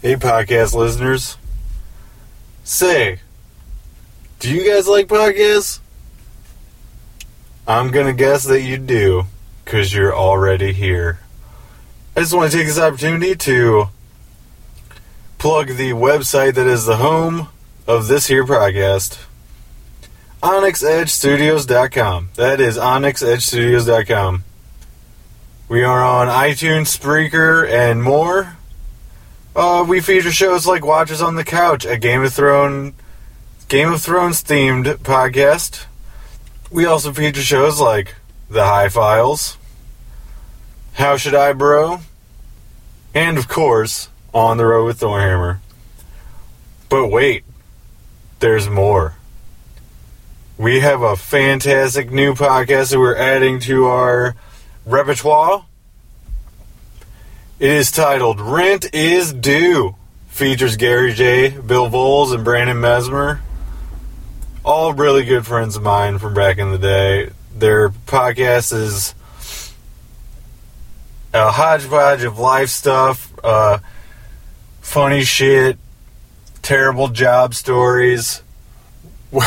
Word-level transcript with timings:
Hey, 0.00 0.14
podcast 0.14 0.74
listeners. 0.74 1.36
Say, 2.62 3.18
do 4.38 4.48
you 4.54 4.68
guys 4.70 4.86
like 4.86 5.08
podcasts? 5.08 5.80
I'm 7.66 7.90
gonna 7.90 8.12
guess 8.12 8.44
that 8.44 8.62
you 8.62 8.78
do, 8.78 9.24
because 9.64 9.92
you're 9.92 10.14
already 10.14 10.72
here. 10.72 11.18
I 12.16 12.20
just 12.20 12.32
want 12.32 12.52
to 12.52 12.56
take 12.56 12.68
this 12.68 12.78
opportunity 12.78 13.34
to 13.34 13.88
plug 15.38 15.70
the 15.70 15.90
website 15.90 16.54
that 16.54 16.66
is 16.68 16.86
the 16.86 16.98
home 16.98 17.48
of 17.88 18.06
this 18.06 18.28
here 18.28 18.44
podcast. 18.44 19.18
OnyxEdgeStudios.com. 20.42 22.28
That 22.36 22.60
is 22.60 22.78
OnyxEdgeStudios.com. 22.78 24.44
We 25.68 25.82
are 25.82 26.04
on 26.04 26.28
iTunes, 26.28 26.96
Spreaker, 26.96 27.68
and 27.68 28.00
more. 28.02 28.57
Uh, 29.58 29.82
we 29.82 30.00
feature 30.00 30.30
shows 30.30 30.68
like 30.68 30.86
Watches 30.86 31.20
on 31.20 31.34
the 31.34 31.42
Couch, 31.42 31.84
a 31.84 31.98
Game 31.98 32.22
of 32.22 32.32
Thrones, 32.32 32.94
Game 33.66 33.92
of 33.92 34.00
Thrones 34.00 34.40
themed 34.44 34.84
podcast. 34.98 35.86
We 36.70 36.84
also 36.84 37.12
feature 37.12 37.40
shows 37.40 37.80
like 37.80 38.14
The 38.48 38.62
High 38.62 38.88
Files, 38.88 39.58
How 40.92 41.16
Should 41.16 41.34
I 41.34 41.54
Bro, 41.54 42.02
and 43.12 43.36
of 43.36 43.48
course, 43.48 44.10
On 44.32 44.58
the 44.58 44.64
Road 44.64 44.84
with 44.84 45.00
Thorhammer. 45.00 45.58
But 46.88 47.08
wait, 47.08 47.42
there's 48.38 48.68
more. 48.68 49.16
We 50.56 50.78
have 50.78 51.02
a 51.02 51.16
fantastic 51.16 52.12
new 52.12 52.34
podcast 52.34 52.92
that 52.92 53.00
we're 53.00 53.16
adding 53.16 53.58
to 53.62 53.86
our 53.86 54.36
repertoire. 54.86 55.64
It 57.60 57.70
is 57.70 57.90
titled 57.90 58.40
Rent 58.40 58.94
is 58.94 59.32
Due. 59.32 59.96
Features 60.28 60.76
Gary 60.76 61.12
J, 61.12 61.48
Bill 61.48 61.90
Voles, 61.90 62.32
and 62.32 62.44
Brandon 62.44 62.80
Mesmer. 62.80 63.40
All 64.64 64.92
really 64.92 65.24
good 65.24 65.44
friends 65.44 65.74
of 65.74 65.82
mine 65.82 66.18
from 66.18 66.34
back 66.34 66.58
in 66.58 66.70
the 66.70 66.78
day. 66.78 67.30
Their 67.52 67.88
podcast 67.88 68.72
is 68.72 69.12
a 71.34 71.50
hodgepodge 71.50 72.22
of 72.22 72.38
life 72.38 72.68
stuff, 72.68 73.34
uh, 73.42 73.78
funny 74.80 75.24
shit, 75.24 75.78
terrible 76.62 77.08
job 77.08 77.54
stories, 77.54 78.40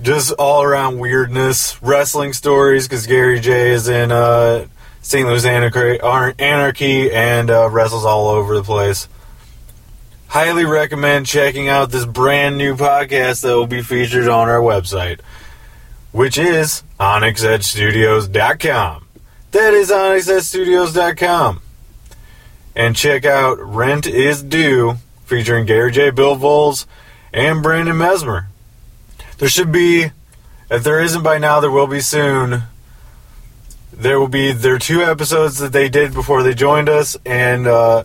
just 0.00 0.30
all 0.34 0.62
around 0.62 1.00
weirdness, 1.00 1.82
wrestling 1.82 2.32
stories 2.32 2.86
because 2.86 3.04
Gary 3.08 3.40
J 3.40 3.72
is 3.72 3.88
in 3.88 4.12
uh, 4.12 4.68
St. 5.06 5.24
Louis 5.24 5.46
Anarchy 5.46 7.12
and 7.12 7.48
uh, 7.48 7.70
wrestles 7.70 8.04
all 8.04 8.26
over 8.26 8.56
the 8.56 8.64
place. 8.64 9.06
Highly 10.26 10.64
recommend 10.64 11.26
checking 11.26 11.68
out 11.68 11.92
this 11.92 12.04
brand 12.04 12.58
new 12.58 12.74
podcast 12.74 13.42
that 13.42 13.54
will 13.54 13.68
be 13.68 13.82
featured 13.82 14.26
on 14.26 14.48
our 14.48 14.58
website, 14.58 15.20
which 16.10 16.36
is 16.36 16.82
OnyxEdgeStudios.com. 16.98 19.06
That 19.52 19.74
is 19.74 19.92
OnyxEdgeStudios.com. 19.92 21.60
And 22.74 22.96
check 22.96 23.24
out 23.24 23.60
Rent 23.60 24.08
is 24.08 24.42
Due, 24.42 24.96
featuring 25.24 25.66
Gary 25.66 25.92
J. 25.92 26.10
Bill 26.10 26.34
Voles 26.34 26.84
and 27.32 27.62
Brandon 27.62 27.96
Mesmer. 27.96 28.48
There 29.38 29.48
should 29.48 29.70
be, 29.70 30.10
if 30.68 30.82
there 30.82 31.00
isn't 31.00 31.22
by 31.22 31.38
now, 31.38 31.60
there 31.60 31.70
will 31.70 31.86
be 31.86 32.00
soon. 32.00 32.64
There 33.96 34.20
will 34.20 34.28
be 34.28 34.52
their 34.52 34.78
two 34.78 35.02
episodes 35.02 35.58
that 35.58 35.72
they 35.72 35.88
did 35.88 36.12
before 36.12 36.42
they 36.42 36.54
joined 36.54 36.88
us, 36.88 37.16
and 37.24 37.66
uh, 37.66 38.04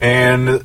and 0.00 0.64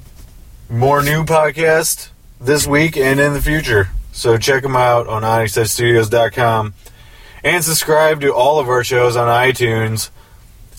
more 0.70 1.02
new 1.04 1.26
podcast 1.26 2.10
this 2.40 2.68
week 2.68 2.96
and 2.96 3.20
in 3.20 3.34
the 3.34 3.42
future. 3.42 3.90
So 4.12 4.38
check 4.38 4.64
them 4.64 4.76
out 4.76 5.08
on 5.08 5.24
OnyxEdgeStudios.com 5.24 6.74
and 7.44 7.64
subscribe 7.64 8.22
to 8.22 8.34
all 8.34 8.60
of 8.60 8.70
our 8.70 8.84
shows 8.84 9.16
on 9.16 9.28
iTunes. 9.28 10.12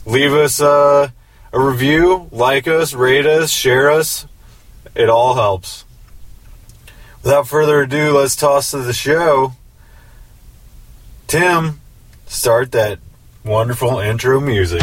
Leave 0.07 0.33
us 0.33 0.61
uh, 0.61 1.11
a 1.53 1.61
review, 1.61 2.29
like 2.31 2.67
us, 2.67 2.95
rate 2.95 3.27
us, 3.27 3.51
share 3.51 3.91
us. 3.91 4.27
It 4.95 5.09
all 5.09 5.35
helps. 5.35 5.85
Without 7.23 7.47
further 7.49 7.83
ado, 7.83 8.17
let's 8.17 8.37
toss 8.37 8.71
to 8.71 8.79
the 8.79 8.93
show. 8.93 9.53
Tim, 11.27 11.81
start 12.33 12.73
that 12.73 12.99
wonderful 13.45 13.99
intro 13.99 14.41
music. 14.41 14.81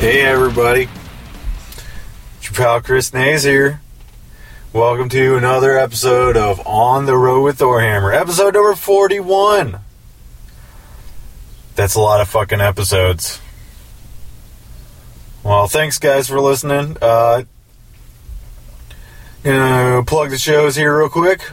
Hey 0.00 0.22
everybody, 0.22 0.88
it's 2.38 2.44
your 2.44 2.54
pal 2.54 2.80
Chris 2.80 3.12
Nays 3.12 3.42
here. 3.42 3.80
Welcome 4.72 5.08
to 5.10 5.36
another 5.36 5.78
episode 5.78 6.36
of 6.36 6.66
On 6.66 7.04
the 7.04 7.16
Road 7.16 7.42
with 7.42 7.58
Thorhammer, 7.58 8.14
episode 8.14 8.54
number 8.54 8.74
41. 8.74 9.83
That's 11.74 11.94
a 11.94 12.00
lot 12.00 12.20
of 12.20 12.28
fucking 12.28 12.60
episodes. 12.60 13.40
Well, 15.42 15.66
thanks 15.66 15.98
guys 15.98 16.28
for 16.28 16.40
listening. 16.40 16.96
Uh, 17.02 17.42
gonna 19.42 20.04
plug 20.04 20.30
the 20.30 20.38
shows 20.38 20.76
here 20.76 20.98
real 20.98 21.08
quick. 21.08 21.50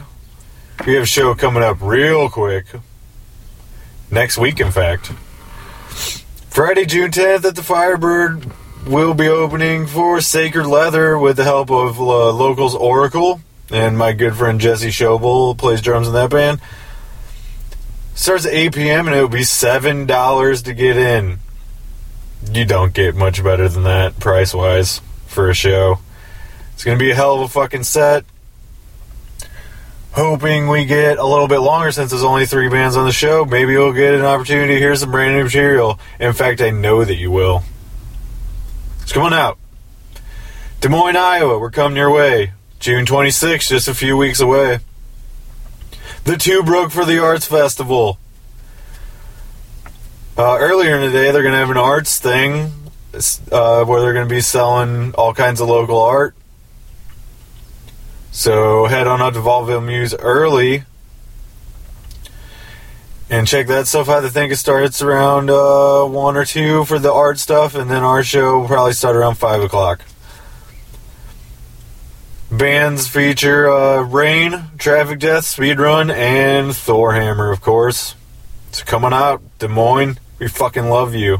We 0.86 0.94
have 0.94 1.02
a 1.02 1.06
show 1.06 1.34
coming 1.34 1.62
up 1.62 1.78
real 1.80 2.28
quick. 2.28 2.66
Next 4.10 4.38
week, 4.38 4.60
in 4.60 4.72
fact. 4.72 5.12
Friday, 6.50 6.86
June 6.86 7.10
10th 7.10 7.44
at 7.44 7.56
the 7.56 7.62
Firebird 7.62 8.52
we'll 8.86 9.14
be 9.14 9.28
opening 9.28 9.86
for 9.86 10.20
Sacred 10.20 10.66
Leather 10.66 11.18
with 11.18 11.36
the 11.36 11.44
help 11.44 11.70
of 11.70 12.00
uh, 12.00 12.32
Locals 12.32 12.74
Oracle 12.74 13.40
and 13.70 13.96
my 13.96 14.12
good 14.12 14.34
friend 14.34 14.60
Jesse 14.60 14.88
Schobel 14.88 15.56
plays 15.56 15.80
drums 15.80 16.08
in 16.08 16.14
that 16.14 16.30
band. 16.30 16.60
Starts 18.14 18.46
at 18.46 18.52
8 18.52 18.74
p.m. 18.74 19.06
and 19.06 19.16
it 19.16 19.20
will 19.20 19.28
be 19.28 19.40
$7 19.40 20.64
to 20.64 20.74
get 20.74 20.96
in. 20.96 21.38
You 22.50 22.64
don't 22.64 22.92
get 22.92 23.14
much 23.14 23.42
better 23.42 23.68
than 23.68 23.84
that 23.84 24.18
price 24.18 24.52
wise 24.52 25.00
for 25.26 25.48
a 25.48 25.54
show. 25.54 25.98
It's 26.74 26.84
to 26.84 26.96
be 26.96 27.10
a 27.10 27.14
hell 27.14 27.36
of 27.36 27.42
a 27.42 27.48
fucking 27.48 27.84
set. 27.84 28.24
Hoping 30.12 30.68
we 30.68 30.84
get 30.84 31.16
a 31.16 31.24
little 31.24 31.48
bit 31.48 31.60
longer 31.60 31.90
since 31.90 32.10
there's 32.10 32.24
only 32.24 32.44
three 32.44 32.68
bands 32.68 32.96
on 32.96 33.06
the 33.06 33.12
show. 33.12 33.46
Maybe 33.46 33.76
we'll 33.76 33.92
get 33.92 34.12
an 34.12 34.22
opportunity 34.22 34.74
to 34.74 34.78
hear 34.78 34.94
some 34.96 35.10
brand 35.10 35.36
new 35.36 35.44
material. 35.44 35.98
In 36.20 36.34
fact, 36.34 36.60
I 36.60 36.70
know 36.70 37.04
that 37.04 37.14
you 37.14 37.30
will. 37.30 37.62
It's 39.02 39.12
coming 39.12 39.32
out. 39.32 39.58
Des 40.80 40.88
Moines, 40.88 41.16
Iowa, 41.16 41.58
we're 41.58 41.70
coming 41.70 41.96
your 41.96 42.10
way. 42.10 42.52
June 42.78 43.06
26th, 43.06 43.68
just 43.68 43.88
a 43.88 43.94
few 43.94 44.16
weeks 44.16 44.40
away. 44.40 44.80
The 46.24 46.36
Two 46.36 46.62
Broke 46.62 46.92
for 46.92 47.04
the 47.04 47.18
Arts 47.18 47.46
Festival. 47.46 48.16
Uh, 50.38 50.56
earlier 50.60 50.94
in 50.94 51.00
the 51.00 51.10
day, 51.10 51.32
they're 51.32 51.42
going 51.42 51.52
to 51.52 51.58
have 51.58 51.70
an 51.70 51.76
arts 51.76 52.20
thing 52.20 52.70
uh, 53.50 53.84
where 53.84 54.00
they're 54.00 54.12
going 54.12 54.28
to 54.28 54.32
be 54.32 54.40
selling 54.40 55.14
all 55.14 55.34
kinds 55.34 55.60
of 55.60 55.68
local 55.68 56.00
art. 56.00 56.36
So 58.30 58.86
head 58.86 59.08
on 59.08 59.20
up 59.20 59.34
to 59.34 59.40
Vaudeville 59.40 59.80
Mews 59.80 60.14
early 60.14 60.84
and 63.28 63.48
check 63.48 63.66
that 63.66 63.88
stuff 63.88 64.08
out. 64.08 64.24
I 64.24 64.28
think 64.28 64.52
it 64.52 64.56
starts 64.56 65.02
around 65.02 65.50
uh, 65.50 66.04
1 66.04 66.36
or 66.36 66.44
2 66.44 66.84
for 66.84 67.00
the 67.00 67.12
art 67.12 67.40
stuff, 67.40 67.74
and 67.74 67.90
then 67.90 68.04
our 68.04 68.22
show 68.22 68.60
will 68.60 68.68
probably 68.68 68.92
start 68.92 69.16
around 69.16 69.34
5 69.34 69.62
o'clock. 69.62 70.02
Bands 72.52 73.08
feature 73.08 73.70
uh, 73.70 74.02
Rain, 74.02 74.64
Traffic 74.76 75.20
Death, 75.20 75.44
Speedrun, 75.44 76.12
and 76.12 76.72
Thorhammer, 76.72 77.50
of 77.50 77.62
course. 77.62 78.14
It's 78.68 78.82
coming 78.82 79.14
out, 79.14 79.40
Des 79.58 79.68
Moines. 79.68 80.18
We 80.38 80.48
fucking 80.48 80.90
love 80.90 81.14
you. 81.14 81.38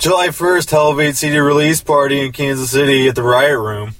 July 0.00 0.28
1st, 0.28 0.72
Elevate 0.72 1.14
CD 1.14 1.38
release 1.38 1.80
party 1.80 2.26
in 2.26 2.32
Kansas 2.32 2.72
City 2.72 3.06
at 3.06 3.14
the 3.14 3.22
Riot 3.22 3.60
Room. 3.60 3.94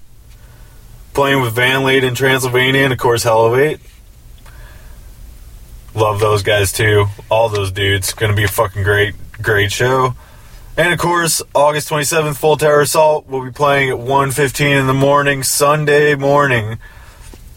Playing 1.14 1.42
with 1.42 1.52
Van 1.52 1.84
Lade 1.84 2.02
in 2.02 2.16
Transylvania 2.16 2.82
and, 2.82 2.92
of 2.92 2.98
course, 2.98 3.24
Elevate. 3.24 3.78
Love 5.94 6.18
those 6.18 6.42
guys 6.42 6.72
too. 6.72 7.06
All 7.30 7.48
those 7.48 7.70
dudes. 7.70 8.14
Gonna 8.14 8.34
be 8.34 8.44
a 8.44 8.48
fucking 8.48 8.82
great, 8.82 9.14
great 9.40 9.70
show. 9.70 10.16
And 10.76 10.92
of 10.92 10.98
course, 10.98 11.42
August 11.54 11.90
27th, 11.90 12.36
Full 12.36 12.56
Terror 12.56 12.80
Assault 12.80 13.28
will 13.28 13.44
be 13.44 13.50
playing 13.50 13.90
at 13.90 13.98
1.15 13.98 14.80
in 14.80 14.86
the 14.86 14.94
morning, 14.94 15.42
Sunday 15.42 16.14
morning. 16.14 16.78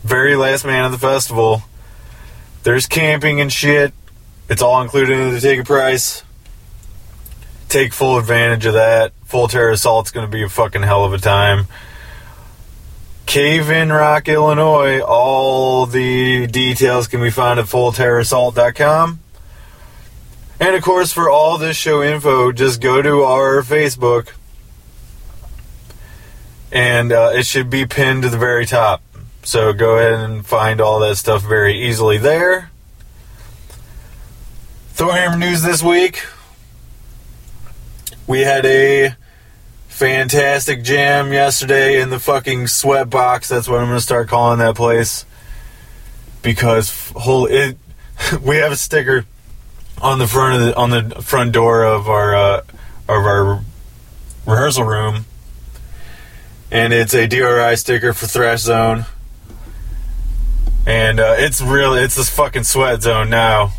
Very 0.04 0.36
last 0.36 0.66
man 0.66 0.84
of 0.84 0.92
the 0.92 0.98
festival. 0.98 1.64
There's 2.64 2.88
camping 2.88 3.40
and 3.40 3.52
shit. 3.52 3.94
It's 4.50 4.62
all 4.62 4.82
included 4.82 5.18
in 5.18 5.32
the 5.32 5.40
ticket 5.40 5.66
price. 5.66 6.24
Take 7.70 7.94
full 7.94 8.18
advantage 8.18 8.66
of 8.66 8.74
that. 8.74 9.14
Full 9.24 9.48
Terror 9.48 9.72
Assault's 9.72 10.12
going 10.12 10.26
to 10.26 10.32
be 10.32 10.44
a 10.44 10.50
fucking 10.50 10.84
hell 10.84 11.06
of 11.06 11.14
a 11.14 11.18
time. 11.18 11.68
Cave 13.26 13.70
in 13.70 13.92
Rock, 13.92 14.28
Illinois. 14.28 15.00
All 15.00 15.86
the 15.86 16.48
details 16.48 17.08
can 17.08 17.22
be 17.22 17.32
found 17.32 17.60
at 17.60 17.66
fullterrorassault.com. 17.66 19.20
And 20.60 20.76
of 20.76 20.82
course, 20.84 21.12
for 21.12 21.30
all 21.30 21.58
this 21.58 21.76
show 21.76 22.02
info, 22.02 22.52
just 22.52 22.82
go 22.82 23.02
to 23.02 23.24
our 23.24 23.62
Facebook. 23.62 24.30
And 26.72 27.12
uh, 27.12 27.32
it 27.34 27.46
should 27.46 27.70
be 27.70 27.86
pinned 27.86 28.24
to 28.24 28.30
the 28.30 28.38
very 28.38 28.66
top. 28.66 29.02
So 29.44 29.74
go 29.74 29.98
ahead 29.98 30.14
and 30.14 30.46
find 30.46 30.82
all 30.82 31.00
that 31.02 31.18
stuff 31.18 31.44
very 31.44 31.88
easily 31.88 32.18
there. 32.18 32.72
Thorhammer 34.96 35.38
news 35.38 35.62
this 35.62 35.84
week. 35.84 36.26
We 38.28 38.42
had 38.42 38.66
a 38.66 39.16
fantastic 39.88 40.84
jam 40.84 41.32
yesterday 41.32 42.02
in 42.02 42.10
the 42.10 42.20
fucking 42.20 42.68
sweat 42.68 43.10
box. 43.10 43.50
That's 43.50 43.68
what 43.68 43.82
I'm 43.82 43.88
going 43.88 43.98
to 43.98 44.04
start 44.04 44.30
calling 44.30 44.60
that 44.60 44.76
place. 44.76 45.26
Because 46.42 47.12
holy, 47.12 47.54
it, 47.54 47.78
we 48.42 48.56
have 48.58 48.72
a 48.72 48.78
sticker 48.78 49.26
on 50.02 50.20
the 50.20 50.28
front 50.28 50.56
of 50.56 50.62
the 50.62 50.76
on 50.76 50.90
the 50.90 51.22
front 51.22 51.52
door 51.52 51.84
of 51.84 52.08
our 52.08 52.36
uh, 52.36 52.62
of 53.08 53.26
our 53.26 53.62
rehearsal 54.46 54.84
room, 54.84 55.26
and 56.72 56.94
it's 56.94 57.14
a 57.14 57.28
DRI 57.28 57.76
sticker 57.76 58.14
for 58.14 58.28
Thrash 58.28 58.62
Zone, 58.62 59.06
and 60.86 61.20
uh, 61.20 61.36
it's 61.38 61.62
really 61.62 62.02
it's 62.02 62.16
this 62.16 62.30
fucking 62.30 62.64
sweat 62.64 63.02
zone 63.02 63.30
now. 63.30 63.72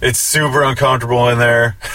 It's 0.00 0.18
super 0.18 0.62
uncomfortable 0.62 1.28
in 1.28 1.38
there. 1.38 1.76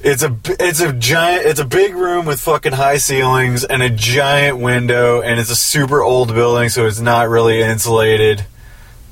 it's 0.00 0.22
a 0.22 0.36
it's 0.60 0.80
a 0.80 0.92
giant 0.92 1.44
it's 1.44 1.58
a 1.58 1.64
big 1.64 1.94
room 1.94 2.24
with 2.24 2.40
fucking 2.40 2.72
high 2.72 2.98
ceilings 2.98 3.64
and 3.64 3.82
a 3.82 3.90
giant 3.90 4.56
window 4.58 5.20
and 5.20 5.40
it's 5.40 5.50
a 5.50 5.56
super 5.56 6.02
old 6.02 6.32
building 6.32 6.68
so 6.68 6.86
it's 6.86 7.00
not 7.00 7.28
really 7.28 7.60
insulated 7.60 8.44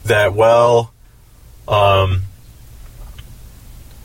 that 0.05 0.32
well 0.32 0.93
um, 1.68 2.22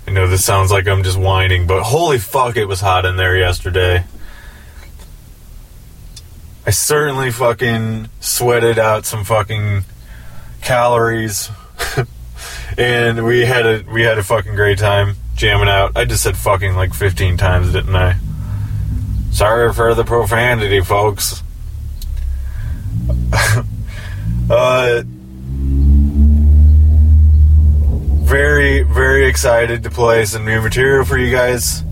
I 0.08 0.12
know 0.12 0.28
this 0.28 0.44
sounds 0.44 0.72
like 0.72 0.88
I'm 0.88 1.04
just 1.04 1.18
whining, 1.18 1.68
but 1.68 1.84
holy 1.84 2.18
fuck, 2.18 2.58
it 2.58 2.66
was 2.66 2.82
hot 2.82 3.06
in 3.06 3.18
there 3.18 3.38
yesterday. 3.38 4.04
I 6.66 6.72
certainly 6.72 7.32
fucking 7.32 8.10
sweated 8.20 8.78
out 8.78 9.06
some 9.06 9.24
fucking 9.24 9.84
calories, 10.62 11.50
and 12.78 13.26
we 13.26 13.46
had 13.46 13.66
a 13.66 13.84
we 13.92 14.04
had 14.04 14.18
a 14.18 14.24
fucking 14.24 14.56
great 14.56 14.80
time 14.80 15.16
jamming 15.36 15.70
out. 15.70 15.96
I 15.96 16.06
just 16.06 16.24
said 16.24 16.38
fucking 16.38 16.76
like 16.76 16.94
15 16.94 17.38
times, 17.38 17.72
didn't 17.72 17.96
I? 17.96 18.18
Sorry 19.32 19.74
for 19.74 19.96
the 19.96 20.04
profanity, 20.04 20.82
folks. 20.82 21.42
uh 24.50 25.04
very, 28.32 28.82
very 28.84 29.26
excited 29.28 29.84
to 29.84 29.90
play 29.90 30.24
some 30.24 30.46
new 30.46 30.62
material 30.62 31.04
for 31.04 31.18
you 31.18 31.30
guys 31.30 31.84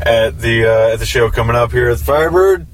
at 0.00 0.38
the 0.38 0.64
uh, 0.64 0.92
at 0.92 1.00
the 1.00 1.04
show 1.04 1.28
coming 1.28 1.56
up 1.56 1.72
here 1.72 1.90
at 1.90 1.98
the 1.98 2.04
Firebird. 2.04 2.64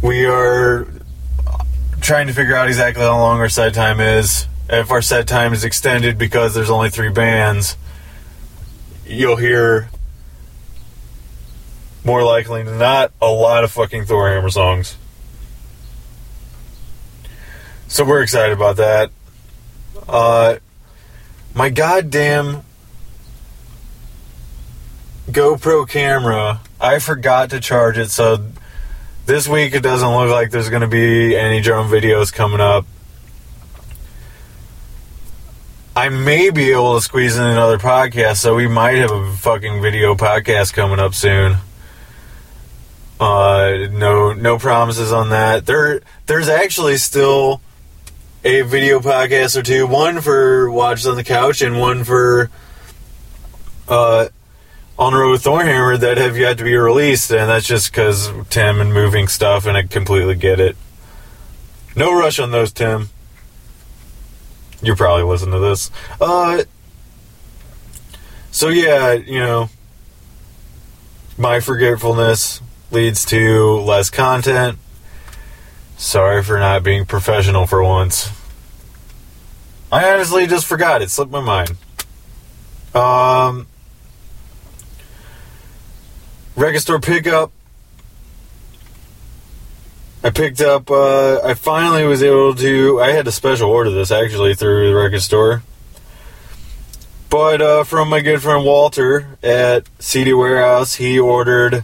We 0.00 0.24
are 0.24 0.88
trying 2.00 2.28
to 2.28 2.32
figure 2.32 2.56
out 2.56 2.68
exactly 2.68 3.02
how 3.02 3.18
long 3.18 3.40
our 3.40 3.50
set 3.50 3.74
time 3.74 4.00
is. 4.00 4.48
If 4.70 4.90
our 4.90 5.02
set 5.02 5.28
time 5.28 5.52
is 5.52 5.64
extended 5.64 6.16
because 6.16 6.54
there's 6.54 6.70
only 6.70 6.88
three 6.88 7.10
bands, 7.10 7.76
you'll 9.04 9.36
hear 9.36 9.90
more 12.06 12.24
likely 12.24 12.62
than 12.62 12.78
not 12.78 13.12
a 13.20 13.30
lot 13.30 13.64
of 13.64 13.70
fucking 13.70 14.06
Thorhammer 14.06 14.50
songs. 14.50 14.96
So 17.88 18.04
we're 18.04 18.22
excited 18.22 18.52
about 18.52 18.76
that. 18.76 19.10
Uh, 20.06 20.56
my 21.54 21.70
goddamn 21.70 22.62
GoPro 25.30 25.88
camera, 25.88 26.60
I 26.78 26.98
forgot 26.98 27.48
to 27.50 27.60
charge 27.60 27.96
it, 27.96 28.10
so 28.10 28.44
this 29.24 29.48
week 29.48 29.74
it 29.74 29.82
doesn't 29.82 30.08
look 30.08 30.30
like 30.30 30.50
there's 30.50 30.68
going 30.68 30.82
to 30.82 30.86
be 30.86 31.34
any 31.34 31.62
drum 31.62 31.88
videos 31.90 32.30
coming 32.30 32.60
up. 32.60 32.84
I 35.96 36.10
may 36.10 36.50
be 36.50 36.70
able 36.70 36.94
to 36.94 37.00
squeeze 37.00 37.38
in 37.38 37.42
another 37.42 37.78
podcast, 37.78 38.36
so 38.36 38.54
we 38.54 38.68
might 38.68 38.96
have 38.96 39.10
a 39.10 39.32
fucking 39.32 39.80
video 39.80 40.14
podcast 40.14 40.74
coming 40.74 40.98
up 41.00 41.14
soon. 41.14 41.56
Uh, 43.18 43.88
no, 43.90 44.34
no 44.34 44.58
promises 44.58 45.10
on 45.10 45.30
that. 45.30 45.64
There, 45.64 46.02
there's 46.26 46.48
actually 46.50 46.98
still 46.98 47.62
a 48.44 48.62
video 48.62 49.00
podcast 49.00 49.56
or 49.56 49.62
two. 49.62 49.86
One 49.86 50.20
for 50.20 50.70
Watches 50.70 51.06
on 51.06 51.16
the 51.16 51.24
Couch 51.24 51.62
and 51.62 51.78
one 51.78 52.04
for 52.04 52.50
uh, 53.88 54.28
On 54.98 55.12
the 55.12 55.18
Road 55.18 55.32
with 55.32 55.44
Thorhammer 55.44 55.98
that 55.98 56.18
have 56.18 56.36
yet 56.36 56.58
to 56.58 56.64
be 56.64 56.76
released. 56.76 57.30
And 57.30 57.48
that's 57.48 57.66
just 57.66 57.90
because 57.90 58.30
Tim 58.50 58.80
and 58.80 58.92
moving 58.92 59.28
stuff, 59.28 59.66
and 59.66 59.76
I 59.76 59.82
completely 59.82 60.34
get 60.34 60.60
it. 60.60 60.76
No 61.96 62.16
rush 62.16 62.38
on 62.38 62.50
those, 62.50 62.72
Tim. 62.72 63.10
You 64.82 64.94
probably 64.94 65.24
listen 65.24 65.50
to 65.50 65.58
this. 65.58 65.90
Uh, 66.20 66.62
so 68.52 68.68
yeah, 68.68 69.12
you 69.12 69.40
know, 69.40 69.70
my 71.36 71.58
forgetfulness 71.60 72.60
leads 72.90 73.24
to 73.26 73.80
less 73.80 74.10
content. 74.10 74.78
Sorry 75.98 76.44
for 76.44 76.60
not 76.60 76.84
being 76.84 77.04
professional 77.04 77.66
for 77.66 77.82
once. 77.82 78.30
I 79.90 80.08
honestly 80.12 80.46
just 80.46 80.64
forgot. 80.64 81.02
It 81.02 81.10
slipped 81.10 81.32
my 81.32 81.40
mind. 81.40 81.76
Um, 82.94 83.66
record 86.54 86.80
store 86.80 87.00
pickup. 87.00 87.50
I 90.22 90.30
picked 90.30 90.60
up. 90.60 90.88
Uh, 90.88 91.40
I 91.40 91.54
finally 91.54 92.04
was 92.04 92.22
able 92.22 92.54
to. 92.54 93.00
I 93.00 93.10
had 93.10 93.24
to 93.24 93.32
special 93.32 93.68
order 93.68 93.90
this 93.90 94.12
actually 94.12 94.54
through 94.54 94.90
the 94.90 94.94
record 94.94 95.22
store, 95.22 95.64
but 97.28 97.60
uh, 97.60 97.82
from 97.82 98.08
my 98.08 98.20
good 98.20 98.40
friend 98.40 98.64
Walter 98.64 99.36
at 99.42 99.88
CD 99.98 100.32
Warehouse, 100.32 100.94
he 100.94 101.18
ordered 101.18 101.82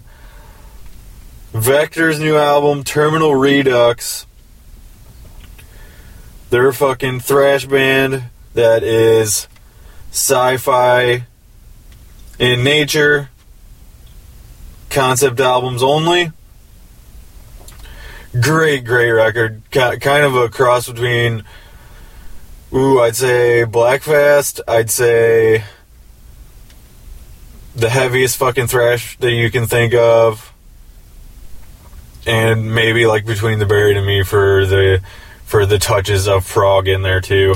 Vektor's 1.55 2.21
new 2.21 2.37
album, 2.37 2.85
Terminal 2.85 3.35
Redux 3.35 4.27
they're 6.55 6.69
a 6.69 6.73
fucking 6.73 7.19
thrash 7.19 7.67
band 7.67 8.23
that 8.53 8.85
is 8.85 9.49
sci-fi 10.13 11.27
in 12.39 12.63
nature, 12.63 13.29
concept 14.89 15.41
albums 15.41 15.83
only. 15.83 16.31
Great, 18.41 18.85
great 18.85 19.11
record. 19.11 19.63
Kind 19.73 20.25
of 20.25 20.37
a 20.37 20.49
cross 20.49 20.89
between, 20.89 21.43
ooh, 22.73 23.01
I'd 23.01 23.17
say 23.17 23.65
Blackfast. 23.65 24.61
I'd 24.69 24.93
say 24.93 25.65
the 27.75 27.91
heaviest 27.91 28.37
fucking 28.37 28.69
thrash 28.69 29.17
that 29.19 29.33
you 29.33 29.51
can 29.51 29.67
think 29.67 29.93
of. 29.93 30.54
And 32.27 32.75
maybe 32.75 33.07
like 33.07 33.27
between 33.27 33.59
the 33.59 33.67
buried 33.67 33.97
and 33.97 34.07
me 34.07 34.23
for 34.23 34.65
the 34.67 35.03
for 35.45 35.67
the 35.67 35.79
touches 35.79 36.27
of 36.27 36.49
prog 36.49 36.89
in 36.89 37.03
there 37.03 37.21
too. 37.21 37.55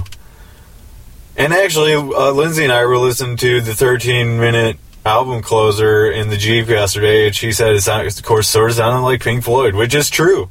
And 1.37 1.53
actually, 1.53 1.95
uh, 1.95 2.33
Lindsay 2.33 2.65
and 2.65 2.73
I 2.73 2.85
were 2.85 2.99
listening 2.99 3.37
to 3.39 3.61
the 3.61 3.75
13 3.75 4.41
minute 4.41 4.77
album 5.07 5.41
closer 5.41 6.11
in 6.11 6.29
the 6.29 6.37
Jeep 6.37 6.69
yesterday, 6.69 7.27
and 7.27 7.35
she 7.35 7.53
said 7.53 7.75
it 7.75 7.81
sounded, 7.81 8.17
of 8.19 8.25
course, 8.25 8.49
sort 8.49 8.71
of 8.71 8.77
sounded 8.77 9.01
like 9.01 9.23
Pink 9.23 9.45
Floyd, 9.45 9.75
which 9.75 9.95
is 9.95 10.11
true. 10.11 10.51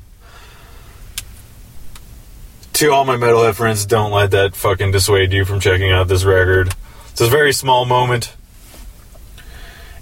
To 2.74 2.91
all 2.91 3.05
my 3.05 3.17
metalhead 3.17 3.55
friends, 3.55 3.86
don't 3.86 4.12
let 4.12 4.31
that 4.31 4.55
fucking 4.55 4.91
dissuade 4.91 5.33
you 5.33 5.45
from 5.45 5.59
checking 5.59 5.91
out 5.91 6.07
this 6.07 6.24
record. 6.24 6.74
It's 7.12 7.21
a 7.21 7.27
very 7.27 7.51
small 7.51 7.86
moment. 7.86 8.33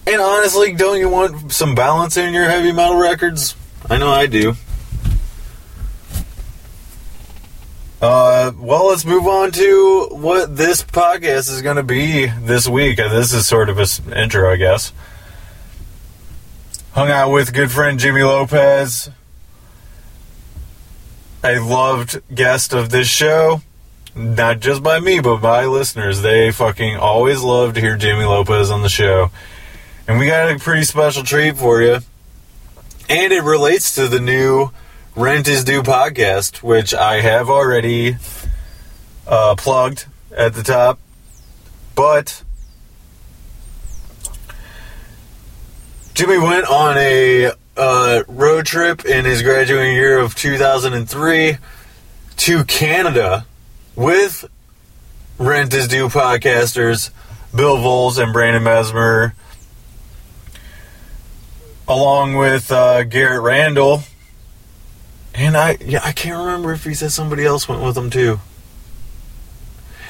And 0.06 0.22
honestly, 0.22 0.74
don't 0.74 1.00
you 1.00 1.10
want 1.10 1.52
some 1.52 1.74
balance 1.74 2.16
in 2.16 2.34
your 2.34 2.46
heavy 2.46 2.72
metal 2.72 2.98
records? 2.98 3.56
I 3.88 3.98
know 3.98 4.10
I 4.10 4.26
do. 4.26 4.56
Uh, 8.02 8.52
well, 8.58 8.88
let's 8.88 9.06
move 9.06 9.28
on 9.28 9.52
to 9.52 10.10
what 10.12 10.58
this 10.58 10.84
podcast 10.84 11.52
is 11.52 11.62
going 11.62 11.78
to 11.78 11.84
be 11.84 12.26
this 12.26 12.68
week. 12.68 13.00
Uh, 13.00 13.10
this 13.10 13.32
is 13.32 13.48
sort 13.48 13.70
of 13.70 13.78
an 13.78 14.14
intro, 14.14 14.52
I 14.52 14.56
guess. 14.56 14.92
Hung 16.94 17.12
out 17.12 17.32
with 17.32 17.54
good 17.54 17.72
friend 17.72 18.00
Jimmy 18.00 18.24
Lopez, 18.24 19.10
a 21.44 21.60
loved 21.60 22.22
guest 22.34 22.74
of 22.74 22.90
this 22.90 23.08
show, 23.08 23.62
not 24.16 24.62
just 24.62 24.82
by 24.82 25.00
me, 25.00 25.20
but 25.20 25.38
by 25.38 25.66
listeners. 25.66 26.22
They 26.22 26.52
fucking 26.52 26.98
always 26.98 27.42
love 27.42 27.76
to 27.76 27.82
hear 27.82 27.98
Jimmy 27.98 28.26
Lopez 28.26 28.72
on 28.72 28.82
the 28.82 28.90
show. 28.90 29.30
And 30.08 30.20
we 30.20 30.26
got 30.26 30.52
a 30.52 30.58
pretty 30.58 30.84
special 30.84 31.24
treat 31.24 31.58
for 31.58 31.82
you. 31.82 32.00
And 33.08 33.32
it 33.32 33.44
relates 33.44 33.96
to 33.96 34.08
the 34.08 34.20
new 34.20 34.72
Rent 35.16 35.48
is 35.48 35.64
Due 35.64 35.84
podcast, 35.84 36.64
which 36.64 36.94
I 36.94 37.22
have 37.22 37.50
already 37.50 38.18
uh, 39.28 39.56
plugged 39.56 40.08
at 40.36 40.54
the 40.54 40.64
top. 40.64 41.00
But 41.96 42.44
Jimmy 46.16 46.38
went 46.38 46.66
on 46.68 46.98
a 46.98 47.52
uh, 47.78 48.24
road 48.28 48.66
trip 48.66 49.06
in 49.06 49.26
his 49.26 49.44
graduating 49.44 49.96
year 49.96 50.18
of 50.18 50.36
2003 50.36 51.58
to 52.38 52.64
Canada 52.66 53.46
with 53.96 54.46
Rent 55.38 55.74
is 55.74 55.88
Due 55.88 56.08
podcasters 56.08 57.12
Bill 57.56 57.78
Voles 57.78 58.22
and 58.22 58.34
Brandon 58.34 58.64
Mesmer, 58.64 59.34
along 61.88 62.36
with 62.36 62.72
uh, 62.72 63.04
Garrett 63.04 63.42
Randall. 63.42 64.04
And 65.34 65.58
I, 65.58 65.78
yeah, 65.82 66.02
I 66.04 66.12
can't 66.12 66.38
remember 66.38 66.72
if 66.72 66.84
he 66.84 66.94
said 66.94 67.12
somebody 67.12 67.46
else 67.46 67.68
went 67.68 67.82
with 67.82 67.98
him 67.98 68.10
too. 68.10 68.40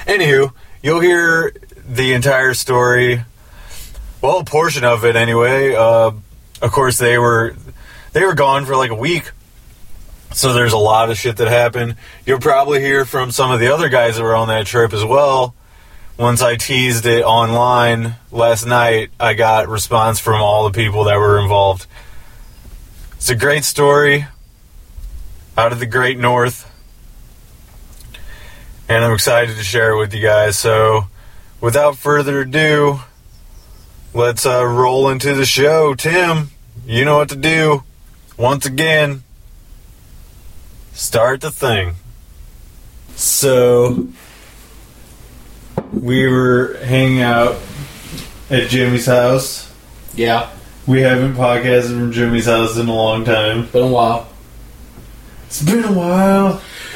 Anywho, 0.06 0.54
you'll 0.84 1.00
hear 1.00 1.54
the 1.88 2.14
entire 2.14 2.54
story. 2.54 3.24
Well, 4.22 4.40
a 4.40 4.46
portion 4.46 4.84
of 4.84 5.04
it 5.04 5.16
anyway. 5.16 5.74
Uh, 5.74 6.12
of 6.62 6.72
course, 6.72 6.98
they 6.98 7.18
were 7.18 7.56
they 8.14 8.24
were 8.24 8.36
gone 8.36 8.66
for 8.66 8.76
like 8.76 8.92
a 8.92 8.96
week, 8.96 9.32
so 10.32 10.54
there's 10.54 10.74
a 10.74 10.78
lot 10.78 11.10
of 11.10 11.18
shit 11.18 11.38
that 11.38 11.48
happened. 11.48 11.96
You'll 12.26 12.40
probably 12.40 12.82
hear 12.82 13.04
from 13.06 13.32
some 13.32 13.52
of 13.52 13.60
the 13.60 13.74
other 13.74 13.90
guys 13.90 14.16
that 14.16 14.24
were 14.24 14.36
on 14.36 14.48
that 14.48 14.68
trip 14.68 14.94
as 14.94 15.04
well. 15.04 15.56
Once 16.18 16.42
I 16.42 16.56
teased 16.56 17.06
it 17.06 17.24
online 17.24 18.16
last 18.32 18.66
night, 18.66 19.12
I 19.20 19.34
got 19.34 19.68
response 19.68 20.20
from 20.20 20.42
all 20.42 20.64
the 20.64 20.72
people 20.72 21.06
that 21.06 21.18
were 21.18 21.40
involved. 21.40 21.88
It's 23.16 23.30
a 23.30 23.36
great 23.36 23.66
story 23.66 24.26
out 25.58 25.72
of 25.72 25.80
the 25.80 25.86
great 25.86 26.18
north 26.18 26.72
and 28.88 29.04
I'm 29.04 29.14
excited 29.14 29.58
to 29.58 29.64
share 29.64 29.92
it 29.92 29.98
with 29.98 30.14
you 30.14 30.22
guys. 30.22 30.58
So, 30.58 31.08
without 31.60 31.98
further 31.98 32.42
ado, 32.42 33.00
let's 34.14 34.46
uh, 34.46 34.66
roll 34.66 35.10
into 35.10 35.34
the 35.34 35.46
show. 35.46 35.96
Tim, 35.96 36.52
you 36.86 37.06
know 37.06 37.18
what 37.18 37.30
to 37.30 37.36
do. 37.36 37.84
Once 38.38 38.66
again, 38.66 39.24
start 40.94 41.42
the 41.42 41.52
thing. 41.52 41.96
So, 43.16 44.10
we 46.06 46.28
were 46.28 46.78
hanging 46.84 47.22
out 47.24 47.56
at 48.52 48.70
Jimmy's 48.70 49.08
house. 49.08 49.72
Yeah, 50.14 50.52
We 50.86 51.02
haven't 51.02 51.34
podcasted 51.34 51.98
from 51.98 52.12
Jimmy's 52.12 52.46
house 52.46 52.78
in 52.78 52.88
a 52.88 52.94
long 52.94 53.26
time. 53.26 53.66
been 53.74 53.84
a 53.84 53.88
while. 53.88 54.28
It's 55.48 55.64
been 55.64 55.84
a 55.84 55.92
while. 55.92 56.62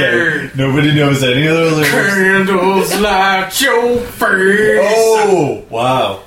Yeah, 0.00 0.48
nobody 0.56 0.94
knows 0.94 1.22
any 1.22 1.46
other 1.46 1.70
lyrics. 1.70 2.14
Candles 2.14 3.00
light 3.00 3.60
your 3.60 3.98
face. 3.98 4.80
Oh, 4.82 5.64
wow. 5.70 6.22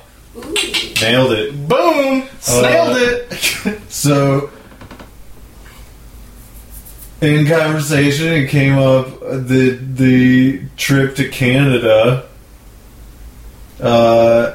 Nailed 1.00 1.32
it. 1.32 1.68
Boom! 1.68 2.28
Nailed 2.48 2.96
Uh, 2.96 3.26
it. 3.26 3.80
So, 3.88 4.50
in 7.24 7.46
conversation, 7.46 8.28
it 8.32 8.48
came 8.48 8.78
up 8.78 9.06
uh, 9.22 9.36
the 9.38 9.70
the 9.80 10.62
trip 10.76 11.16
to 11.16 11.28
Canada. 11.28 12.26
Uh, 13.80 14.54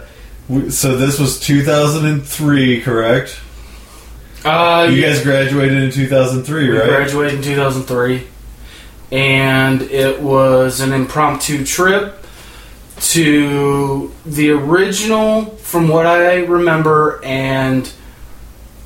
so 0.70 0.98
this 0.98 1.20
was 1.20 1.40
2003, 1.40 2.82
correct? 2.82 3.40
Uh, 4.46 4.88
You 4.90 4.98
yeah, 5.02 5.10
guys 5.10 5.24
graduated 5.24 5.84
in 5.84 5.92
2003, 5.92 6.70
we 6.70 6.78
right? 6.78 6.88
graduated 6.88 7.36
in 7.40 7.44
2003, 7.44 8.26
and 9.12 9.82
it 9.84 10.22
was 10.22 10.80
an 10.80 10.94
impromptu 10.94 11.66
trip 11.66 12.16
to 13.02 14.14
the 14.26 14.52
original, 14.52 15.46
from 15.58 15.88
what 15.90 16.06
I 16.06 16.46
remember, 16.46 17.20
and 17.24 17.92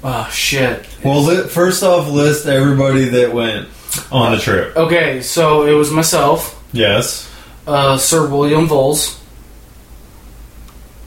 oh 0.03 0.27
shit. 0.31 0.85
Well, 1.03 1.21
li- 1.23 1.47
first 1.47 1.83
off, 1.83 2.09
list 2.09 2.45
everybody 2.45 3.05
that 3.09 3.33
went 3.33 3.67
on 4.11 4.31
the 4.33 4.39
trip. 4.39 4.75
Okay, 4.75 5.21
so 5.21 5.65
it 5.65 5.73
was 5.73 5.91
myself, 5.91 6.61
Yes, 6.71 7.29
uh, 7.67 7.97
Sir 7.97 8.27
William 8.27 8.67
Voles. 8.67 9.19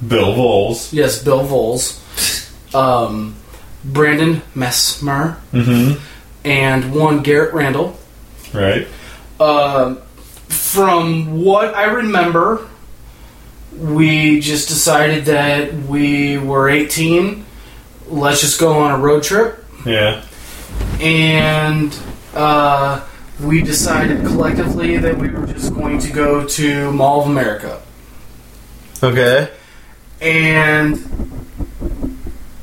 Bill 0.06 0.34
Voles. 0.34 0.92
Yes, 0.92 1.22
Bill 1.22 1.44
Voles. 1.46 2.02
Um, 2.74 3.34
Brandon 3.84 4.42
Messmer. 4.54 5.36
Mm-hmm. 5.52 6.02
And 6.44 6.94
one 6.94 7.22
Garrett 7.22 7.54
Randall. 7.54 7.96
Right. 8.52 8.86
Um, 9.40 9.98
from 10.48 11.40
what 11.42 11.74
I 11.74 11.84
remember, 11.84 12.68
we 13.76 14.40
just 14.40 14.68
decided 14.68 15.24
that 15.26 15.72
we 15.74 16.38
were 16.38 16.68
18. 16.68 17.44
Let's 18.08 18.40
just 18.40 18.60
go 18.60 18.78
on 18.78 18.92
a 18.92 18.98
road 18.98 19.22
trip. 19.24 19.64
Yeah. 19.86 20.24
And 21.00 21.96
uh, 22.34 23.06
we 23.40 23.62
decided 23.62 24.26
collectively 24.26 24.96
that 24.96 25.16
we 25.16 25.30
were 25.30 25.46
just 25.46 25.72
going 25.74 25.98
to 26.00 26.12
go 26.12 26.46
to 26.46 26.92
Mall 26.92 27.22
of 27.22 27.28
America. 27.28 27.80
Okay. 29.02 29.50
and 30.22 30.96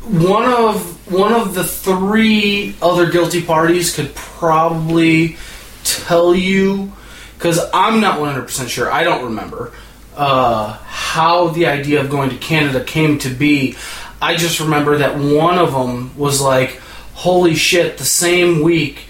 one 0.04 0.52
of 0.52 1.12
one 1.12 1.32
of 1.32 1.54
the 1.54 1.64
three 1.64 2.76
other 2.82 3.12
guilty 3.12 3.42
parties 3.42 3.96
could 3.96 4.14
probably 4.16 5.38
tell 5.84 6.34
you 6.34 6.92
because 7.36 7.60
I'm 7.74 8.00
not 8.00 8.20
100% 8.20 8.70
sure. 8.70 8.92
I 8.92 9.04
don't 9.04 9.26
remember 9.26 9.72
uh, 10.16 10.74
how 10.86 11.50
the 11.50 11.68
idea 11.68 12.02
of 12.02 12.10
going 12.10 12.30
to 12.30 12.38
Canada 12.38 12.84
came 12.84 13.20
to 13.20 13.30
be. 13.30 13.76
I 14.22 14.36
just 14.38 14.60
remember 14.60 14.98
that 14.98 15.18
one 15.18 15.58
of 15.58 15.74
them 15.74 16.18
was 16.18 16.42
like, 16.42 16.82
"Holy 17.24 17.56
shit!" 17.56 17.98
The 17.98 18.06
same 18.06 18.62
week 18.62 19.08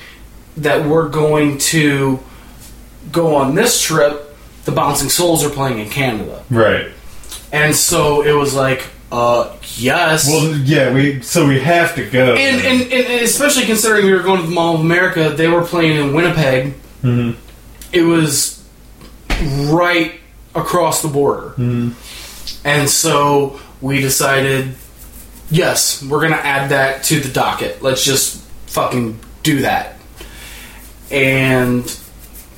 that 0.58 0.86
we're 0.86 1.10
going 1.10 1.58
to 1.58 2.20
go 3.12 3.36
on 3.36 3.56
this 3.56 3.82
trip, 3.82 4.36
the 4.66 4.72
Bouncing 4.72 5.10
Souls 5.10 5.44
are 5.44 5.50
playing 5.50 5.80
in 5.80 5.90
Canada. 5.90 6.44
Right. 6.50 6.92
And 7.52 7.76
so 7.76 8.22
it 8.24 8.34
was 8.34 8.56
like, 8.56 8.88
uh, 9.12 9.56
yes. 9.78 10.28
Well, 10.28 10.56
yeah. 10.58 10.94
We 10.94 11.22
so 11.22 11.48
we 11.48 11.60
have 11.60 11.96
to 11.96 12.10
go. 12.10 12.34
and, 12.36 12.66
and, 12.66 12.92
and 12.92 13.24
especially 13.24 13.66
considering 13.66 14.06
we 14.06 14.14
were 14.14 14.24
going 14.24 14.42
to 14.42 14.48
the 14.48 14.54
Mall 14.54 14.76
of 14.76 14.82
America, 14.82 15.30
they 15.30 15.48
were 15.48 15.64
playing 15.64 15.98
in 15.98 16.14
Winnipeg. 16.14 16.74
Mm-hmm. 17.04 17.40
It 17.92 18.04
was 18.04 18.64
right 19.72 20.20
across 20.56 21.02
the 21.02 21.08
border. 21.08 21.50
Mm-hmm. 21.50 21.92
And 22.66 22.90
so 22.90 23.60
we 23.82 24.02
decided, 24.02 24.76
yes, 25.50 26.04
we're 26.04 26.20
to 26.32 26.46
add 26.46 26.70
that 26.70 27.04
to 27.06 27.20
the 27.20 27.30
docket. 27.30 27.82
Let's 27.82 28.04
just 28.04 28.42
fucking 28.68 29.20
do 29.44 29.62
that. 29.62 29.98
And 31.12 31.84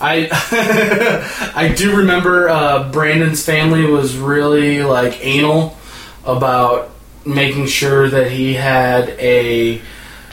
I 0.00 0.28
I 1.54 1.68
do 1.74 1.96
remember 1.96 2.48
uh, 2.48 2.90
Brandon's 2.90 3.44
family 3.44 3.84
was 3.84 4.16
really 4.16 4.82
like 4.82 5.24
anal 5.24 5.76
about 6.24 6.90
making 7.24 7.66
sure 7.66 8.08
that 8.08 8.30
he 8.30 8.54
had 8.54 9.10
a 9.10 9.80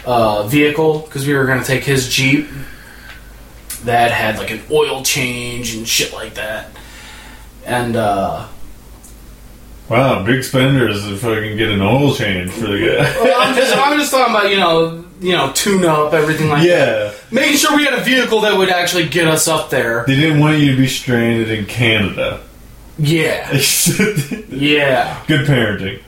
uh, 0.05 0.47
vehicle 0.47 0.99
because 0.99 1.25
we 1.25 1.33
were 1.33 1.45
going 1.45 1.59
to 1.59 1.65
take 1.65 1.83
his 1.83 2.09
Jeep 2.09 2.47
that 3.83 4.11
had 4.11 4.37
like 4.37 4.51
an 4.51 4.61
oil 4.69 5.03
change 5.03 5.75
and 5.75 5.87
shit 5.87 6.13
like 6.13 6.35
that. 6.35 6.69
And 7.65 7.95
uh, 7.95 8.47
wow, 9.91 10.23
big 10.25 10.43
spenders 10.43 11.05
if 11.07 11.23
I 11.23 11.35
can 11.35 11.57
get 11.57 11.69
an 11.69 11.81
oil 11.81 12.13
change 12.15 12.51
for 12.51 12.67
the 12.67 12.79
guy. 12.79 13.23
well, 13.23 13.41
I'm 13.41 13.55
just 13.55 13.75
I'm 13.77 13.99
just 13.99 14.11
talking 14.11 14.33
about 14.33 14.49
you 14.49 14.57
know 14.57 15.03
you 15.19 15.33
know 15.33 15.51
tune 15.53 15.85
up 15.85 16.13
everything 16.13 16.49
like 16.49 16.65
that. 16.67 17.13
yeah. 17.13 17.13
Making 17.31 17.57
sure 17.57 17.75
we 17.77 17.85
had 17.85 17.93
a 17.99 18.03
vehicle 18.03 18.41
that 18.41 18.57
would 18.57 18.69
actually 18.69 19.07
get 19.09 19.27
us 19.27 19.47
up 19.47 19.69
there. 19.69 20.03
They 20.07 20.15
didn't 20.15 20.39
want 20.39 20.59
you 20.59 20.71
to 20.71 20.77
be 20.77 20.87
stranded 20.87 21.49
in 21.51 21.65
Canada. 21.65 22.41
Yeah, 22.97 23.51
Yeah. 24.49 25.23
Good 25.27 25.41
yeah, 25.41 25.45
parenting. 25.47 26.01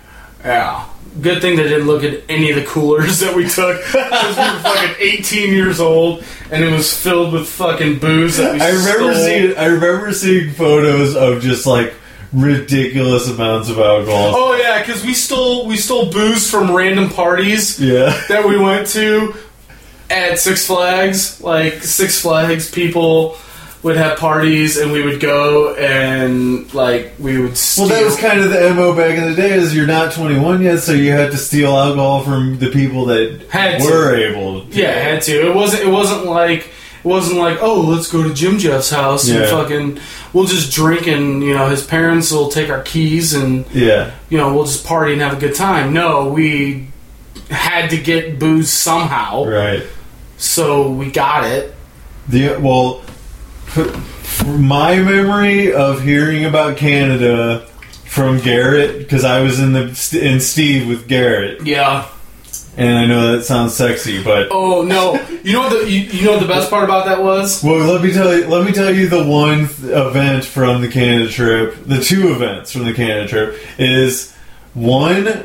yeah. 0.43 0.89
Good 1.21 1.41
thing 1.41 1.55
they 1.57 1.63
didn't 1.63 1.85
look 1.85 2.03
at 2.03 2.23
any 2.27 2.49
of 2.49 2.55
the 2.55 2.65
coolers 2.65 3.19
that 3.19 3.35
we 3.35 3.47
took 3.47 3.77
because 3.85 4.35
we 4.35 4.43
were 4.43 4.59
fucking 4.61 4.95
18 4.99 5.53
years 5.53 5.79
old 5.79 6.23
and 6.51 6.63
it 6.63 6.71
was 6.71 6.91
filled 6.91 7.33
with 7.33 7.47
fucking 7.47 7.99
booze 7.99 8.37
that 8.37 8.53
we 8.55 8.61
I 8.61 8.69
remember 8.69 9.13
stole. 9.13 9.25
seeing. 9.25 9.55
I 9.57 9.65
remember 9.65 10.11
seeing 10.13 10.51
photos 10.53 11.15
of 11.15 11.41
just 11.43 11.67
like 11.67 11.93
ridiculous 12.33 13.29
amounts 13.29 13.69
of 13.69 13.79
alcohol. 13.79 14.33
Oh 14.35 14.55
yeah, 14.55 14.79
because 14.79 15.03
we 15.05 15.13
stole 15.13 15.67
we 15.67 15.77
stole 15.77 16.11
booze 16.11 16.49
from 16.49 16.73
random 16.75 17.09
parties 17.09 17.79
Yeah. 17.79 18.19
that 18.29 18.47
we 18.47 18.57
went 18.57 18.87
to, 18.89 19.35
at 20.09 20.39
Six 20.39 20.65
Flags, 20.67 21.41
like 21.41 21.83
Six 21.83 22.21
Flags, 22.21 22.69
people 22.71 23.37
would 23.83 23.97
have 23.97 24.17
parties, 24.17 24.77
and 24.77 24.91
we 24.93 25.03
would 25.03 25.19
go 25.19 25.75
and 25.75 26.73
like 26.73 27.13
we 27.19 27.37
would. 27.39 27.57
Steal. 27.57 27.87
Well, 27.87 27.99
that 27.99 28.05
was 28.05 28.15
kind 28.17 28.39
of 28.39 28.49
the 28.49 28.73
mo 28.73 28.95
back 28.95 29.17
in 29.17 29.29
the 29.29 29.35
day. 29.35 29.51
Is 29.53 29.75
you're 29.75 29.85
not 29.87 30.13
21 30.13 30.61
yet, 30.61 30.79
so 30.79 30.93
you 30.93 31.11
had 31.11 31.31
to 31.31 31.37
steal 31.37 31.75
alcohol 31.75 32.23
from 32.23 32.59
the 32.59 32.69
people 32.69 33.05
that 33.07 33.45
Had 33.49 33.81
to. 33.81 33.85
were 33.85 34.15
able. 34.15 34.65
to. 34.65 34.67
yeah, 34.81 34.91
had 34.91 35.21
to. 35.23 35.49
It 35.49 35.53
wasn't. 35.55 35.83
It 35.83 35.91
wasn't 35.91 36.25
like. 36.25 36.69
It 37.03 37.07
wasn't 37.07 37.37
like, 37.39 37.57
oh, 37.61 37.81
let's 37.81 38.09
go 38.09 38.23
to 38.23 38.33
Jim 38.33 38.57
Jeff's 38.57 38.89
house 38.89 39.27
and 39.29 39.45
fucking, 39.49 39.99
we'll 40.31 40.45
just 40.45 40.71
drink 40.73 41.05
and 41.05 41.43
you 41.43 41.53
know 41.53 41.67
his 41.69 41.85
parents 41.85 42.31
will 42.31 42.47
take 42.47 42.69
our 42.69 42.81
keys 42.81 43.33
and 43.33 43.65
yeah. 43.73 44.11
you 44.29 44.37
know 44.37 44.53
we'll 44.53 44.63
just 44.63 44.85
party 44.85 45.11
and 45.13 45.21
have 45.21 45.33
a 45.33 45.39
good 45.39 45.53
time. 45.55 45.91
No, 45.93 46.29
we 46.29 46.87
had 47.49 47.89
to 47.89 47.97
get 47.97 48.39
booze 48.39 48.69
somehow, 48.69 49.43
Right. 49.45 49.83
so 50.37 50.89
we 50.91 51.11
got 51.11 51.43
it. 51.43 51.75
The 52.29 52.55
well, 52.57 53.03
my 54.45 54.95
memory 54.97 55.73
of 55.73 56.03
hearing 56.03 56.45
about 56.45 56.77
Canada 56.77 57.67
from 58.05 58.39
Garrett 58.39 58.99
because 58.99 59.25
I 59.25 59.41
was 59.41 59.59
in 59.59 59.73
the 59.73 60.19
in 60.21 60.39
Steve 60.39 60.87
with 60.87 61.07
Garrett, 61.07 61.65
Yeah. 61.65 62.07
And 62.77 62.97
I 62.97 63.05
know 63.05 63.35
that 63.35 63.43
sounds 63.43 63.73
sexy, 63.73 64.23
but 64.23 64.47
Oh 64.51 64.81
no! 64.83 65.13
You 65.43 65.53
know 65.53 65.59
what 65.61 65.69
the 65.83 65.89
you, 65.91 65.99
you 66.01 66.25
know 66.25 66.31
what 66.33 66.41
the 66.41 66.47
best 66.47 66.69
part 66.69 66.83
about 66.83 67.05
that 67.05 67.21
was? 67.21 67.63
well, 67.63 67.91
let 67.91 68.01
me 68.03 68.11
tell 68.11 68.35
you. 68.35 68.47
Let 68.47 68.65
me 68.65 68.71
tell 68.71 68.93
you 68.93 69.07
the 69.07 69.23
one 69.23 69.67
th- 69.67 69.79
event 69.91 70.45
from 70.45 70.81
the 70.81 70.87
Canada 70.89 71.29
trip. 71.29 71.75
The 71.85 71.99
two 72.01 72.31
events 72.31 72.71
from 72.71 72.85
the 72.85 72.93
Canada 72.93 73.27
trip 73.27 73.59
is 73.77 74.33
one. 74.73 75.43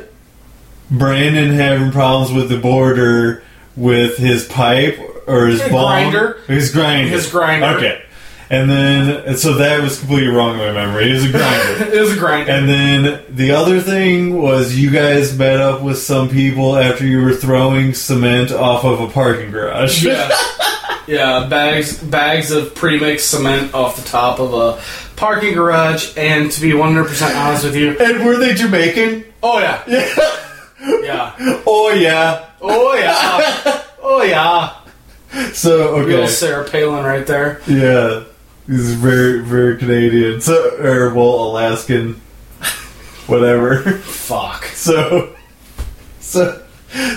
Brandon 0.91 1.51
having 1.51 1.91
problems 1.91 2.31
with 2.33 2.49
the 2.49 2.57
border 2.57 3.43
with 3.75 4.17
his 4.17 4.45
pipe 4.47 4.97
or 5.27 5.45
his 5.45 5.61
His 5.61 5.71
bong, 5.71 6.09
grinder. 6.11 6.41
his 6.47 6.71
grinder, 6.71 7.09
His 7.11 7.29
grinder. 7.29 7.65
Okay, 7.77 8.01
and 8.49 8.69
then 8.69 9.09
and 9.27 9.37
so 9.37 9.53
that 9.55 9.81
was 9.83 9.99
completely 9.99 10.27
wrong 10.29 10.53
in 10.53 10.57
my 10.59 10.71
memory. 10.71 11.09
It 11.11 11.13
was 11.13 11.25
a 11.25 11.31
grinder. 11.31 11.85
It 11.95 12.01
was 12.01 12.13
a 12.13 12.19
grinder. 12.19 12.51
And 12.51 12.67
then 12.69 13.23
the 13.29 13.51
other 13.51 13.79
thing 13.79 14.41
was 14.41 14.75
you 14.77 14.89
guys 14.91 15.37
met 15.37 15.59
up 15.59 15.81
with 15.81 15.97
some 15.99 16.29
people 16.29 16.75
after 16.77 17.05
you 17.05 17.21
were 17.21 17.33
throwing 17.33 17.93
cement 17.93 18.51
off 18.51 18.83
of 18.85 18.99
a 19.01 19.07
parking 19.07 19.51
garage. 19.51 20.03
yeah, 20.05 20.29
yeah, 21.07 21.47
bags 21.49 22.01
bags 22.03 22.51
of 22.51 22.73
pre-mixed 22.75 23.29
cement 23.29 23.73
off 23.73 23.95
the 23.97 24.07
top 24.09 24.39
of 24.39 24.53
a 24.53 24.81
parking 25.15 25.53
garage. 25.53 26.15
And 26.17 26.51
to 26.51 26.61
be 26.61 26.73
one 26.73 26.93
hundred 26.93 27.07
percent 27.09 27.35
honest 27.35 27.63
with 27.65 27.75
you, 27.75 27.97
And 27.99 28.25
were 28.25 28.37
they 28.37 28.53
Jamaican? 28.55 29.25
oh 29.43 29.59
yeah, 29.59 29.83
Yeah. 29.87 31.03
yeah, 31.03 31.61
Oh 31.67 31.91
yeah. 31.93 32.45
oh 32.61 32.93
yeah, 32.95 33.83
oh 34.01 34.23
yeah. 34.23 34.75
So 35.53 35.95
okay. 35.99 36.25
Sarah 36.27 36.67
Palin 36.67 37.05
right 37.05 37.25
there. 37.27 37.61
Yeah. 37.67 38.23
He's 38.69 38.93
very 38.93 39.39
very 39.41 39.77
Canadian. 39.77 40.41
So 40.41 40.77
or 40.79 41.11
well 41.13 41.49
Alaskan. 41.49 42.21
Whatever. 43.27 43.97
Fuck. 43.99 44.65
So 44.65 45.35
so 46.19 46.63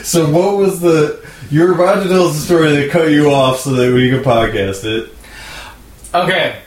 so 0.02 0.30
what 0.30 0.56
was 0.56 0.80
the 0.80 1.22
you 1.50 1.62
were 1.64 1.74
about 1.74 2.02
to 2.02 2.08
tell 2.08 2.28
us 2.28 2.36
a 2.38 2.40
story 2.40 2.72
that 2.76 2.90
cut 2.90 3.10
you 3.10 3.30
off 3.30 3.60
so 3.60 3.70
that 3.72 3.92
we 3.92 4.10
could 4.10 4.24
podcast 4.24 4.84
it. 4.84 5.12
Okay, 6.14 6.60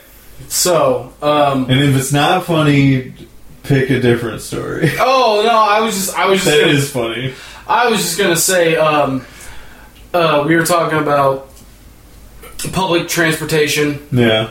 so 0.47 1.13
um. 1.21 1.69
And 1.69 1.79
if 1.79 1.95
it's 1.95 2.13
not 2.13 2.45
funny, 2.45 3.13
pick 3.63 3.89
a 3.89 3.99
different 3.99 4.41
story. 4.41 4.89
Oh 4.99 5.41
no! 5.43 5.51
I 5.51 5.81
was 5.81 5.95
just 5.95 6.15
I 6.17 6.27
was 6.27 6.43
just 6.43 6.51
That 6.55 6.61
gonna, 6.61 6.73
is 6.73 6.91
funny. 6.91 7.33
I 7.67 7.89
was 7.89 7.99
just 8.01 8.17
gonna 8.19 8.35
say, 8.35 8.75
um, 8.75 9.25
uh, 10.13 10.45
we 10.47 10.55
were 10.55 10.65
talking 10.65 10.99
about 10.99 11.49
public 12.73 13.07
transportation 13.07 14.05
Yeah. 14.11 14.49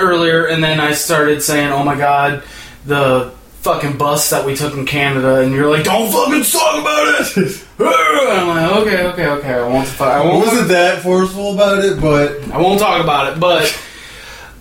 Earlier, 0.00 0.46
and 0.46 0.62
then 0.62 0.80
I 0.80 0.92
started 0.92 1.42
saying, 1.42 1.72
"Oh 1.72 1.82
my 1.84 1.96
god, 1.96 2.42
the 2.86 3.32
fucking 3.62 3.98
bus 3.98 4.30
that 4.30 4.44
we 4.46 4.54
took 4.56 4.74
in 4.74 4.86
Canada," 4.86 5.40
and 5.40 5.52
you're 5.52 5.70
like, 5.70 5.84
"Don't 5.84 6.10
fucking 6.10 6.44
talk 6.44 6.80
about 6.80 7.36
it." 7.36 7.64
I'm 7.80 8.48
like, 8.48 8.72
"Okay, 8.86 9.06
okay, 9.08 9.26
okay. 9.26 9.54
I 9.54 9.66
won't. 9.68 10.00
I 10.00 10.18
I 10.20 10.24
won't. 10.24 10.46
wasn't 10.46 10.68
that 10.68 11.02
forceful 11.02 11.54
about 11.54 11.84
it, 11.84 12.00
but 12.00 12.50
I 12.52 12.58
won't 12.60 12.80
talk 12.80 13.02
about 13.02 13.32
it." 13.32 13.40
But 13.40 13.78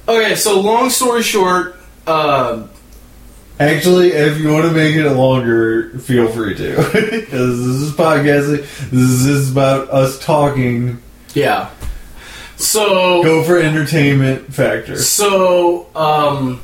okay. 0.08 0.36
So 0.36 0.60
long 0.62 0.90
story 0.90 1.22
short, 1.24 1.76
uh, 2.08 2.68
actually, 3.60 4.10
if 4.14 4.40
you 4.40 4.52
want 4.54 4.66
to 4.66 4.72
make 4.72 4.96
it 4.96 5.10
longer, 5.12 5.92
feel 6.00 6.28
free 6.30 6.56
to. 6.56 6.76
Because 7.20 7.58
this 7.60 7.76
is 7.90 7.92
podcasting. 7.94 8.62
This 8.90 9.26
is 9.26 9.52
about 9.52 9.90
us 9.90 10.18
talking. 10.20 11.00
yeah. 11.34 11.70
So 12.60 13.24
Go 13.24 13.44
for 13.44 13.58
entertainment 13.58 14.54
factor. 14.54 14.98
So, 14.98 15.88
um, 15.96 16.62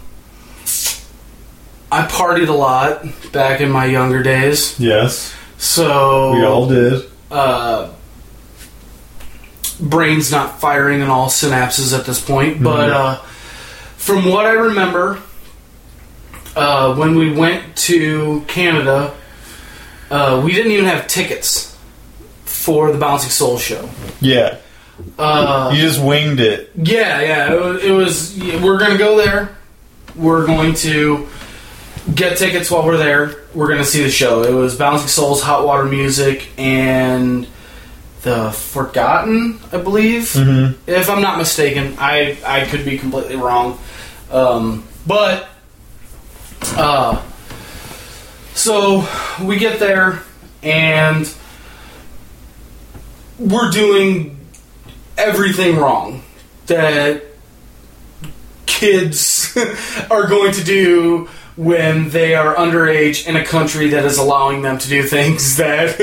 I 1.91 2.05
partied 2.05 2.49
a 2.49 2.53
lot 2.53 3.05
back 3.31 3.61
in 3.61 3.71
my 3.71 3.85
younger 3.85 4.21
days. 4.21 4.77
Yes, 4.79 5.33
So, 5.57 6.33
we 6.33 6.43
all 6.43 6.67
did. 6.67 7.05
uh, 7.31 7.91
brain's 9.79 10.31
not 10.31 10.59
firing 10.59 11.01
on 11.01 11.09
all 11.09 11.27
synapses 11.29 11.97
at 11.97 12.05
this 12.05 12.19
point. 12.19 12.61
But 12.61 12.89
uh, 12.89 13.15
from 13.97 14.25
what 14.25 14.45
I 14.45 14.51
remember, 14.51 15.19
uh, 16.55 16.95
when 16.95 17.15
we 17.15 17.31
went 17.31 17.75
to 17.77 18.43
Canada, 18.47 19.13
uh, 20.11 20.41
we 20.43 20.51
didn't 20.53 20.71
even 20.73 20.85
have 20.85 21.07
tickets 21.07 21.77
for 22.43 22.91
the 22.91 22.97
Bouncing 22.97 23.29
Soul 23.29 23.57
show. 23.57 23.89
Yeah, 24.21 24.57
Uh, 25.17 25.71
you 25.73 25.81
just 25.81 26.01
winged 26.03 26.39
it. 26.39 26.71
Yeah, 26.75 27.21
yeah. 27.21 27.53
It 27.53 27.59
was, 27.59 27.83
it 27.83 27.91
was. 27.91 28.61
We're 28.61 28.79
gonna 28.79 28.97
go 28.97 29.17
there. 29.17 29.55
We're 30.15 30.45
going 30.45 30.73
to 30.75 31.27
get 32.13 32.37
tickets 32.37 32.69
while 32.69 32.85
we're 32.85 32.97
there. 32.97 33.43
We're 33.53 33.67
gonna 33.67 33.85
see 33.85 34.03
the 34.03 34.11
show. 34.11 34.43
It 34.43 34.53
was 34.53 34.75
Bouncing 34.77 35.07
Souls, 35.07 35.41
Hot 35.41 35.65
Water 35.65 35.85
Music, 35.85 36.49
and 36.57 37.47
the 38.23 38.51
Forgotten, 38.51 39.59
I 39.71 39.77
believe. 39.77 40.23
Mm-hmm. 40.23 40.89
If 40.89 41.09
I'm 41.09 41.21
not 41.21 41.37
mistaken, 41.37 41.95
I 41.99 42.37
I 42.45 42.65
could 42.65 42.83
be 42.83 42.97
completely 42.97 43.35
wrong. 43.35 43.79
Um, 44.31 44.83
but 45.05 45.47
uh, 46.75 47.21
so 48.53 49.07
we 49.43 49.57
get 49.57 49.79
there 49.79 50.23
and 50.63 51.31
we're 53.37 53.69
doing 53.69 54.34
everything 55.17 55.77
wrong 55.77 56.23
that 56.67 57.23
kids 58.65 59.55
are 60.11 60.27
going 60.27 60.53
to 60.53 60.63
do 60.63 61.29
when 61.55 62.09
they 62.09 62.35
are 62.35 62.53
underage 62.55 63.27
in 63.27 63.37
a 63.37 63.45
country 63.45 63.89
that 63.89 64.03
is 64.03 64.17
allowing 64.17 64.61
them 64.61 64.77
to 64.77 64.89
do 64.89 65.03
things 65.03 65.55
that 65.57 65.97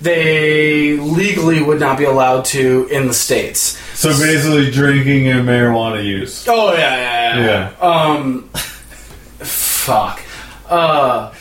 they 0.00 0.96
legally 0.96 1.62
would 1.62 1.80
not 1.80 1.98
be 1.98 2.04
allowed 2.04 2.44
to 2.44 2.88
in 2.90 3.06
the 3.06 3.14
states. 3.14 3.78
So 3.96 4.10
basically, 4.10 4.70
drinking 4.70 5.28
and 5.28 5.46
marijuana 5.46 6.04
use. 6.04 6.46
Oh 6.48 6.72
yeah, 6.72 7.36
yeah, 7.36 7.72
yeah. 7.80 7.86
Um, 7.86 8.48
fuck. 9.38 10.22
Uh, 10.68 11.32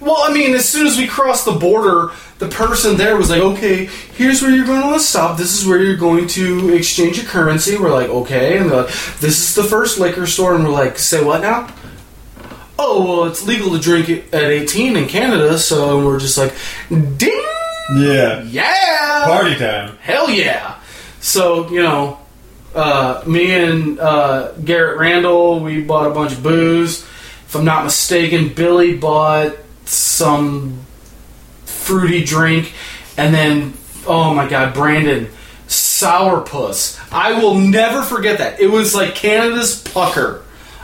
well, 0.00 0.18
I 0.18 0.32
mean, 0.32 0.54
as 0.54 0.68
soon 0.68 0.86
as 0.86 0.98
we 0.98 1.06
crossed 1.06 1.44
the 1.44 1.52
border, 1.52 2.10
the 2.44 2.54
person 2.54 2.96
there 2.96 3.16
was 3.16 3.30
like, 3.30 3.40
"Okay, 3.40 3.86
here's 4.14 4.42
where 4.42 4.50
you're 4.50 4.66
going 4.66 4.92
to 4.92 5.00
stop. 5.00 5.38
This 5.38 5.58
is 5.58 5.66
where 5.66 5.82
you're 5.82 5.96
going 5.96 6.26
to 6.28 6.74
exchange 6.74 7.16
your 7.16 7.26
currency." 7.26 7.76
We're 7.76 7.92
like, 7.92 8.08
"Okay," 8.08 8.58
and 8.58 8.70
they're 8.70 8.82
like, 8.82 8.94
"This 9.20 9.38
is 9.38 9.54
the 9.54 9.64
first 9.64 9.98
liquor 9.98 10.26
store," 10.26 10.54
and 10.54 10.64
we're 10.64 10.70
like, 10.70 10.98
"Say 10.98 11.24
what 11.24 11.40
now?" 11.40 11.72
Oh, 12.78 13.04
well, 13.04 13.24
it's 13.30 13.46
legal 13.46 13.70
to 13.70 13.78
drink 13.78 14.08
at 14.10 14.44
18 14.44 14.96
in 14.96 15.06
Canada, 15.06 15.58
so 15.58 16.04
we're 16.04 16.18
just 16.18 16.36
like, 16.36 16.52
"Ding, 16.90 17.44
Yeah, 17.96 18.42
yeah, 18.42 19.24
party 19.26 19.56
time. 19.56 19.96
Hell 20.00 20.30
yeah! 20.30 20.80
So 21.20 21.70
you 21.70 21.82
know, 21.82 22.18
uh, 22.74 23.22
me 23.26 23.52
and 23.52 23.98
uh, 23.98 24.52
Garrett 24.52 24.98
Randall, 24.98 25.60
we 25.60 25.82
bought 25.82 26.10
a 26.10 26.14
bunch 26.14 26.32
of 26.32 26.42
booze. 26.42 27.02
If 27.46 27.54
I'm 27.54 27.64
not 27.64 27.84
mistaken, 27.84 28.48
Billy 28.48 28.96
bought 28.96 29.54
some 29.84 30.80
fruity 31.84 32.24
drink, 32.24 32.72
and 33.16 33.34
then 33.34 33.74
oh 34.06 34.34
my 34.34 34.48
god, 34.48 34.74
Brandon, 34.74 35.28
sourpuss. 35.68 36.98
I 37.12 37.38
will 37.40 37.54
never 37.54 38.02
forget 38.02 38.38
that. 38.38 38.60
It 38.60 38.68
was 38.70 38.94
like 38.94 39.14
Canada's 39.14 39.80
pucker. 39.80 40.42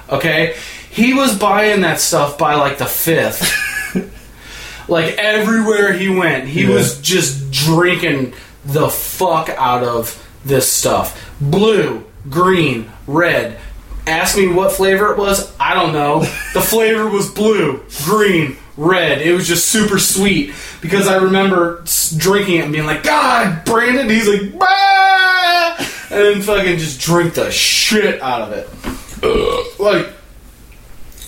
Okay, 0.09 0.57
he 0.91 1.15
was 1.15 1.39
buying 1.39 1.83
that 1.83 2.01
stuff 2.01 2.37
by 2.39 2.55
like 2.55 2.79
the 2.79 2.87
fifth. 2.87 3.53
like 4.89 5.15
everywhere 5.19 5.93
he 5.93 6.09
went, 6.09 6.49
he 6.49 6.63
Yeah. 6.65 6.75
was 6.75 7.01
just 7.01 7.51
drinking 7.51 8.35
the 8.65 8.89
fuck 8.89 9.49
out 9.51 9.83
of 9.83 10.17
this 10.45 10.71
stuff. 10.71 11.31
Blue, 11.41 12.05
green, 12.29 12.91
red, 13.07 13.59
Ask 14.07 14.37
me 14.37 14.49
what 14.49 14.73
flavor 14.73 15.13
it 15.13 15.19
was. 15.19 15.55
I 15.61 15.75
don't 15.75 15.93
know. 15.93 16.21
The 16.55 16.61
flavor 16.63 17.07
was 17.09 17.31
blue, 17.31 17.85
green, 18.05 18.57
red. 18.81 19.21
It 19.21 19.33
was 19.33 19.47
just 19.47 19.69
super 19.69 19.99
sweet 19.99 20.55
because 20.81 21.07
I 21.07 21.17
remember 21.17 21.85
drinking 22.17 22.57
it 22.57 22.65
and 22.65 22.73
being 22.73 22.87
like, 22.87 23.03
God, 23.03 23.65
Brandon. 23.65 24.09
He's 24.09 24.29
like, 24.29 24.59
bah! 24.59 25.77
and 26.11 26.19
then 26.19 26.43
fucking 26.43 26.79
just 26.79 27.01
drink 27.01 27.35
the 27.35 27.51
shit 27.51 28.21
out 28.21 28.43
of 28.43 28.53
it. 28.53 29.79
Like, 29.79 30.09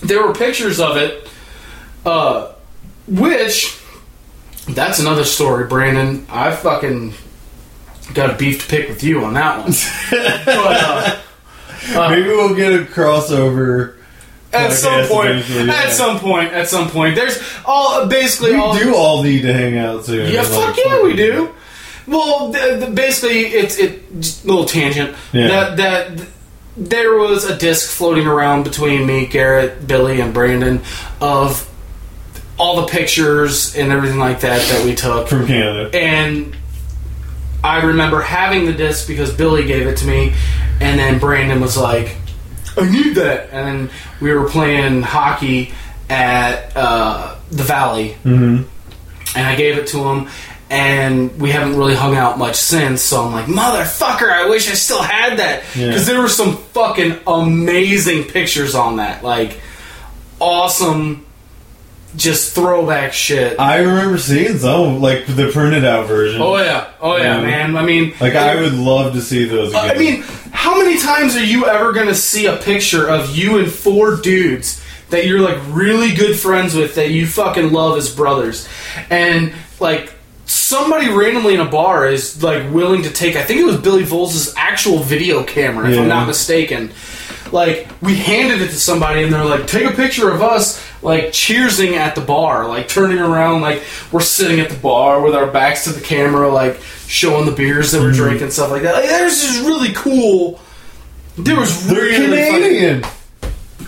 there 0.01 0.25
were 0.25 0.33
pictures 0.33 0.79
of 0.79 0.97
it, 0.97 1.29
uh, 2.05 2.53
which 3.07 3.79
that's 4.67 4.99
another 4.99 5.23
story, 5.23 5.67
Brandon. 5.67 6.25
I 6.29 6.55
fucking 6.55 7.13
got 8.13 8.31
a 8.31 8.35
beef 8.35 8.63
to 8.63 8.67
pick 8.67 8.89
with 8.89 9.03
you 9.03 9.23
on 9.23 9.33
that 9.35 9.59
one. 9.59 9.73
but 10.45 11.21
uh, 11.95 12.09
Maybe 12.09 12.27
we'll 12.29 12.55
get 12.55 12.73
a 12.73 12.83
crossover. 12.83 13.97
At 14.53 14.71
some 14.73 15.05
point, 15.07 15.29
eventually, 15.29 15.65
yeah. 15.65 15.73
at 15.73 15.91
some 15.91 16.19
point, 16.19 16.53
at 16.53 16.67
some 16.67 16.89
point, 16.89 17.15
there's 17.15 17.41
all 17.65 18.05
basically 18.07 18.51
We 18.53 18.59
all. 18.59 18.77
do 18.77 18.95
all 18.95 19.23
need 19.23 19.41
to 19.43 19.53
hang 19.53 19.77
out 19.77 20.05
soon. 20.05 20.31
yeah, 20.31 20.41
Like, 20.41 20.49
fuck 20.75 20.77
yeah, 20.85 21.01
we 21.03 21.15
do. 21.15 21.53
Well, 22.07 22.51
th- 22.51 22.79
th- 22.79 22.95
basically, 22.95 23.39
it's 23.47 23.77
it. 23.79 24.19
Just 24.19 24.45
little 24.45 24.65
tangent. 24.65 25.15
Yeah. 25.31 25.47
That 25.47 25.77
that 25.77 26.17
th- 26.17 26.29
there 26.75 27.15
was 27.17 27.45
a 27.45 27.55
disc 27.57 27.89
floating 27.89 28.27
around 28.27 28.63
between 28.63 29.05
me, 29.05 29.25
Garrett, 29.25 29.87
Billy, 29.87 30.19
and 30.19 30.33
Brandon 30.33 30.81
of 31.21 31.69
all 32.57 32.81
the 32.81 32.87
pictures 32.87 33.75
and 33.75 33.91
everything 33.91 34.19
like 34.19 34.41
that 34.41 34.61
that 34.69 34.85
we 34.85 34.93
took. 34.95 35.27
From 35.27 35.47
Canada. 35.47 35.89
and 35.97 36.55
I 37.63 37.81
remember 37.83 38.21
having 38.21 38.65
the 38.65 38.73
disc 38.73 39.07
because 39.07 39.33
Billy 39.33 39.65
gave 39.65 39.87
it 39.87 39.97
to 39.97 40.05
me, 40.05 40.33
and 40.81 40.99
then 40.99 41.19
Brandon 41.19 41.61
was 41.61 41.77
like, 41.77 42.17
"I 42.77 42.89
need 42.89 43.15
that," 43.15 43.49
and 43.51 43.67
then 43.67 43.89
we 44.21 44.33
were 44.33 44.49
playing 44.49 45.01
hockey 45.03 45.73
at 46.09 46.75
uh, 46.75 47.35
the 47.51 47.63
Valley, 47.63 48.13
hmm 48.23 48.63
and 49.35 49.47
I 49.47 49.55
gave 49.55 49.77
it 49.79 49.87
to 49.87 49.97
him. 49.97 50.29
And 50.69 51.39
we 51.39 51.51
haven't 51.51 51.75
really 51.77 51.93
hung 51.95 52.15
out 52.15 52.37
much 52.39 52.55
since, 52.55 53.01
so 53.01 53.23
I'm 53.25 53.31
like, 53.31 53.45
motherfucker, 53.45 54.31
I 54.31 54.49
wish 54.49 54.69
I 54.69 54.73
still 54.73 55.01
had 55.03 55.37
that. 55.37 55.63
Yeah. 55.75 55.87
Because 55.87 56.07
there 56.07 56.19
were 56.19 56.27
some 56.29 56.57
fucking 56.57 57.19
amazing 57.27 58.23
pictures 58.25 58.73
on 58.73 58.95
that. 58.97 59.23
Like, 59.23 59.59
awesome, 60.39 61.25
just 62.15 62.53
throwback 62.53 63.13
shit. 63.13 63.59
I 63.59 63.77
remember 63.79 64.17
seeing 64.17 64.57
some, 64.57 65.01
like 65.01 65.25
the 65.25 65.49
printed 65.51 65.83
out 65.85 66.07
version. 66.07 66.41
Oh 66.41 66.57
yeah, 66.57 66.87
oh 67.01 67.17
yeah, 67.17 67.37
Yeah. 67.37 67.41
man. 67.41 67.75
I 67.77 67.83
mean, 67.83 68.13
Like 68.19 68.35
I 68.35 68.55
would 68.61 68.73
love 68.73 69.13
to 69.13 69.21
see 69.21 69.45
those 69.45 69.69
again. 69.71 69.89
I 69.95 69.97
mean, 69.97 70.21
how 70.51 70.77
many 70.77 70.99
times 70.99 71.35
are 71.35 71.43
you 71.43 71.65
ever 71.67 71.91
gonna 71.91 72.13
see 72.15 72.45
a 72.45 72.57
picture 72.57 73.07
of 73.09 73.35
you 73.35 73.57
and 73.59 73.71
four 73.71 74.17
dudes 74.17 74.81
that 75.09 75.25
you're 75.27 75.41
like 75.41 75.57
really 75.69 76.13
good 76.13 76.37
friends 76.37 76.75
with 76.75 76.95
that 76.95 77.09
you 77.11 77.25
fucking 77.27 77.71
love 77.71 77.97
as 77.97 78.13
brothers, 78.13 78.67
and 79.09 79.53
like 79.79 80.13
somebody 80.45 81.09
randomly 81.09 81.53
in 81.55 81.59
a 81.59 81.65
bar 81.69 82.07
is 82.07 82.43
like 82.43 82.71
willing 82.71 83.03
to 83.03 83.09
take. 83.11 83.35
I 83.35 83.43
think 83.43 83.59
it 83.59 83.65
was 83.65 83.77
Billy 83.77 84.03
Volz's 84.03 84.53
actual 84.57 84.99
video 84.99 85.43
camera, 85.43 85.89
if 85.89 85.95
Yeah. 85.95 86.01
I'm 86.01 86.07
not 86.07 86.27
mistaken. 86.27 86.91
Like 87.51 87.87
we 88.01 88.15
handed 88.15 88.61
it 88.61 88.69
to 88.69 88.75
somebody 88.79 89.23
and 89.23 89.31
they're 89.31 89.45
like, 89.45 89.67
take 89.67 89.85
a 89.85 89.91
picture 89.91 90.31
of 90.31 90.41
us 90.41 90.83
like 91.03 91.25
cheersing 91.25 91.93
at 91.93 92.15
the 92.15 92.21
bar, 92.21 92.67
like 92.67 92.87
turning 92.87 93.19
around, 93.19 93.61
like 93.61 93.83
we're 94.11 94.21
sitting 94.21 94.59
at 94.59 94.69
the 94.69 94.77
bar 94.77 95.21
with 95.21 95.35
our 95.35 95.47
backs 95.47 95.83
to 95.83 95.91
the 95.91 96.01
camera, 96.01 96.49
like 96.49 96.79
showing 97.07 97.45
the 97.45 97.51
beers 97.51 97.91
that 97.91 97.99
we're 98.01 98.11
Mm-hmm. 98.11 98.23
drinking, 98.23 98.49
stuff 98.51 98.71
like 98.71 98.81
that. 98.83 98.95
Like, 98.95 99.05
there's 99.05 99.41
just 99.41 99.65
really 99.65 99.93
cool. 99.93 100.59
There 101.37 101.59
was 101.59 101.87
they're 101.87 102.01
really 102.03 102.25
Canadian. 102.49 103.03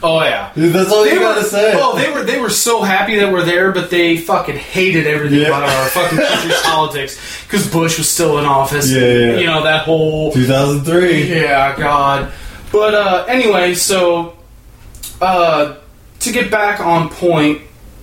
oh 0.04 0.21
yeah. 0.23 0.51
Dude, 0.56 0.73
That's 0.73 0.91
all 0.91 1.06
you 1.06 1.12
They 1.15 1.19
gotta 1.19 1.43
say. 1.43 1.73
oh, 1.75 1.95
they 1.95 2.12
were 2.12 2.23
they 2.23 2.39
were 2.41 2.49
so 2.49 2.82
happy 2.82 3.15
that 3.17 3.32
we're 3.32 3.45
there, 3.45 3.71
but 3.71 3.89
they 3.89 4.17
fucking 4.17 4.56
hated 4.58 5.06
everything 5.08 5.39
Yeah. 5.41 5.47
about 5.49 5.63
our 5.69 5.88
fucking 5.89 6.17
country's 6.17 6.62
politics 6.63 7.43
because 7.45 7.71
Bush 7.71 7.97
was 7.99 8.10
still 8.10 8.39
in 8.39 8.45
office. 8.45 8.91
Yeah, 8.91 8.99
yeah. 9.01 9.38
You 9.38 9.45
know 9.45 9.63
that 9.63 9.86
whole 9.86 10.32
2003. 10.34 11.23
yeah, 11.41 11.78
God. 11.78 12.32
But 12.71 12.93
uh, 12.95 13.25
anyway, 13.30 13.75
so 13.75 14.36
uh, 15.21 15.75
to 16.25 16.31
get 16.31 16.51
back 16.51 16.79
on 16.79 17.09
point, 17.09 17.61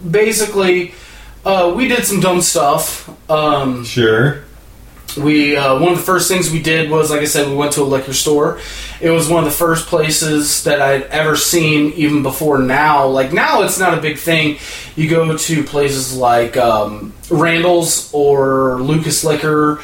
basically, 0.09 0.95
uh, 1.45 1.73
we 1.77 1.89
did 1.89 2.05
some 2.05 2.21
dumb 2.21 2.41
stuff. 2.41 3.09
Um, 3.31 3.85
Sure. 3.85 4.45
we 5.17 5.57
uh, 5.57 5.79
one 5.79 5.93
of 5.93 5.99
the 5.99 6.05
first 6.05 6.29
things 6.29 6.51
we 6.51 6.63
did 6.63 6.91
was, 6.91 7.11
like 7.11 7.21
I 7.21 7.25
said, 7.27 7.49
we 7.49 7.55
went 7.55 7.73
to 7.75 7.83
a 7.83 7.85
liquor 7.85 8.13
store. 8.15 8.61
It 9.01 9.11
was 9.11 9.29
one 9.29 9.45
of 9.45 9.51
the 9.51 9.57
first 9.57 9.87
places 9.89 10.65
that 10.65 10.81
I'd 10.81 11.03
ever 11.05 11.37
seen, 11.37 11.93
even 11.95 12.23
before 12.23 12.59
now. 12.59 13.07
Like 13.09 13.33
now, 13.33 13.63
it's 13.63 13.79
not 13.79 13.97
a 13.99 14.01
big 14.01 14.17
thing. 14.19 14.59
You 14.97 15.11
go 15.11 15.37
to 15.37 15.65
places 15.65 16.17
like 16.17 16.57
um, 16.57 17.13
Randall's 17.31 18.11
or 18.15 18.81
Lucas 18.81 19.25
Liquor. 19.25 19.81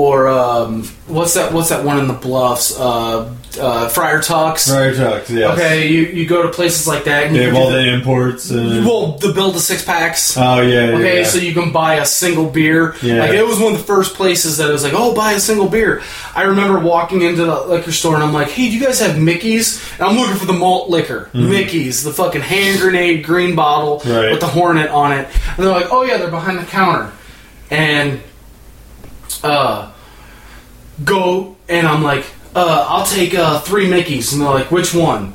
Or 0.00 0.28
um, 0.28 0.84
what's 1.08 1.34
that? 1.34 1.52
What's 1.52 1.68
that 1.68 1.84
one 1.84 1.98
in 1.98 2.06
the 2.08 2.14
Bluffs? 2.14 2.78
Uh, 2.78 3.34
uh, 3.60 3.88
Friar 3.88 4.22
Tuck's. 4.22 4.68
Friar 4.68 4.94
Tucks, 4.94 5.28
yes. 5.28 5.52
Okay, 5.58 5.88
you, 5.88 6.02
you 6.02 6.26
go 6.26 6.42
to 6.44 6.48
places 6.50 6.86
like 6.86 7.04
that. 7.04 7.24
And 7.26 7.34
They 7.34 7.40
you 7.40 7.46
have 7.48 7.56
all 7.56 7.70
do 7.70 7.76
the 7.82 7.92
imports 7.92 8.48
and. 8.50 8.86
well, 8.86 9.18
the 9.18 9.32
build 9.32 9.56
the 9.56 9.60
six 9.60 9.84
packs. 9.84 10.36
oh, 10.38 10.60
yeah, 10.62 10.86
yeah. 10.90 10.96
Okay, 10.96 11.18
yeah. 11.18 11.26
so 11.26 11.38
you 11.38 11.52
can 11.52 11.72
buy 11.72 11.96
a 11.96 12.06
single 12.06 12.48
beer. 12.48 12.94
Yeah. 13.02 13.20
Like 13.20 13.32
it 13.32 13.44
was 13.44 13.58
one 13.58 13.72
of 13.74 13.78
the 13.78 13.84
first 13.84 14.14
places 14.14 14.56
that 14.58 14.68
I 14.70 14.72
was 14.72 14.84
like, 14.84 14.94
"Oh, 14.94 15.14
buy 15.14 15.32
a 15.32 15.40
single 15.40 15.68
beer." 15.68 16.00
I 16.34 16.42
remember 16.44 16.78
walking 16.78 17.22
into 17.22 17.44
the 17.44 17.60
liquor 17.66 17.92
store 17.92 18.14
and 18.14 18.22
I'm 18.22 18.32
like, 18.32 18.48
"Hey, 18.48 18.70
do 18.70 18.78
you 18.78 18.84
guys 18.86 19.00
have 19.00 19.18
Mickey's?" 19.18 19.82
And 19.98 20.02
I'm 20.08 20.16
looking 20.16 20.36
for 20.36 20.46
the 20.46 20.52
malt 20.54 20.88
liquor, 20.88 21.28
Mickey's, 21.34 22.04
the 22.04 22.12
fucking 22.12 22.40
hand 22.42 22.80
grenade 22.80 23.24
green 23.24 23.54
bottle 23.56 23.98
Mm-hmm. 24.00 24.10
Right. 24.12 24.30
with 24.30 24.40
the 24.40 24.46
hornet 24.46 24.90
on 24.90 25.10
it. 25.12 25.26
And 25.56 25.58
they're 25.66 25.72
like, 25.74 25.88
"Oh 25.90 26.04
yeah, 26.04 26.16
they're 26.18 26.30
behind 26.30 26.58
the 26.58 26.64
counter." 26.64 27.10
And 27.70 28.20
uh, 29.42 29.92
go 31.04 31.56
and 31.68 31.86
I'm 31.86 32.02
like, 32.02 32.26
uh, 32.54 32.86
"I'll 32.88 33.06
take 33.06 33.34
uh, 33.34 33.60
three 33.60 33.88
Mickey's," 33.88 34.32
and 34.32 34.42
they're 34.42 34.50
like, 34.50 34.70
"Which 34.70 34.94
one?" 34.94 35.34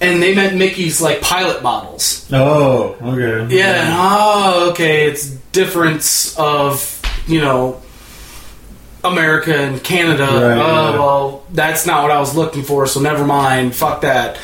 And 0.00 0.22
they 0.22 0.34
meant 0.34 0.56
Mickey's 0.56 1.00
like 1.00 1.20
pilot 1.20 1.62
bottles. 1.62 2.26
Oh, 2.32 2.96
okay. 3.02 3.54
Yeah. 3.54 3.96
Oh, 3.98 4.70
okay. 4.70 5.06
It's 5.06 5.28
difference 5.52 6.38
of 6.38 7.00
you 7.26 7.40
know 7.40 7.82
America 9.04 9.54
and 9.54 9.82
Canada. 9.82 10.24
Right, 10.24 10.58
oh 10.58 10.90
yeah. 10.90 10.98
well, 10.98 11.44
that's 11.52 11.86
not 11.86 12.02
what 12.02 12.10
I 12.10 12.18
was 12.18 12.34
looking 12.34 12.62
for. 12.62 12.86
So 12.86 13.00
never 13.00 13.24
mind. 13.24 13.74
Fuck 13.74 14.02
that. 14.02 14.38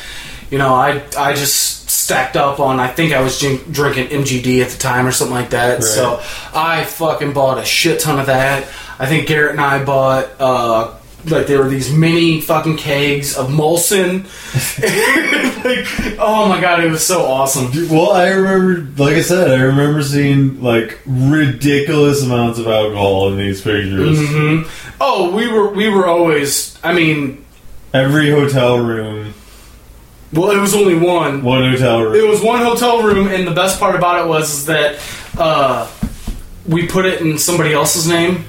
You 0.49 0.57
know, 0.57 0.73
I 0.73 1.03
I 1.17 1.33
just 1.33 1.76
stacked 2.07 2.37
up 2.37 2.61
on. 2.61 2.79
I 2.79 2.87
think 2.87 3.11
I 3.11 3.19
was 3.21 3.37
drink, 3.37 3.69
drinking 3.69 4.07
MGD 4.07 4.61
at 4.63 4.69
the 4.69 4.77
time 4.77 5.05
or 5.05 5.11
something 5.11 5.35
like 5.35 5.49
that. 5.49 5.83
So 5.83 6.21
I 6.53 6.85
fucking 6.85 7.33
bought 7.33 7.57
a 7.57 7.65
shit 7.65 7.99
ton 7.99 8.17
of 8.17 8.27
that. 8.27 8.63
I 8.97 9.07
think 9.07 9.27
Garrett 9.27 9.51
and 9.51 9.59
I 9.61 9.83
bought. 9.83 10.29
uh 10.39 10.93
like 11.25 11.47
there 11.47 11.61
were 11.61 11.67
these 11.67 11.91
mini 11.91 12.39
fucking 12.39 12.77
kegs 12.77 13.35
of 13.35 13.47
Molson. 13.49 14.23
like, 15.65 16.17
oh 16.19 16.47
my 16.47 16.61
god, 16.61 16.81
it 16.85 16.89
was 16.89 17.05
so 17.05 17.25
awesome. 17.25 17.69
Dude, 17.71 17.89
Well, 17.91 18.11
I 18.11 18.29
remember, 18.29 19.03
like 19.03 19.15
I 19.17 19.21
said, 19.21 19.51
I 19.51 19.61
remember 19.63 20.01
seeing 20.03 20.61
like 20.61 20.99
ridiculous 21.05 22.23
amounts 22.23 22.59
of 22.59 22.67
alcohol 22.67 23.33
in 23.33 23.37
these 23.39 23.59
pictures. 23.61 24.17
hmm 24.19 24.61
Oh, 25.01 25.35
we 25.35 25.51
were 25.51 25.69
we 25.73 25.89
were 25.89 26.07
always. 26.07 26.79
I 26.81 26.93
mean, 26.93 27.43
Every 27.93 28.29
hotel 28.29 28.77
room, 28.79 29.26
well, 30.33 30.51
it 30.51 30.59
was 30.59 30.73
only 30.75 30.95
one. 30.97 31.43
one 31.43 31.69
hotel 31.71 32.03
room. 32.03 32.15
It 32.15 32.27
was 32.27 32.41
one 32.41 32.61
hotel 32.63 33.01
room, 33.03 33.27
and 33.27 33.47
the 33.47 33.51
best 33.53 33.79
part 33.79 33.95
about 33.95 34.25
it 34.25 34.27
was 34.29 34.49
is 34.51 34.65
that 34.65 34.99
uh, 35.37 35.89
we 36.67 36.87
put 36.87 37.05
it 37.05 37.21
in 37.21 37.37
somebody 37.37 37.73
else's 37.73 38.07
name. 38.07 38.45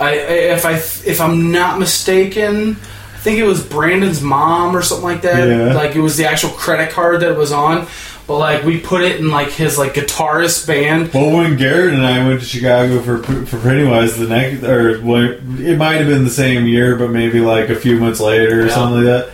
I, 0.00 0.12
if 0.14 0.64
I 0.64 0.74
if 0.74 1.20
I'm 1.20 1.50
not 1.50 1.78
mistaken, 1.78 2.70
I 2.72 3.18
think 3.18 3.38
it 3.38 3.44
was 3.44 3.64
Brandon's 3.64 4.20
mom 4.22 4.76
or 4.76 4.82
something 4.82 5.04
like 5.04 5.22
that. 5.22 5.48
Yeah. 5.48 5.74
Like 5.74 5.96
it 5.96 6.00
was 6.00 6.16
the 6.16 6.26
actual 6.26 6.50
credit 6.50 6.90
card 6.90 7.20
that 7.20 7.30
it 7.32 7.36
was 7.36 7.50
on. 7.52 7.86
But 8.28 8.38
like 8.38 8.62
we 8.62 8.78
put 8.78 9.00
it 9.02 9.18
in 9.20 9.28
like 9.30 9.48
his 9.48 9.78
like 9.78 9.94
guitarist 9.94 10.66
band. 10.66 11.12
Well, 11.14 11.34
when 11.34 11.56
Garrett 11.56 11.94
and 11.94 12.04
I 12.06 12.26
went 12.28 12.40
to 12.40 12.46
Chicago 12.46 13.00
for 13.00 13.22
for 13.46 13.58
Pennywise, 13.58 14.16
the 14.18 14.28
next 14.28 14.62
or 14.64 15.00
when, 15.00 15.58
it 15.60 15.78
might 15.78 15.96
have 15.96 16.06
been 16.06 16.24
the 16.24 16.30
same 16.30 16.66
year, 16.66 16.94
but 16.96 17.10
maybe 17.10 17.40
like 17.40 17.68
a 17.70 17.74
few 17.76 17.98
months 17.98 18.20
later 18.20 18.60
or 18.62 18.66
Yeah. 18.66 18.74
something 18.74 19.04
like 19.04 19.06
that. 19.26 19.30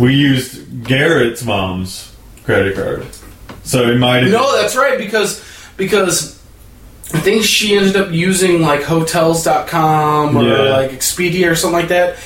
We 0.00 0.14
used 0.14 0.82
Garrett's 0.84 1.44
mom's 1.44 2.14
credit 2.44 2.74
card, 2.74 3.06
so 3.62 3.82
it 3.90 3.98
might 3.98 4.22
have. 4.22 4.32
No, 4.32 4.56
that's 4.60 4.74
right 4.74 4.98
because 4.98 5.44
because 5.76 6.40
I 7.12 7.18
think 7.20 7.44
she 7.44 7.76
ended 7.76 7.96
up 7.96 8.10
using 8.10 8.62
like 8.62 8.82
hotels.com 8.82 10.36
or 10.36 10.42
Yeah. 10.42 10.76
like 10.76 10.90
Expedia 10.92 11.50
or 11.50 11.54
something 11.54 11.78
like 11.80 11.88
that. 11.88 12.16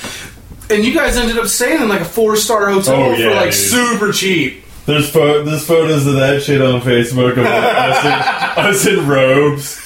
And 0.69 0.83
you 0.85 0.93
guys 0.93 1.17
ended 1.17 1.37
up 1.37 1.47
staying 1.47 1.81
in 1.81 1.89
like 1.89 2.01
a 2.01 2.05
four 2.05 2.35
star 2.35 2.69
hotel 2.71 2.95
Oh, 2.95 3.15
for 3.15 3.21
yeah, 3.21 3.29
like 3.35 3.51
dude. 3.51 3.53
super 3.55 4.11
cheap. 4.11 4.63
There's 4.85 5.09
pho- 5.09 5.43
there's 5.43 5.65
photos 5.65 6.05
of 6.07 6.13
that 6.15 6.41
shit 6.43 6.61
on 6.61 6.79
Facebook 6.81 7.33
of 7.33 7.39
us 7.45 8.05
in, 8.05 8.11
us 8.65 8.85
in 8.87 9.07
robes. 9.07 9.81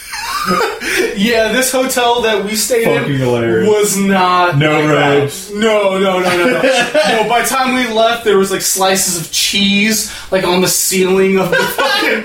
yeah, 1.20 1.52
this 1.52 1.72
hotel 1.72 2.22
that 2.24 2.44
we 2.46 2.56
stayed 2.56 2.86
Fucking 2.86 3.14
in 3.14 3.20
hilarious. 3.20 3.68
was 3.68 3.98
not 3.98 4.58
No 4.58 4.80
like 4.80 4.90
robes. 4.90 5.54
No, 5.54 5.98
no, 6.00 6.20
no, 6.20 6.38
no, 6.38 6.46
no. 6.48 6.62
no. 6.62 7.30
By 7.30 7.42
the 7.42 7.48
time 7.48 7.76
we 7.76 7.88
left, 7.94 8.24
there 8.24 8.38
was 8.38 8.52
like 8.52 8.62
slices 8.62 9.20
of 9.20 9.32
cheese 9.32 10.12
like 10.32 10.44
on 10.44 10.62
the 10.62 10.68
ceiling 10.68 11.38
of 11.38 11.50
the 11.52 11.58
fucking 11.58 12.20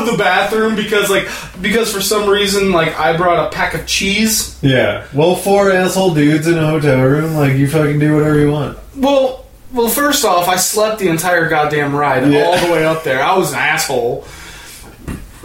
of 0.00 0.06
the 0.06 0.16
bathroom 0.18 0.76
because 0.76 1.10
like 1.10 1.26
because 1.60 1.92
for 1.92 2.00
some 2.00 2.28
reason 2.28 2.72
like 2.72 2.98
I 2.98 3.16
brought 3.16 3.46
a 3.52 3.56
pack 3.56 3.74
of 3.74 3.86
cheese. 3.86 4.58
Yeah. 4.62 5.06
Well, 5.14 5.36
four 5.36 5.72
asshole 5.72 6.14
dudes 6.14 6.46
in 6.46 6.58
a 6.58 6.66
hotel 6.66 7.00
room, 7.02 7.34
like 7.34 7.54
you 7.54 7.68
fucking 7.68 7.98
do 7.98 8.14
whatever 8.16 8.38
you 8.38 8.50
want. 8.50 8.78
Well, 8.96 9.44
well, 9.72 9.88
first 9.88 10.24
off, 10.24 10.46
I 10.48 10.56
slept 10.56 11.00
the 11.00 11.08
entire 11.08 11.48
goddamn 11.48 11.96
ride 11.96 12.30
Yeah. 12.30 12.44
all 12.44 12.58
the 12.64 12.72
way 12.72 12.84
up 12.84 13.02
there. 13.02 13.20
I 13.22 13.36
was 13.36 13.50
an 13.52 13.58
asshole. 13.58 14.24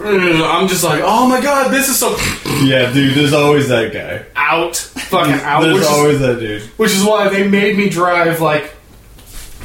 I'm 0.02 0.66
just 0.68 0.82
like, 0.84 1.02
oh 1.04 1.28
my 1.28 1.40
god, 1.40 1.70
this 1.72 1.88
is 1.88 1.98
so 1.98 2.10
Yeah, 2.64 2.92
dude. 2.92 3.14
There's 3.16 3.32
always 3.32 3.68
that 3.68 3.92
guy. 3.92 4.24
out, 4.34 4.76
fucking 4.76 5.34
out. 5.34 5.60
There's 5.62 5.74
Which 5.74 5.82
is, 5.82 5.88
always 5.88 6.18
that 6.20 6.38
dude. 6.40 6.62
which 6.78 6.90
is 6.92 7.04
why 7.04 7.28
they 7.28 7.46
made 7.48 7.76
me 7.76 7.88
drive 7.88 8.40
like 8.40 8.74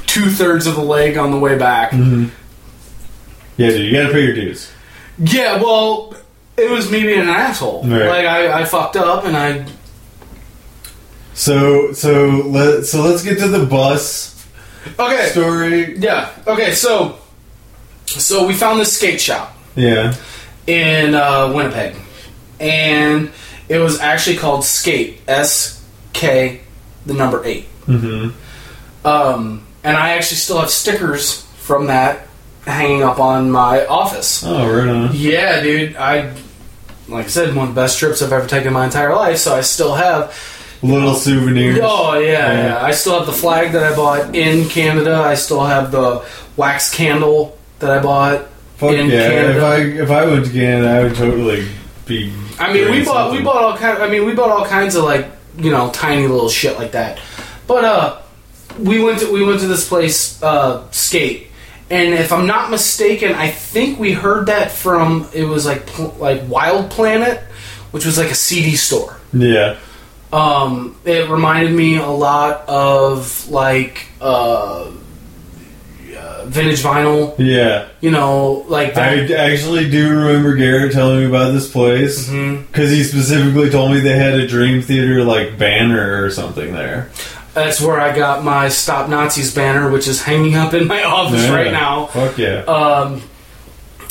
two 0.06 0.30
thirds 0.30 0.68
of 0.68 0.76
the 0.76 0.82
leg 0.84 1.18
on 1.18 1.32
the 1.32 1.40
way 1.40 1.58
back. 1.58 1.92
Mm-hmm. 1.92 2.26
Yeah, 3.58 3.70
dude. 3.70 3.82
You 3.86 3.92
gotta 4.02 4.14
pay 4.14 4.24
your 4.24 4.34
dues. 4.36 4.72
Yeah, 5.18 5.62
well, 5.62 6.14
it 6.58 6.70
was 6.70 6.92
me 6.92 7.04
being 7.04 7.22
an 7.22 7.30
asshole. 7.30 7.84
Right. 7.84 8.08
Like 8.08 8.26
I, 8.26 8.62
I 8.62 8.66
fucked 8.66 8.98
up 8.98 9.24
and 9.26 9.36
I. 9.38 9.66
So, 11.34 11.92
so 11.94 12.28
let 12.46 12.86
so 12.86 13.02
let's 13.02 13.24
get 13.24 13.38
to 13.40 13.48
the 13.48 13.66
bus 13.66 14.46
Okay. 15.00 15.30
story. 15.30 15.98
Yeah. 15.98 16.30
Okay. 16.48 16.72
So, 16.74 17.20
so 18.06 18.46
we 18.48 18.54
found 18.54 18.80
this 18.80 18.96
skate 18.96 19.20
shop. 19.22 19.55
Yeah. 19.76 20.16
in 20.68 21.14
uh, 21.16 21.52
Winnipeg, 21.54 21.96
and 22.60 23.32
it 23.70 23.80
was 23.80 24.00
actually 24.00 24.38
called 24.38 24.64
Skate 24.64 25.20
S 25.28 25.84
K, 26.14 26.62
the 27.06 27.14
number 27.14 27.44
eight. 27.46 27.66
Mm-hmm. 27.88 29.08
Um, 29.08 29.66
and 29.84 29.96
I 29.98 30.12
actually 30.14 30.38
still 30.38 30.60
have 30.60 30.70
stickers 30.70 31.44
from 31.58 31.88
that 31.88 32.28
hanging 32.66 33.04
up 33.04 33.20
on 33.20 33.52
my 33.52 33.86
office. 33.86 34.44
Oh, 34.44 34.68
right 34.76 34.88
on. 34.88 35.10
Yeah, 35.14 35.62
dude. 35.62 35.96
I, 35.98 36.34
like 37.08 37.26
I 37.26 37.30
said, 37.30 37.56
one 37.56 37.70
of 37.70 37.76
the 37.76 37.82
best 37.82 38.00
trips 38.00 38.22
I've 38.22 38.32
ever 38.34 38.48
taken 38.48 38.68
in 38.70 38.74
my 38.74 38.86
entire 38.86 39.14
life. 39.16 39.38
So 39.38 39.56
I 39.56 39.62
still 39.62 39.94
have. 39.96 40.34
Little 40.82 41.16
souvenirs. 41.16 41.80
Oh 41.82 42.18
yeah, 42.20 42.30
Yeah. 42.52 42.64
yeah. 42.68 42.84
I 42.84 42.92
still 42.92 43.18
have 43.18 43.26
the 43.26 43.34
flag 43.34 43.72
that 43.74 43.84
I 43.92 43.96
bought 43.96 44.36
in 44.36 44.68
Canada. 44.70 45.16
I 45.16 45.36
still 45.36 45.64
have 45.64 45.92
the 45.92 46.26
wax 46.58 46.94
candle 46.94 47.58
that 47.80 47.90
I 47.92 48.02
bought. 48.02 48.48
Fuck 48.78 48.92
in 48.92 49.10
yeah! 49.10 49.30
Canada. 49.30 49.58
If 49.58 49.64
I 49.64 49.78
if 50.04 50.12
I 50.12 50.26
went 50.26 50.46
to 50.46 50.52
Canada, 50.52 50.90
I 50.90 51.04
would 51.04 51.16
totally 51.16 51.68
be. 52.06 52.34
I 52.60 52.74
mean, 52.74 52.92
we 52.92 53.06
bought 53.06 53.32
we 53.32 53.42
bought 53.42 53.64
all 53.64 53.78
kind. 53.78 54.02
I 54.04 54.10
mean, 54.10 54.26
we 54.26 54.34
bought 54.34 54.50
all 54.50 54.66
kinds 54.66 54.96
of 54.96 55.04
like 55.04 55.28
you 55.58 55.72
know 55.72 55.90
tiny 55.92 56.28
little 56.28 56.50
shit 56.50 56.78
like 56.78 56.92
that. 56.92 57.22
But 57.68 57.86
uh, 57.86 58.22
we 58.80 59.02
went 59.02 59.20
to 59.20 59.32
we 59.32 59.46
went 59.46 59.62
to 59.62 59.68
this 59.68 59.88
place 59.88 60.42
uh, 60.44 60.90
skate, 60.92 61.48
and 61.90 62.14
if 62.14 62.34
I'm 62.34 62.48
not 62.48 62.70
mistaken, 62.70 63.34
I 63.34 63.50
think 63.50 63.98
we 63.98 64.12
heard 64.12 64.48
that 64.48 64.72
from 64.72 65.30
it 65.34 65.46
was 65.46 65.66
like 65.66 65.86
pl- 65.86 66.16
like 66.20 66.42
Wild 66.50 66.92
Planet, 66.92 67.40
which 67.92 68.06
was 68.06 68.18
like 68.18 68.30
a 68.30 68.36
CD 68.36 68.76
store. 68.76 69.18
Yeah. 69.32 69.78
Um, 70.34 70.98
it 71.06 71.30
reminded 71.30 71.74
me 71.74 71.98
a 71.98 72.08
lot 72.08 72.68
of 72.68 73.50
like 73.50 74.08
uh, 74.20 74.92
vintage 76.46 76.82
vinyl. 76.84 77.36
Yeah. 77.38 77.88
You 78.02 78.12
know, 78.12 78.66
like 78.68 78.94
that. 78.96 79.32
I 79.32 79.52
actually 79.52 79.90
do 79.90 80.10
remember 80.10 80.56
Garrett 80.56 80.92
telling 80.94 81.20
me 81.20 81.26
about 81.26 81.52
this 81.54 81.72
place 81.72 82.28
because 82.30 82.92
he 82.92 83.04
specifically 83.04 83.70
told 83.70 83.92
me 83.92 84.00
they 84.00 84.18
had 84.18 84.34
a 84.36 84.48
Dream 84.48 84.82
Theater 84.82 85.24
like 85.24 85.58
banner 85.58 86.24
or 86.24 86.30
something 86.32 86.74
there. 86.74 87.10
That's 87.54 87.80
where 87.80 88.00
I 88.02 88.14
got 88.16 88.44
my 88.44 88.68
Stop 88.70 89.10
Nazis 89.10 89.54
banner, 89.56 89.90
which 89.90 90.08
is 90.08 90.22
hanging 90.22 90.56
up 90.56 90.74
in 90.74 90.88
my 90.88 91.04
office 91.06 91.44
Yeah. 91.44 91.56
right 91.56 91.72
now. 91.72 92.08
Fuck 92.08 92.38
yeah! 92.38 92.60
Um, 92.64 93.22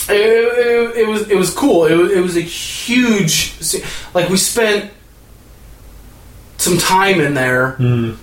it, 0.08 0.12
it, 0.16 0.96
it 1.02 1.08
was 1.08 1.28
it 1.30 1.36
was 1.36 1.52
cool. 1.52 1.84
It 1.86 1.94
was, 1.94 2.10
it 2.12 2.20
was 2.20 2.36
a 2.36 2.40
huge 2.40 3.54
like 4.14 4.28
we 4.30 4.36
spent 4.38 4.90
some 6.56 6.78
time 6.78 7.20
in 7.20 7.34
there 7.34 7.76
Mhm. 7.78 8.16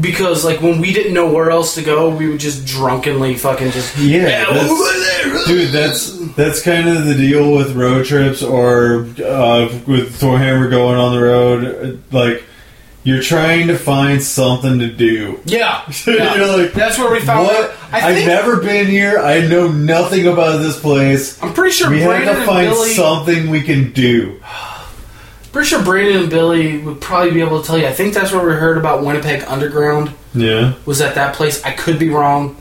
Because 0.00 0.44
like 0.44 0.60
when 0.62 0.80
we 0.80 0.92
didn't 0.92 1.14
know 1.14 1.30
where 1.32 1.50
else 1.50 1.74
to 1.74 1.82
go, 1.82 2.08
we 2.14 2.28
would 2.28 2.40
just 2.40 2.64
drunkenly 2.66 3.36
fucking 3.36 3.70
just 3.72 3.96
Yeah, 3.98 4.44
that's- 4.44 4.70
over 4.70 4.82
there. 4.82 5.44
Dude, 5.46 5.70
that's 5.72 6.12
that's 6.34 6.62
kind 6.62 6.88
of 6.88 7.04
the 7.06 7.14
deal 7.14 7.52
with 7.52 7.74
road 7.74 8.06
trips 8.06 8.42
or 8.42 9.06
uh, 9.24 9.68
with 9.86 10.18
Thorhammer 10.20 10.70
going 10.70 10.96
on 10.96 11.14
the 11.14 11.22
road. 11.22 12.02
Like 12.12 12.44
you're 13.04 13.20
trying 13.22 13.66
to 13.66 13.76
find 13.76 14.22
something 14.22 14.78
to 14.78 14.88
do. 14.88 15.40
yeah. 15.44 15.82
yeah. 16.06 16.36
You're 16.36 16.56
like, 16.56 16.72
That's 16.72 16.96
where 16.98 17.10
we 17.10 17.18
found. 17.20 17.48
What? 17.48 17.74
I 17.92 18.10
I've 18.10 18.26
never 18.26 18.58
been 18.58 18.86
here. 18.86 19.18
I 19.18 19.40
know 19.46 19.66
nothing 19.70 20.28
about 20.28 20.58
this 20.62 20.78
place. 20.78 21.42
I'm 21.42 21.52
pretty 21.52 21.72
sure 21.72 21.90
We 21.90 21.98
have 22.00 22.24
to 22.38 22.44
find 22.46 22.70
Billy. 22.70 22.90
something 22.90 23.50
we 23.50 23.62
can 23.62 23.92
do. 23.92 24.40
Pretty 25.52 25.68
sure 25.68 25.82
Brandon 25.84 26.22
and 26.22 26.30
Billy 26.30 26.78
would 26.78 27.00
probably 27.00 27.30
be 27.32 27.40
able 27.42 27.60
to 27.60 27.66
tell 27.66 27.76
you. 27.78 27.86
I 27.86 27.92
think 27.92 28.14
that's 28.14 28.32
where 28.32 28.44
we 28.46 28.54
heard 28.54 28.78
about 28.78 29.04
Winnipeg 29.04 29.44
Underground. 29.46 30.12
Yeah. 30.34 30.74
was 30.86 31.00
at 31.02 31.14
that 31.16 31.34
place. 31.34 31.62
I 31.62 31.72
could 31.72 31.98
be 31.98 32.08
wrong. 32.08 32.56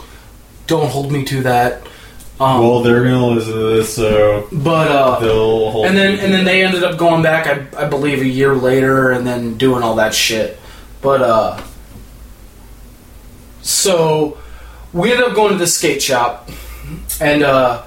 Don't 0.68 0.90
hold 0.90 1.10
me 1.12 1.24
to 1.26 1.44
that. 1.44 1.84
Um, 2.40 2.60
Well, 2.62 2.82
they're 2.82 3.04
gonna 3.04 3.28
listen 3.28 3.54
to 3.54 3.60
this, 3.78 3.96
so 3.96 4.48
but 4.52 4.90
uh, 4.92 5.20
they'll 5.20 5.72
hold. 5.72 5.86
and 5.86 5.96
then 5.96 6.20
and 6.20 6.34
then 6.34 6.44
they 6.44 6.64
ended 6.66 6.84
up 6.84 6.98
going 6.98 7.22
back. 7.22 7.46
I, 7.48 7.86
I 7.86 7.88
believe 7.88 8.22
a 8.22 8.28
year 8.28 8.56
later, 8.56 9.12
and 9.12 9.26
then 9.28 9.58
doing 9.58 9.84
all 9.84 9.96
that 9.96 10.14
shit. 10.14 10.60
But 11.02 11.22
uh, 11.22 11.62
so 13.62 14.38
we 14.92 15.12
ended 15.12 15.28
up 15.28 15.36
going 15.36 15.52
to 15.52 15.58
the 15.58 15.68
skate 15.68 16.02
shop, 16.02 16.50
and 17.20 17.44
uh, 17.44 17.84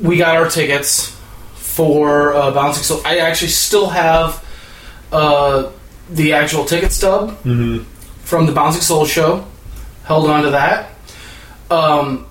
we 0.00 0.16
got 0.16 0.36
our 0.36 0.48
tickets 0.48 1.16
for 1.74 2.34
uh, 2.34 2.50
bouncing. 2.50 2.82
So 2.82 3.00
I 3.04 3.18
actually 3.18 3.48
still 3.52 3.88
have 3.88 4.44
uh, 5.12 5.70
the 6.10 6.32
actual 6.32 6.64
ticket 6.64 6.92
stub 6.92 7.42
Mhm. 7.44 7.84
from 8.22 8.46
the 8.46 8.52
Bouncing 8.52 8.82
Soul 8.82 9.06
show. 9.06 9.44
Held 10.04 10.28
on 10.28 10.42
to 10.44 10.50
that. 10.50 10.90
Um, 11.70 12.26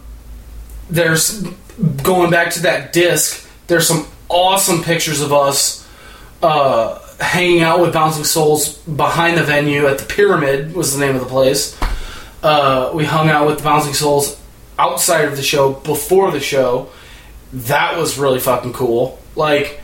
there's 0.89 1.43
going 2.03 2.29
back 2.29 2.51
to 2.53 2.61
that 2.63 2.91
disc. 2.93 3.47
There's 3.67 3.87
some 3.87 4.07
awesome 4.27 4.83
pictures 4.83 5.21
of 5.21 5.31
us 5.31 5.85
uh, 6.41 6.99
hanging 7.19 7.61
out 7.61 7.79
with 7.81 7.93
Bouncing 7.93 8.23
Souls 8.25 8.77
behind 8.79 9.37
the 9.37 9.43
venue 9.43 9.87
at 9.87 9.97
the 9.97 10.05
Pyramid 10.05 10.73
was 10.75 10.93
the 10.97 11.05
name 11.05 11.15
of 11.15 11.21
the 11.21 11.27
place. 11.27 11.77
Uh, 12.41 12.91
we 12.93 13.03
hung 13.05 13.29
out 13.29 13.47
with 13.47 13.57
the 13.57 13.63
Bouncing 13.63 13.93
Souls 13.93 14.37
outside 14.77 15.25
of 15.25 15.35
the 15.35 15.43
show 15.43 15.73
before 15.73 16.31
the 16.31 16.39
show. 16.39 16.89
That 17.51 17.97
was 17.97 18.17
really 18.17 18.39
fucking 18.39 18.71
cool. 18.73 19.18
Like 19.39 19.79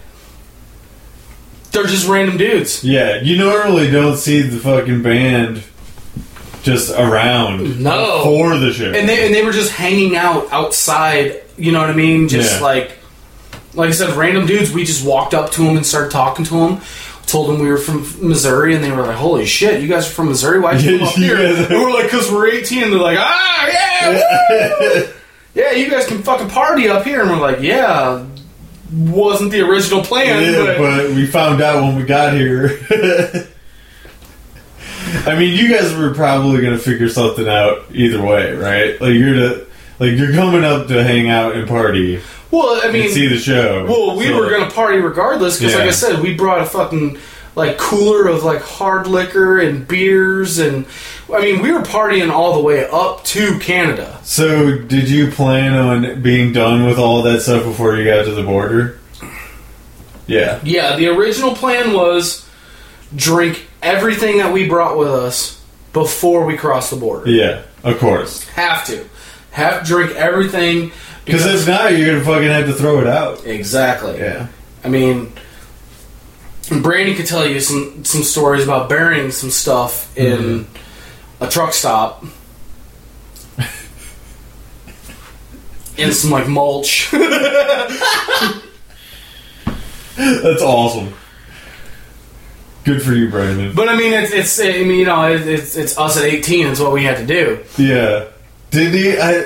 they're 1.72 1.86
just 1.86 2.08
random 2.08 2.38
dudes. 2.38 2.84
Yeah, 2.84 3.22
you 3.22 3.38
normally 3.38 3.90
don't 3.90 4.18
see 4.18 4.42
the 4.42 4.58
fucking 4.60 5.02
band 5.02 5.64
just 6.64 6.92
around 6.92 7.82
No. 7.82 8.22
for 8.24 8.58
the 8.58 8.74
show. 8.74 8.92
and 8.92 9.08
they 9.08 9.26
and 9.26 9.34
they 9.34 9.44
were 9.44 9.52
just 9.54 9.72
hanging 9.72 10.16
out 10.18 10.52
outside. 10.52 11.42
You 11.58 11.72
know 11.72 11.80
what 11.80 11.90
I 11.90 11.94
mean? 11.94 12.28
Just 12.28 12.56
Yeah. 12.60 12.66
like, 12.66 12.92
like 13.76 13.90
I 13.90 13.94
said, 13.94 14.10
random 14.18 14.46
dudes. 14.46 14.72
We 14.72 14.84
just 14.84 15.06
walked 15.06 15.34
up 15.34 15.52
to 15.54 15.64
them 15.64 15.78
and 15.78 15.86
started 15.86 16.12
talking 16.12 16.44
to 16.46 16.54
them. 16.60 16.82
Told 17.28 17.50
them 17.50 17.60
we 17.60 17.70
were 17.70 17.78
from 17.78 18.06
Missouri, 18.22 18.76
and 18.76 18.84
they 18.84 18.92
were 18.92 19.02
like, 19.04 19.16
"Holy 19.16 19.46
shit, 19.46 19.82
you 19.82 19.88
guys 19.88 20.06
are 20.08 20.12
from 20.12 20.28
Missouri? 20.28 20.60
Why'd 20.60 20.82
you 20.82 21.00
come 21.00 21.08
up 21.08 21.14
here?" 21.16 21.38
And 21.38 21.70
we're 21.70 21.92
like, 21.94 22.10
"Cause 22.10 22.30
we're 22.32 22.48
18." 22.48 22.84
And 22.84 22.92
they're 22.94 23.00
like, 23.00 23.18
"Ah, 23.20 23.68
yeah, 23.68 25.04
yeah, 25.56 25.72
you 25.72 25.90
guys 25.90 26.06
can 26.06 26.22
fucking 26.24 26.50
party 26.50 26.88
up 26.90 27.04
here." 27.06 27.22
And 27.22 27.32
we're 27.32 27.40
like, 27.40 27.62
"Yeah." 27.62 28.24
Wasn't 28.94 29.52
the 29.52 29.62
original 29.62 30.04
plan, 30.04 30.44
yeah, 30.44 30.66
but, 30.66 30.78
but 30.78 31.10
we 31.16 31.26
found 31.26 31.62
out 31.62 31.84
when 31.84 31.96
we 31.96 32.04
got 32.04 32.34
here. 32.34 32.80
I 35.26 35.36
mean, 35.38 35.58
you 35.58 35.76
guys 35.76 35.96
were 35.96 36.14
probably 36.14 36.62
gonna 36.62 36.78
figure 36.78 37.10
something 37.10 37.48
out 37.48 37.86
either 37.92 38.22
way, 38.22 38.54
right? 38.54 39.00
Like 39.02 39.14
you're 39.14 39.34
to, 39.34 39.66
like 40.00 40.12
you're 40.12 40.34
coming 40.34 40.64
up 40.64 40.88
to 40.88 41.04
hang 41.04 41.30
out 41.30 41.56
and 41.56 41.68
party 41.68 42.22
well, 42.52 42.80
I 42.84 42.92
mean, 42.92 43.10
see 43.10 43.28
the 43.28 43.38
show. 43.38 43.86
Well, 43.86 44.16
we 44.16 44.28
So- 44.28 44.38
were 44.38 44.50
gonna 44.50 44.72
party 44.72 45.00
regardless 45.00 45.60
because, 45.60 45.76
like 45.76 45.88
I 45.88 45.92
said, 45.92 46.22
we 46.22 46.34
brought 46.36 46.62
a 46.62 46.66
fucking 46.66 47.18
like 47.56 47.78
cooler 47.78 48.28
of 48.28 48.44
like 48.44 48.62
hard 48.62 49.08
liquor 49.08 49.60
and 49.60 49.88
beers, 49.88 50.58
and 50.58 50.86
I 51.34 51.42
mean, 51.42 51.62
we 51.62 51.72
were 51.72 51.82
partying 51.82 52.32
all 52.32 52.54
the 52.54 52.60
way 52.60 52.88
up 52.88 53.24
to 53.26 53.58
Canada. 53.60 54.20
So, 54.24 54.78
did 54.78 55.10
you 55.10 55.32
plan 55.32 55.74
on 55.74 56.22
being 56.22 56.54
done 56.54 56.86
with 56.86 57.00
all 57.00 57.24
that 57.24 57.42
stuff 57.42 57.64
before 57.64 57.96
you 57.96 58.06
got 58.06 58.26
to 58.26 58.32
the 58.32 58.44
border? 58.44 59.00
Yeah. 60.28 60.60
Yeah, 60.64 60.96
the 60.96 61.08
original 61.08 61.56
plan 61.56 61.94
was 61.94 62.48
drink 63.16 63.68
everything 63.82 64.38
that 64.38 64.52
we 64.54 64.68
brought 64.68 64.98
with 64.98 65.10
us 65.10 65.62
before 65.94 66.46
we 66.46 66.58
crossed 66.58 66.92
the 66.92 66.98
border. 66.98 67.30
Yeah, 67.30 67.64
of 67.84 67.98
course. 68.00 68.44
Have 68.50 68.86
to, 68.88 69.08
have 69.52 69.82
to 69.82 69.88
drink 69.88 70.12
everything 70.16 70.92
Because 71.26 71.46
if 71.46 71.68
not, 71.68 71.98
you're 71.98 72.08
gonna 72.14 72.24
fucking 72.26 72.48
have 72.48 72.66
to 72.68 72.74
throw 72.74 73.00
it 73.00 73.08
out. 73.08 73.46
exactly. 73.46 74.18
Yeah. 74.20 74.48
I 74.84 74.90
mean, 74.90 75.32
And 76.70 76.84
Brandon 76.84 77.16
could 77.16 77.28
tell 77.28 77.48
you 77.48 77.60
some 77.60 78.04
some 78.04 78.24
stories 78.24 78.64
about 78.64 78.90
burying 78.90 79.32
some 79.32 79.50
stuff 79.52 80.16
in 80.18 80.38
mm-hmm. 80.66 80.75
A 81.40 81.48
truck 81.48 81.74
stop. 81.74 82.24
in 85.98 86.12
some 86.12 86.32
like 86.32 86.48
mulch. 86.48 87.10
That's 90.16 90.62
awesome. 90.62 91.14
Good 92.84 93.02
for 93.02 93.14
you, 93.14 93.30
Brandon. 93.30 93.74
but 93.74 93.90
I 93.90 93.98
mean, 93.98 94.14
it's 94.14 94.32
it's 94.32 94.60
I 94.60 94.84
mean, 94.84 95.00
you 95.00 95.06
know, 95.06 95.34
it's 95.34 95.76
it's 95.76 95.98
us 95.98 96.18
at 96.18 96.24
eighteen. 96.24 96.68
It's 96.68 96.80
what 96.80 96.92
we 96.94 97.04
had 97.04 97.18
to 97.18 97.26
do. 97.26 97.64
Yeah. 97.78 98.28
Did 98.72 98.94
he? 98.94 99.18
I. 99.18 99.46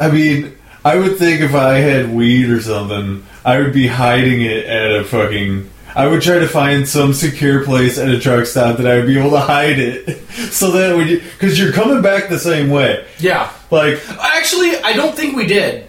I 0.00 0.10
mean, 0.10 0.56
I 0.84 0.96
would 0.96 1.18
think 1.18 1.40
if 1.40 1.54
I 1.54 1.78
had 1.78 2.12
weed 2.14 2.48
or 2.50 2.60
something, 2.60 3.24
I 3.44 3.58
would 3.60 3.72
be 3.72 3.86
hiding 3.88 4.42
it 4.42 4.66
at 4.66 4.92
a 4.92 5.04
fucking. 5.04 5.70
I 5.96 6.06
would 6.06 6.20
try 6.20 6.38
to 6.38 6.46
find 6.46 6.86
some 6.86 7.14
secure 7.14 7.64
place 7.64 7.96
at 7.96 8.10
a 8.10 8.20
truck 8.20 8.44
stop 8.44 8.76
that 8.76 8.86
I 8.86 8.96
would 8.96 9.06
be 9.06 9.18
able 9.18 9.30
to 9.30 9.40
hide 9.40 9.78
it, 9.78 10.18
so 10.52 10.70
that 10.72 10.94
when 10.94 11.08
you, 11.08 11.20
because 11.20 11.58
you're 11.58 11.72
coming 11.72 12.02
back 12.02 12.28
the 12.28 12.38
same 12.38 12.68
way. 12.68 13.06
Yeah. 13.18 13.50
Like, 13.70 13.98
Actually, 14.20 14.76
I 14.76 14.92
don't 14.92 15.16
think 15.16 15.34
we 15.34 15.46
did. 15.46 15.88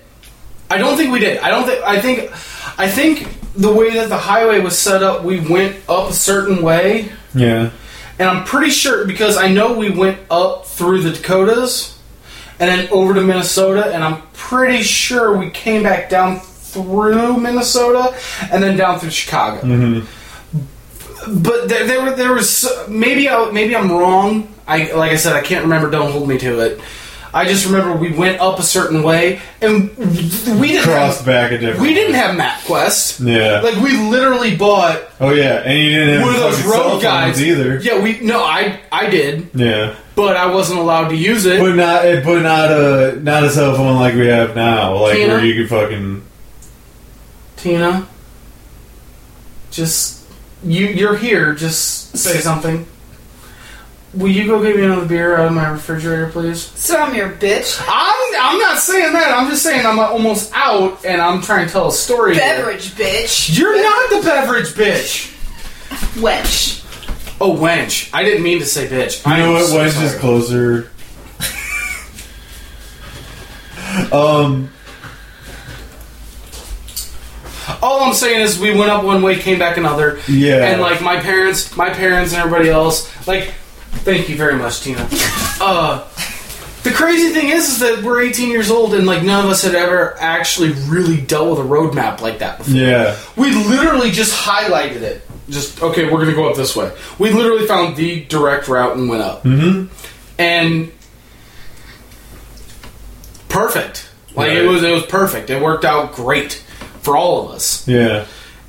I 0.70 0.78
don't 0.78 0.96
think 0.96 1.12
we 1.12 1.20
did. 1.20 1.40
I 1.40 1.50
don't 1.50 1.66
think. 1.66 1.84
I 1.84 2.00
think. 2.00 2.32
I 2.80 2.90
think 2.90 3.28
the 3.54 3.74
way 3.74 3.96
that 3.96 4.08
the 4.08 4.18
highway 4.18 4.62
was 4.62 4.78
set 4.78 5.04
up, 5.04 5.24
we 5.24 5.42
went 5.42 5.78
up 5.90 6.10
a 6.10 6.14
certain 6.14 6.62
way, 6.62 7.12
yeah, 7.34 7.72
and 8.20 8.30
I'm 8.30 8.44
pretty 8.46 8.72
sure 8.72 9.06
because 9.06 9.36
I 9.36 9.50
know 9.50 9.78
we 9.78 9.90
went 9.90 10.20
up 10.30 10.68
through 10.68 11.02
the 11.02 11.12
Dakotas, 11.12 12.00
and 12.60 12.70
then 12.70 12.88
over 12.92 13.14
to 13.14 13.22
Minnesota, 13.22 13.94
and 13.94 14.04
I'm 14.04 14.22
pretty 14.34 14.84
sure 14.84 15.38
we 15.38 15.50
came 15.50 15.84
back 15.84 16.10
down 16.10 16.40
through 16.84 17.38
Minnesota, 17.38 18.16
and 18.52 18.62
then 18.62 18.78
down 18.78 19.00
through 19.00 19.10
Chicago. 19.12 19.62
Mm-hmm. 19.62 21.42
But 21.44 21.68
there, 21.68 21.86
there, 21.86 22.02
were- 22.04 22.16
there 22.16 22.34
was 22.34 22.66
maybe 22.88 23.28
I, 23.30 23.52
maybe 23.52 23.76
I'm 23.76 23.92
wrong. 23.92 24.54
I 24.68 24.92
like 24.94 25.12
I 25.12 25.16
said, 25.16 25.34
I 25.36 25.42
can't 25.42 25.64
remember. 25.64 25.90
Don't 25.90 26.12
hold 26.12 26.28
me 26.28 26.38
to 26.40 26.60
it. 26.60 26.80
I 27.34 27.46
just 27.46 27.66
remember 27.66 27.94
we 27.96 28.14
went 28.14 28.40
up 28.40 28.58
a 28.58 28.64
certain 28.64 29.04
way, 29.04 29.42
and 29.62 29.96
we 29.98 30.70
didn't 30.70 30.84
crossed 30.84 31.20
have, 31.20 31.26
back 31.26 31.52
a 31.52 31.58
different. 31.58 31.82
we 31.82 31.94
didn't 31.94 32.16
have 32.16 32.36
MapQuest. 32.38 33.28
Yeah. 33.28 33.60
Like 33.62 33.76
we 33.84 33.98
literally 33.98 34.56
bought 34.56 35.02
oh 35.20 35.32
yeah, 35.32 35.62
and 35.66 35.78
you 35.78 35.90
didn't 35.90 36.14
have 36.16 36.22
one 36.24 36.36
of 36.36 36.42
those 36.42 36.66
road 36.66 37.02
guides 37.02 37.42
either. 37.42 37.80
Yeah, 37.80 38.02
we 38.02 38.20
no, 38.22 38.42
I 38.44 38.80
I 38.92 39.10
did, 39.10 39.50
Yeah. 39.54 39.96
but 40.16 40.38
I 40.38 40.48
wasn't 40.54 40.80
allowed 40.80 41.10
to 41.10 41.16
use 41.16 41.46
it. 41.46 41.60
But 41.60 41.76
not, 41.76 42.04
but 42.24 42.42
not 42.42 42.72
a 42.72 43.20
not 43.22 43.44
a 43.44 43.50
cell 43.50 43.76
phone 43.76 43.98
like 43.98 44.16
we 44.16 44.28
have 44.28 44.56
now, 44.56 44.96
like 45.02 45.18
Tina? 45.18 45.34
where 45.34 45.46
you 45.46 45.56
can 45.56 45.68
fucking. 45.68 46.17
Tina, 47.58 48.08
just 49.72 50.26
you 50.64 50.86
you're 50.88 51.18
here. 51.18 51.54
Just 51.54 52.18
say 52.18 52.40
something. 52.40 52.86
Will 54.14 54.30
you 54.30 54.48
go 54.48 54.64
get 54.64 54.76
me 54.76 54.84
another 54.84 55.06
beer 55.06 55.36
out 55.38 55.48
of 55.48 55.54
my 55.54 55.68
refrigerator, 55.70 56.30
please? 56.30 56.62
So 56.62 56.98
I'm 57.00 57.14
your 57.14 57.30
bitch. 57.30 57.80
I'm 57.88 58.36
I'm 58.40 58.60
not 58.60 58.80
saying 58.80 59.14
that. 59.14 59.32
I'm 59.38 59.50
just 59.50 59.62
saying 59.64 59.86
I'm 59.86 60.00
almost 60.00 60.52
out, 60.56 61.04
and 61.06 61.22
I'm 61.22 61.42
trying 61.42 61.68
to 61.68 61.72
tell 61.72 61.90
a 61.90 61.92
story. 61.92 62.34
here. 62.36 62.42
Beverage 62.44 62.92
bitch. 62.92 63.58
You're 63.58 63.82
not 63.84 64.10
the 64.10 64.22
beverage 64.28 64.70
bitch. 64.70 65.34
Wench. 66.22 66.84
Oh, 67.40 67.56
wench. 67.56 68.10
I 68.14 68.24
didn't 68.24 68.44
mean 68.44 68.60
to 68.60 68.66
say 68.66 68.88
bitch. 68.88 69.26
You 69.26 69.32
I 69.34 69.38
know 69.40 69.48
am 69.48 69.54
what? 69.54 69.66
so 69.68 69.78
Wench 69.78 69.92
sorry. 69.92 70.06
is 70.08 70.16
closer. 70.16 70.92
um. 74.14 74.70
All 77.82 78.02
I'm 78.02 78.14
saying 78.14 78.42
is 78.42 78.60
we 78.60 78.72
went 78.72 78.90
up 78.90 79.04
one 79.04 79.22
way, 79.22 79.38
came 79.38 79.60
back 79.60 79.78
another. 79.78 80.20
Yeah. 80.28 80.68
And 80.68 80.82
like 80.82 81.02
my 81.02 81.20
parents, 81.20 81.76
my 81.76 81.90
parents 81.90 82.34
and 82.34 82.42
everybody 82.42 82.70
else, 82.70 83.08
like, 83.28 83.54
thank 84.04 84.30
you 84.30 84.36
very 84.36 84.56
much, 84.56 84.82
Tina. 84.82 85.08
uh, 85.62 86.08
the 86.84 86.92
crazy 86.92 87.34
thing 87.34 87.50
is, 87.50 87.70
is 87.70 87.80
that 87.80 88.04
we're 88.04 88.22
18 88.22 88.50
years 88.50 88.72
old 88.72 88.94
and 88.94 89.06
like 89.06 89.24
none 89.24 89.44
of 89.44 89.52
us 89.52 89.64
had 89.64 89.76
ever 89.76 90.16
actually 90.20 90.72
really 90.88 91.20
dealt 91.20 91.50
with 91.58 91.66
a 91.66 91.70
roadmap 91.70 92.22
like 92.22 92.40
that 92.40 92.60
before. 92.60 92.74
Yeah. 92.74 93.18
We 93.36 93.54
literally 93.54 94.12
just 94.12 94.34
highlighted 94.34 95.02
it. 95.02 95.22
Just 95.50 95.82
okay, 95.82 96.12
we're 96.12 96.20
gonna 96.20 96.36
go 96.36 96.50
up 96.50 96.58
this 96.58 96.76
way. 96.76 96.92
We 97.20 97.32
literally 97.32 97.66
found 97.68 97.96
the 97.96 98.26
direct 98.26 98.68
route 98.68 98.98
and 98.98 99.10
went 99.10 99.22
up. 99.22 99.44
Mm-hmm. 99.44 99.94
And 100.40 100.92
perfect. 103.50 104.10
Like 104.36 104.52
it 104.52 104.68
was, 104.68 104.84
it 104.84 104.92
was 104.92 105.06
perfect. 105.06 105.50
It 105.50 105.62
worked 105.62 105.84
out 105.84 106.14
great 106.14 106.64
for 107.08 107.16
all 107.16 107.46
of 107.48 107.56
us 107.56 107.88
Yeah. 107.88 108.26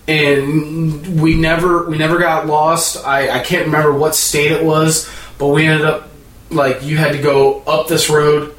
and 0.06 1.20
we 1.20 1.34
never 1.36 1.88
we 1.90 1.98
never 1.98 2.18
got 2.18 2.46
lost. 2.46 3.04
I, 3.04 3.40
I 3.40 3.42
can't 3.42 3.66
remember 3.66 3.92
what 3.92 4.14
state 4.14 4.52
it 4.52 4.64
was, 4.64 5.10
but 5.38 5.48
we 5.48 5.66
ended 5.66 5.84
up 5.86 6.08
like 6.50 6.82
you 6.84 6.96
had 6.96 7.12
to 7.12 7.18
go 7.18 7.62
up 7.66 7.88
this 7.88 8.08
road 8.08 8.54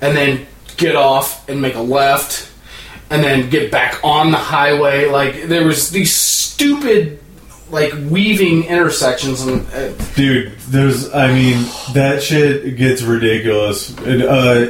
and 0.00 0.16
then 0.16 0.46
get 0.76 0.96
off 0.96 1.48
and 1.48 1.62
make 1.62 1.76
a 1.76 1.80
left 1.80 2.50
and 3.10 3.22
then 3.22 3.48
get 3.48 3.70
back 3.70 4.00
on 4.02 4.32
the 4.32 4.38
highway. 4.38 5.06
Like 5.06 5.44
there 5.44 5.64
was 5.66 5.90
these 5.90 6.12
stupid 6.12 7.20
like 7.70 7.92
weaving 8.10 8.64
intersections 8.64 9.42
and 9.46 9.66
uh, 9.72 9.92
Dude, 10.16 10.52
there's. 10.68 11.10
I 11.14 11.28
mean, 11.32 11.64
that 11.94 12.22
shit 12.22 12.76
gets 12.76 13.02
ridiculous. 13.02 13.96
And, 13.98 14.22
uh, 14.22 14.66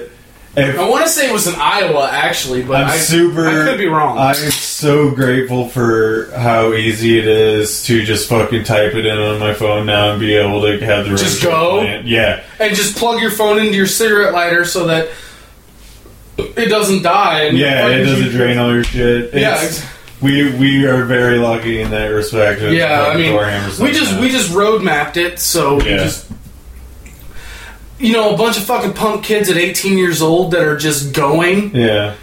if, 0.54 0.78
I 0.78 0.88
want 0.88 1.04
to 1.04 1.08
say 1.10 1.28
it 1.28 1.32
was 1.32 1.46
in 1.46 1.54
Iowa 1.56 2.08
actually, 2.12 2.62
but 2.62 2.82
I'm 2.82 2.90
I, 2.90 2.96
super. 2.96 3.46
I 3.46 3.64
could 3.64 3.78
be 3.78 3.86
wrong. 3.86 4.18
I'm 4.18 4.34
so 4.34 5.10
grateful 5.10 5.68
for 5.68 6.30
how 6.36 6.72
easy 6.74 7.18
it 7.18 7.26
is 7.26 7.84
to 7.84 8.02
just 8.04 8.28
fucking 8.28 8.64
type 8.64 8.94
it 8.94 9.06
in 9.06 9.16
on 9.18 9.40
my 9.40 9.54
phone 9.54 9.86
now 9.86 10.10
and 10.12 10.20
be 10.20 10.34
able 10.34 10.60
to 10.62 10.78
have 10.84 11.08
the 11.08 11.16
Just 11.16 11.42
go? 11.42 11.80
planned. 11.80 12.06
Yeah. 12.08 12.42
and 12.60 12.74
just 12.76 12.96
plug 12.96 13.20
your 13.20 13.30
phone 13.30 13.58
into 13.58 13.74
your 13.74 13.86
cigarette 13.86 14.32
lighter 14.34 14.64
so 14.66 14.86
that 14.88 15.08
it 16.38 16.68
doesn't 16.68 17.02
die. 17.02 17.44
And 17.44 17.56
Yeah, 17.56 17.88
it 17.88 18.04
doesn't 18.04 18.30
drain 18.30 18.58
all 18.58 18.72
your 18.72 18.84
shit. 18.84 19.32
Yeah, 19.34 19.54
It's- 19.54 19.78
ex- 19.80 19.86
we 20.20 20.52
we 20.52 20.86
are 20.86 21.04
very 21.04 21.38
lucky 21.38 21.80
in 21.80 21.90
that 21.90 22.06
respect. 22.08 22.60
Yeah, 22.62 23.06
I 23.06 23.16
mean, 23.16 23.34
we 23.80 23.90
just 23.92 24.20
we 24.20 24.28
just 24.28 24.52
road 24.54 24.80
mapped 24.82 25.16
it, 25.16 25.40
so 25.40 25.76
we 25.76 25.82
just 25.84 26.26
you 28.02 28.12
know 28.12 28.34
a 28.34 28.36
bunch 28.36 28.56
of 28.58 28.64
fucking 28.64 28.92
punk 28.92 29.24
kids 29.24 29.48
at 29.48 29.56
18 29.56 29.96
years 29.96 30.20
old 30.20 30.50
that 30.52 30.62
are 30.62 30.76
just 30.76 31.14
going. 31.14 31.74
yeah. 31.74 32.14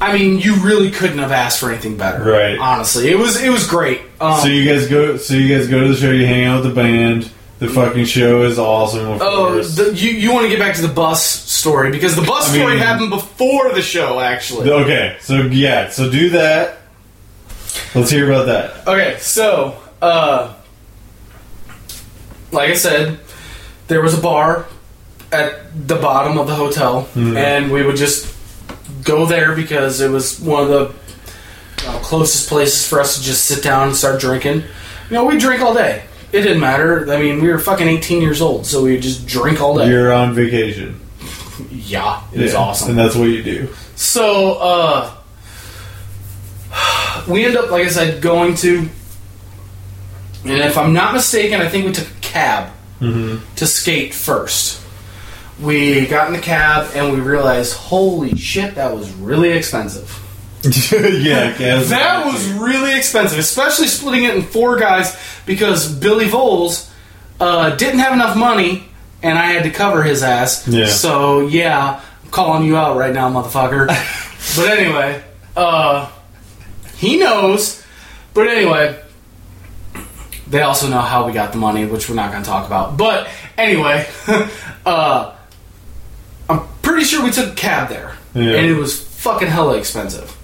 I 0.00 0.16
mean, 0.16 0.38
you 0.38 0.54
really 0.62 0.92
couldn't 0.92 1.18
have 1.18 1.32
asked 1.32 1.58
for 1.58 1.70
anything 1.72 1.96
better, 1.96 2.22
Right. 2.22 2.56
Honestly, 2.56 3.08
it 3.10 3.18
was 3.18 3.42
it 3.42 3.50
was 3.50 3.66
great. 3.66 4.00
Um, 4.20 4.40
So 4.40 4.46
you 4.46 4.64
guys 4.64 4.86
go. 4.86 5.16
So 5.16 5.34
you 5.34 5.48
guys 5.56 5.66
go 5.66 5.80
to 5.80 5.88
the 5.88 5.96
show. 5.96 6.12
You 6.12 6.24
hang 6.24 6.44
out 6.44 6.62
with 6.62 6.72
the 6.72 6.80
band. 6.80 7.32
The 7.58 7.68
fucking 7.68 8.04
show 8.04 8.44
is 8.44 8.56
awesome. 8.60 9.18
Oh, 9.20 9.60
the, 9.60 9.92
you 9.92 10.10
you 10.12 10.32
want 10.32 10.44
to 10.44 10.48
get 10.48 10.60
back 10.60 10.76
to 10.76 10.82
the 10.82 10.94
bus 10.94 11.20
story 11.26 11.90
because 11.90 12.14
the 12.14 12.22
bus 12.22 12.48
I 12.50 12.54
story 12.58 12.74
mean- 12.74 12.78
happened 12.84 13.10
before 13.10 13.72
the 13.72 13.82
show, 13.82 14.20
actually. 14.20 14.70
okay. 14.70 15.16
So 15.20 15.38
yeah. 15.46 15.88
So 15.90 16.08
do 16.08 16.30
that. 16.30 16.78
Let's 17.96 18.10
hear 18.10 18.30
about 18.30 18.46
that. 18.46 18.86
Okay, 18.86 19.16
so 19.18 19.76
uh, 20.00 20.54
like 22.52 22.70
I 22.70 22.74
said, 22.74 23.18
there 23.88 24.00
was 24.02 24.16
a 24.16 24.20
bar 24.20 24.66
at 25.32 25.88
the 25.88 25.96
bottom 25.96 26.38
of 26.38 26.46
the 26.46 26.54
hotel, 26.54 27.08
and 27.16 27.70
we 27.72 27.84
would 27.84 27.96
just 27.96 28.34
go 29.04 29.26
there 29.26 29.54
because 29.54 30.00
it 30.00 30.10
was 30.10 30.38
one 30.40 30.62
of 30.62 30.68
the 30.68 31.88
uh, 31.88 31.98
closest 32.00 32.48
places 32.48 32.86
for 32.86 33.00
us 33.00 33.16
to 33.18 33.22
just 33.22 33.44
sit 33.44 33.62
down 33.62 33.88
and 33.88 33.96
start 33.96 34.20
drinking. 34.20 34.56
You 34.58 35.14
know, 35.14 35.24
we 35.24 35.38
drink 35.38 35.62
all 35.62 35.74
day. 35.74 36.04
It 36.32 36.42
didn't 36.42 36.60
matter. 36.60 37.10
I 37.10 37.18
mean, 37.18 37.40
we 37.42 37.48
were 37.48 37.58
fucking 37.58 37.88
18 37.88 38.20
years 38.20 38.42
old, 38.42 38.66
so 38.66 38.82
we 38.84 38.92
would 38.92 39.02
just 39.02 39.26
drink 39.26 39.60
all 39.60 39.76
day. 39.78 39.88
You're 39.88 40.12
on 40.12 40.34
vacation. 40.34 41.00
yeah, 41.70 42.22
it 42.32 42.40
was 42.40 42.54
awesome. 42.54 42.90
and 42.90 42.98
that's 42.98 43.14
what 43.16 43.28
you 43.28 43.42
do. 43.42 43.68
So, 43.96 44.58
uh, 44.60 45.14
we 47.28 47.46
end 47.46 47.56
up, 47.56 47.70
like 47.70 47.86
I 47.86 47.88
said, 47.88 48.20
going 48.20 48.54
to, 48.56 48.88
and 50.44 50.52
if 50.62 50.76
I'm 50.76 50.92
not 50.92 51.14
mistaken, 51.14 51.60
I 51.60 51.68
think 51.68 51.86
we 51.86 51.92
took 51.92 52.08
a 52.08 52.20
cab 52.20 52.72
to 53.00 53.66
skate 53.66 54.14
first. 54.14 54.82
We 55.60 56.06
got 56.06 56.28
in 56.28 56.32
the 56.34 56.40
cab 56.40 56.90
and 56.94 57.12
we 57.12 57.20
realized, 57.20 57.74
holy 57.74 58.36
shit, 58.36 58.76
that 58.76 58.94
was 58.94 59.10
really 59.14 59.50
expensive. 59.50 60.24
yeah. 60.64 61.52
That 61.82 62.26
was 62.26 62.48
really 62.52 62.96
expensive, 62.96 63.38
especially 63.38 63.86
splitting 63.86 64.24
it 64.24 64.34
in 64.34 64.42
four 64.42 64.78
guys 64.78 65.18
because 65.46 65.92
Billy 65.92 66.26
Voles 66.26 66.90
uh, 67.40 67.74
didn't 67.76 68.00
have 68.00 68.12
enough 68.12 68.36
money 68.36 68.88
and 69.22 69.38
I 69.38 69.46
had 69.46 69.64
to 69.64 69.70
cover 69.70 70.02
his 70.02 70.22
ass. 70.22 70.66
Yeah. 70.68 70.86
So, 70.86 71.46
yeah, 71.46 72.00
I'm 72.24 72.30
calling 72.30 72.64
you 72.64 72.76
out 72.76 72.96
right 72.96 73.12
now, 73.12 73.30
motherfucker. 73.30 73.86
but 74.56 74.78
anyway, 74.78 75.22
uh, 75.56 76.10
he 76.96 77.18
knows. 77.18 77.84
But 78.34 78.48
anyway, 78.48 79.00
they 80.50 80.62
also 80.62 80.88
know 80.88 81.00
how 81.00 81.26
we 81.26 81.32
got 81.32 81.52
the 81.52 81.58
money, 81.58 81.84
which 81.86 82.08
we're 82.08 82.14
not 82.16 82.30
going 82.32 82.42
to 82.42 82.48
talk 82.48 82.66
about. 82.66 82.96
But 82.96 83.28
anyway, 83.56 84.08
uh, 84.86 85.34
I'm 86.48 86.60
pretty 86.82 87.04
sure 87.04 87.22
we 87.24 87.30
took 87.30 87.52
a 87.52 87.54
cab 87.54 87.88
there, 87.88 88.14
Yeah. 88.34 88.54
and 88.56 88.66
it 88.66 88.74
was 88.74 88.98
fucking 89.00 89.48
hella 89.48 89.76
expensive. 89.78 90.34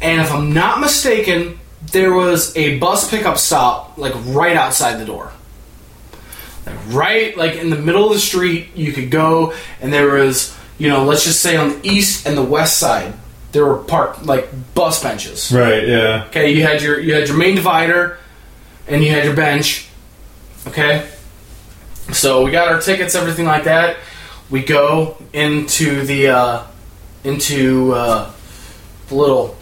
And 0.00 0.20
if 0.20 0.32
I'm 0.32 0.52
not 0.52 0.80
mistaken, 0.80 1.58
there 1.92 2.12
was 2.12 2.56
a 2.56 2.78
bus 2.78 3.08
pickup 3.10 3.38
stop 3.38 3.96
like 3.98 4.12
right 4.26 4.56
outside 4.56 4.98
the 4.98 5.04
door. 5.04 5.32
Like 6.66 6.76
right 6.88 7.36
like 7.36 7.56
in 7.56 7.70
the 7.70 7.76
middle 7.76 8.06
of 8.06 8.12
the 8.12 8.20
street 8.20 8.68
you 8.76 8.92
could 8.92 9.10
go 9.10 9.52
and 9.80 9.92
there 9.92 10.08
was, 10.14 10.56
you 10.78 10.88
know, 10.88 11.04
let's 11.04 11.24
just 11.24 11.40
say 11.40 11.56
on 11.56 11.70
the 11.70 11.88
east 11.88 12.26
and 12.26 12.36
the 12.36 12.42
west 12.42 12.78
side 12.78 13.14
there 13.52 13.66
were 13.66 13.78
park 13.78 14.24
like 14.24 14.48
bus 14.74 15.02
benches. 15.02 15.50
Right. 15.52 15.86
Yeah. 15.86 16.24
Okay, 16.28 16.52
you 16.52 16.62
had 16.62 16.80
your 16.82 16.98
you 17.00 17.14
had 17.14 17.28
your 17.28 17.36
main 17.36 17.54
divider 17.56 18.18
and 18.88 19.02
you 19.02 19.10
had 19.10 19.24
your 19.24 19.34
bench. 19.36 19.88
Okay? 20.66 21.08
So 22.12 22.44
we 22.44 22.50
got 22.50 22.68
our 22.68 22.80
tickets, 22.80 23.14
everything 23.14 23.46
like 23.46 23.64
that. 23.64 23.96
We 24.50 24.62
go 24.62 25.16
into 25.32 26.04
the 26.04 26.28
uh, 26.28 26.62
into 27.24 27.92
uh, 27.94 28.30
the 29.08 29.14
little 29.14 29.56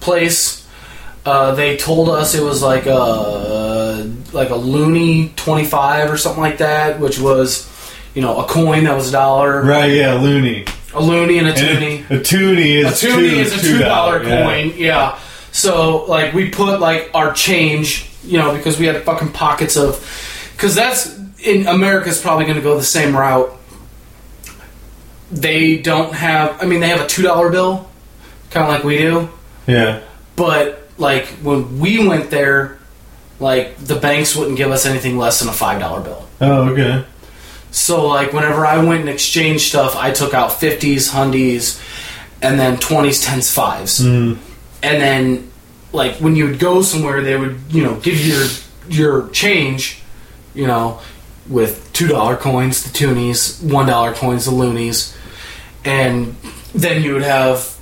place. 0.00 0.66
Uh, 1.26 1.54
they 1.54 1.76
told 1.76 2.08
us 2.08 2.34
it 2.34 2.42
was 2.42 2.62
like 2.62 2.86
a 2.86 4.14
like 4.32 4.50
a 4.50 4.54
loonie 4.54 5.34
twenty 5.36 5.64
five 5.64 6.10
or 6.10 6.16
something 6.16 6.40
like 6.42 6.58
that, 6.58 7.00
which 7.00 7.18
was 7.18 7.68
you 8.14 8.22
know 8.22 8.38
a 8.38 8.44
coin 8.44 8.84
that 8.84 8.94
was 8.94 9.08
a 9.08 9.12
dollar, 9.12 9.62
Right. 9.62 9.90
Yeah. 9.92 10.14
Loonie. 10.18 10.62
a 10.94 11.00
loonie 11.00 11.38
and 11.38 11.48
a 11.48 11.50
And 11.50 11.58
toonie. 11.58 12.04
a, 12.10 12.20
a 12.20 12.22
toonie 12.22 12.76
is 12.76 13.02
A 13.02 13.06
toonie 13.08 13.30
two, 13.30 13.36
is 13.36 13.54
a 13.58 13.60
two 13.60 13.78
dollar 13.78 14.22
yeah. 14.22 14.44
coin, 14.44 14.72
yeah. 14.76 15.18
So 15.52 16.04
like 16.04 16.32
we 16.32 16.50
put 16.50 16.80
like 16.80 17.10
our 17.14 17.32
change, 17.32 18.07
you 18.24 18.38
know, 18.38 18.56
because 18.56 18.78
we 18.78 18.86
had 18.86 19.02
fucking 19.02 19.32
pockets 19.32 19.76
of, 19.76 20.04
because 20.52 20.74
that's 20.74 21.16
in 21.42 21.66
America 21.66 21.98
America's 22.08 22.20
probably 22.20 22.44
going 22.44 22.56
to 22.56 22.62
go 22.62 22.76
the 22.76 22.84
same 22.84 23.16
route. 23.16 23.52
They 25.30 25.78
don't 25.78 26.12
have. 26.14 26.62
I 26.62 26.66
mean, 26.66 26.80
they 26.80 26.88
have 26.88 27.00
a 27.00 27.06
two 27.06 27.22
dollar 27.22 27.50
bill, 27.50 27.88
kind 28.50 28.66
of 28.66 28.72
like 28.72 28.84
we 28.84 28.98
do. 28.98 29.28
Yeah. 29.66 30.00
But 30.36 30.88
like 30.96 31.26
when 31.42 31.78
we 31.78 32.06
went 32.06 32.30
there, 32.30 32.78
like 33.40 33.76
the 33.76 33.96
banks 33.96 34.34
wouldn't 34.34 34.56
give 34.56 34.70
us 34.70 34.86
anything 34.86 35.18
less 35.18 35.40
than 35.40 35.48
a 35.48 35.52
five 35.52 35.80
dollar 35.80 36.00
bill. 36.00 36.28
Oh, 36.40 36.70
okay. 36.70 37.04
So 37.70 38.06
like 38.06 38.32
whenever 38.32 38.64
I 38.64 38.82
went 38.82 39.00
and 39.00 39.08
exchanged 39.08 39.68
stuff, 39.68 39.94
I 39.96 40.10
took 40.10 40.32
out 40.32 40.52
fifties, 40.52 41.10
hundies, 41.10 41.82
and 42.40 42.58
then 42.58 42.78
twenties, 42.78 43.22
tens, 43.22 43.50
fives. 43.50 44.00
Mm. 44.00 44.38
And 44.82 45.02
then 45.02 45.50
like 45.92 46.16
when 46.16 46.36
you 46.36 46.46
would 46.46 46.58
go 46.58 46.82
somewhere, 46.82 47.22
they 47.22 47.36
would 47.36 47.60
you 47.70 47.82
know 47.82 47.96
give 48.00 48.20
you 48.20 48.34
your 48.34 48.46
your 48.88 49.28
change, 49.30 50.02
you 50.54 50.66
know, 50.66 51.00
with 51.48 51.90
two 51.92 52.08
dollar 52.08 52.36
coins, 52.36 52.82
the 52.84 52.90
toonies, 52.90 53.62
one 53.62 53.86
dollar 53.86 54.12
coins, 54.12 54.44
the 54.44 54.50
loonies, 54.50 55.16
and 55.84 56.34
then 56.74 57.02
you 57.02 57.14
would 57.14 57.22
have 57.22 57.76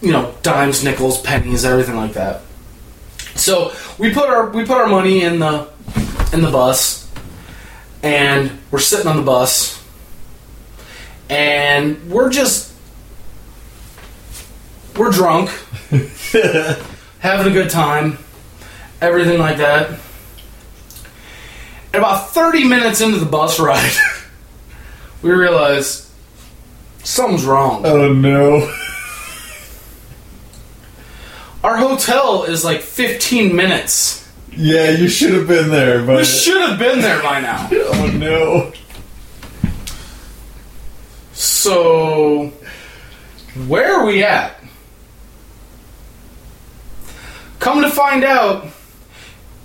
you 0.00 0.12
know 0.12 0.34
dimes, 0.42 0.82
nickels, 0.82 1.20
pennies, 1.20 1.64
everything 1.64 1.96
like 1.96 2.14
that. 2.14 2.42
So 3.34 3.72
we 3.98 4.12
put 4.12 4.28
our 4.28 4.50
we 4.50 4.64
put 4.64 4.76
our 4.76 4.88
money 4.88 5.22
in 5.22 5.38
the 5.38 5.68
in 6.32 6.42
the 6.42 6.50
bus, 6.50 7.10
and 8.02 8.50
we're 8.70 8.78
sitting 8.78 9.06
on 9.06 9.16
the 9.16 9.22
bus, 9.22 9.82
and 11.28 12.10
we're 12.10 12.30
just 12.30 12.72
we're 14.96 15.10
drunk, 15.10 15.50
having 17.20 17.52
a 17.52 17.54
good 17.54 17.70
time, 17.70 18.18
everything 19.00 19.38
like 19.38 19.58
that. 19.58 19.90
And 21.92 21.96
about 21.96 22.30
30 22.30 22.64
minutes 22.64 23.00
into 23.00 23.18
the 23.18 23.26
bus 23.26 23.58
ride, 23.60 23.92
we 25.22 25.30
realized 25.30 26.08
something's 27.02 27.44
wrong. 27.44 27.82
Oh 27.84 28.12
no. 28.12 28.74
Our 31.62 31.76
hotel 31.76 32.44
is 32.44 32.64
like 32.64 32.80
15 32.80 33.54
minutes. 33.54 34.26
Yeah, 34.52 34.90
you 34.90 35.08
should 35.08 35.34
have 35.34 35.46
been 35.46 35.70
there, 35.70 36.04
but 36.04 36.16
We 36.16 36.24
should 36.24 36.60
have 36.68 36.78
been 36.78 37.00
there 37.00 37.22
by 37.22 37.40
now. 37.40 37.68
oh 37.72 38.10
no. 38.14 38.72
So, 41.32 42.52
where 43.66 43.94
are 43.94 44.06
we 44.06 44.22
at? 44.22 44.59
Come 47.60 47.82
to 47.82 47.90
find 47.90 48.24
out, 48.24 48.66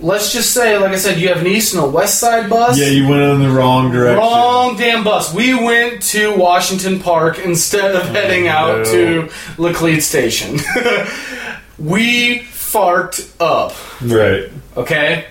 let's 0.00 0.30
just 0.32 0.52
say, 0.52 0.76
like 0.78 0.92
I 0.92 0.96
said, 0.96 1.18
you 1.18 1.28
have 1.28 1.38
an 1.38 1.46
east 1.46 1.74
and 1.74 1.82
a 1.82 1.88
west 1.88 2.20
side 2.20 2.48
bus. 2.50 2.78
Yeah, 2.78 2.88
you 2.88 3.08
went 3.08 3.22
in 3.22 3.40
the 3.40 3.50
wrong 3.50 3.90
direction. 3.90 4.18
Wrong 4.18 4.76
damn 4.76 5.02
bus. 5.02 5.32
We 5.34 5.54
went 5.54 6.02
to 6.10 6.36
Washington 6.36 7.00
Park 7.00 7.38
instead 7.38 7.94
of 7.96 8.02
oh, 8.02 8.12
heading 8.12 8.48
out 8.48 8.84
to 8.86 9.28
Laclede 9.56 10.02
Station. 10.02 10.58
we 11.78 12.40
farked 12.40 13.32
up, 13.40 13.74
Right. 14.02 14.50
okay? 14.76 15.26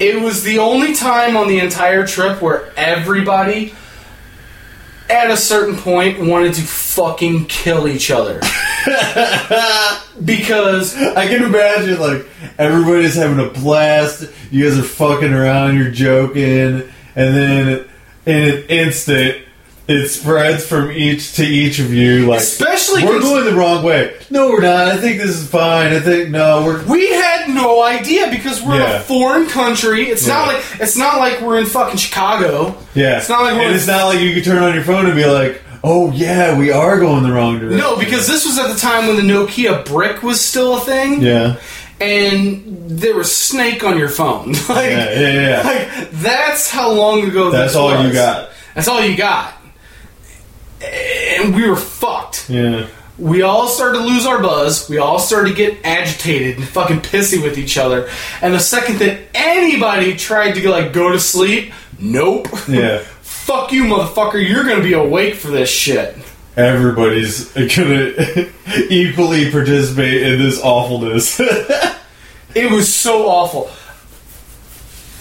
It 0.00 0.20
was 0.20 0.42
the 0.42 0.58
only 0.58 0.94
time 0.94 1.36
on 1.36 1.46
the 1.46 1.60
entire 1.60 2.04
trip 2.04 2.42
where 2.42 2.72
everybody, 2.76 3.72
at 5.08 5.30
a 5.30 5.36
certain 5.36 5.76
point, 5.76 6.18
wanted 6.18 6.54
to 6.54 6.62
fucking 6.62 7.46
kill 7.46 7.86
each 7.86 8.10
other. 8.10 8.40
because 10.24 10.96
I 10.96 11.26
can 11.28 11.42
imagine 11.42 11.98
like 12.00 12.26
everybody's 12.58 13.14
having 13.14 13.44
a 13.44 13.50
blast. 13.50 14.30
You 14.50 14.68
guys 14.68 14.78
are 14.78 14.82
fucking 14.82 15.32
around. 15.32 15.76
You're 15.76 15.90
joking, 15.90 16.82
and 17.14 17.36
then 17.36 17.88
in 18.26 18.34
an 18.54 18.62
instant, 18.68 19.38
it 19.88 20.08
spreads 20.08 20.64
from 20.66 20.90
each 20.92 21.34
to 21.36 21.44
each 21.44 21.78
of 21.78 21.92
you. 21.92 22.26
Like 22.26 22.40
Especially 22.40 23.04
we're 23.04 23.20
going 23.20 23.44
the 23.44 23.54
wrong 23.54 23.82
way. 23.84 24.16
No, 24.30 24.48
we're 24.50 24.60
not. 24.62 24.88
I 24.88 24.96
think 24.98 25.20
this 25.20 25.30
is 25.30 25.48
fine. 25.48 25.92
I 25.92 26.00
think 26.00 26.30
no, 26.30 26.64
we're 26.64 26.84
We 26.86 27.10
had 27.12 27.48
no 27.48 27.82
idea 27.82 28.30
because 28.30 28.62
we're 28.62 28.76
in 28.76 28.82
a 28.82 29.00
foreign 29.00 29.48
country. 29.48 30.04
It's 30.04 30.26
not 30.26 30.46
Yeah. 30.48 30.52
like 30.54 30.80
it's 30.80 30.96
not 30.96 31.18
like 31.18 31.40
we're 31.40 31.58
in 31.58 31.66
fucking 31.66 31.98
Chicago. 31.98 32.76
yeah. 32.94 33.18
It's 33.18 33.28
not 33.28 33.42
like 33.42 33.54
we're 33.54 33.62
and 33.62 33.70
in- 33.70 33.76
it's 33.76 33.86
not 33.86 34.06
like 34.06 34.20
you 34.20 34.32
can 34.34 34.42
turn 34.42 34.62
on 34.62 34.74
your 34.74 34.84
phone 34.84 35.06
and 35.06 35.14
be 35.16 35.26
like, 35.26 35.60
oh 35.84 36.10
yeah, 36.12 36.58
we 36.58 36.70
are 36.70 36.98
going 36.98 37.22
the 37.22 37.32
wrong 37.32 37.58
direction. 37.58 37.78
No, 37.78 37.98
because 37.98 38.26
this 38.26 38.44
was 38.44 38.58
at 38.58 38.72
the 38.72 38.78
time 38.78 39.06
when 39.06 39.16
the 39.16 39.32
Nokia 39.32 39.84
brick 39.84 40.22
was 40.22 40.40
still 40.40 40.76
a 40.76 40.80
thing, 40.80 41.22
yeah, 41.22 41.60
and 42.00 42.88
there 42.88 43.16
was 43.16 43.34
Snake 43.34 43.84
on 43.84 43.98
your 43.98 44.08
phone. 44.08 44.52
like, 44.68 44.90
yeah, 44.90 45.10
yeah, 45.10 45.30
yeah. 45.30 45.62
like 45.98 46.10
that's 46.10 46.70
how 46.70 46.92
long 46.92 47.22
ago. 47.22 47.50
That's 47.50 47.74
all 47.74 48.06
you 48.06 48.12
got. 48.12 48.50
That's 48.74 48.88
all 48.88 49.04
you 49.04 49.16
got, 49.16 49.54
and 50.80 51.54
we 51.54 51.68
were 51.68 51.76
fucked. 51.76 52.48
Yeah. 52.48 52.86
We 53.18 53.42
all 53.42 53.68
started 53.68 53.98
to 53.98 54.04
lose 54.04 54.26
our 54.26 54.42
buzz. 54.42 54.88
We 54.88 54.98
all 54.98 55.18
started 55.18 55.50
to 55.50 55.54
get 55.54 55.84
agitated 55.84 56.56
and 56.56 56.66
fucking 56.66 57.00
pissy 57.00 57.40
with 57.40 57.58
each 57.58 57.76
other. 57.76 58.08
And 58.40 58.54
the 58.54 58.58
second 58.58 58.98
that 58.98 59.20
anybody 59.34 60.16
tried 60.16 60.52
to 60.52 60.68
like 60.68 60.92
go 60.92 61.12
to 61.12 61.20
sleep, 61.20 61.72
nope. 62.00 62.48
Yeah. 62.66 63.04
Fuck 63.42 63.72
you, 63.72 63.84
motherfucker. 63.84 64.48
You're 64.48 64.64
gonna 64.64 64.82
be 64.82 64.92
awake 64.92 65.34
for 65.34 65.48
this 65.48 65.68
shit. 65.68 66.16
Everybody's 66.56 67.50
gonna 67.52 68.12
equally 68.88 69.50
participate 69.50 70.22
in 70.22 70.38
this 70.38 70.60
awfulness. 70.62 71.40
It 72.54 72.70
was 72.70 72.94
so 72.94 73.28
awful. 73.28 73.70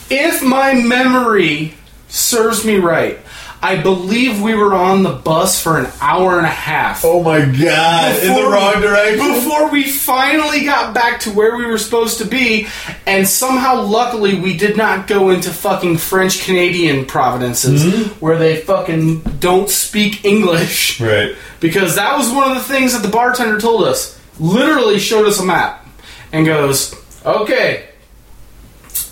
If 0.09 0.43
my 0.43 0.73
memory 0.73 1.75
serves 2.09 2.65
me 2.65 2.75
right, 2.75 3.19
I 3.63 3.79
believe 3.79 4.41
we 4.41 4.55
were 4.55 4.73
on 4.73 5.03
the 5.03 5.11
bus 5.11 5.61
for 5.61 5.77
an 5.77 5.87
hour 6.01 6.37
and 6.37 6.47
a 6.47 6.49
half. 6.49 7.03
oh 7.05 7.21
my 7.21 7.39
god! 7.41 8.19
in 8.19 8.27
the 8.29 8.33
Before- 8.33 8.51
wrong 8.53 8.81
direction. 8.81 9.33
Before 9.35 9.69
we 9.69 9.83
finally 9.83 10.63
got 10.65 10.95
back 10.95 11.19
to 11.21 11.31
where 11.31 11.55
we 11.55 11.65
were 11.67 11.77
supposed 11.77 12.17
to 12.19 12.25
be, 12.25 12.67
and 13.05 13.27
somehow, 13.27 13.81
luckily, 13.83 14.39
we 14.39 14.57
did 14.57 14.77
not 14.77 15.07
go 15.07 15.29
into 15.29 15.51
fucking 15.51 15.97
French 15.97 16.43
Canadian 16.43 17.05
provinces 17.05 17.83
Mm-hmm. 17.83 18.13
where 18.19 18.37
they 18.39 18.57
fucking 18.61 19.19
don't 19.39 19.69
speak 19.69 20.25
English. 20.25 20.99
Right. 20.99 21.35
Because 21.59 21.95
that 21.97 22.17
was 22.17 22.31
one 22.31 22.49
of 22.49 22.57
the 22.57 22.63
things 22.63 22.93
that 22.93 23.03
the 23.03 23.09
bartender 23.13 23.59
told 23.59 23.83
us. 23.83 24.19
Literally 24.39 24.97
showed 24.97 25.27
us 25.27 25.39
a 25.39 25.45
map 25.45 25.85
and 26.33 26.45
goes, 26.47 26.95
okay, 27.23 27.89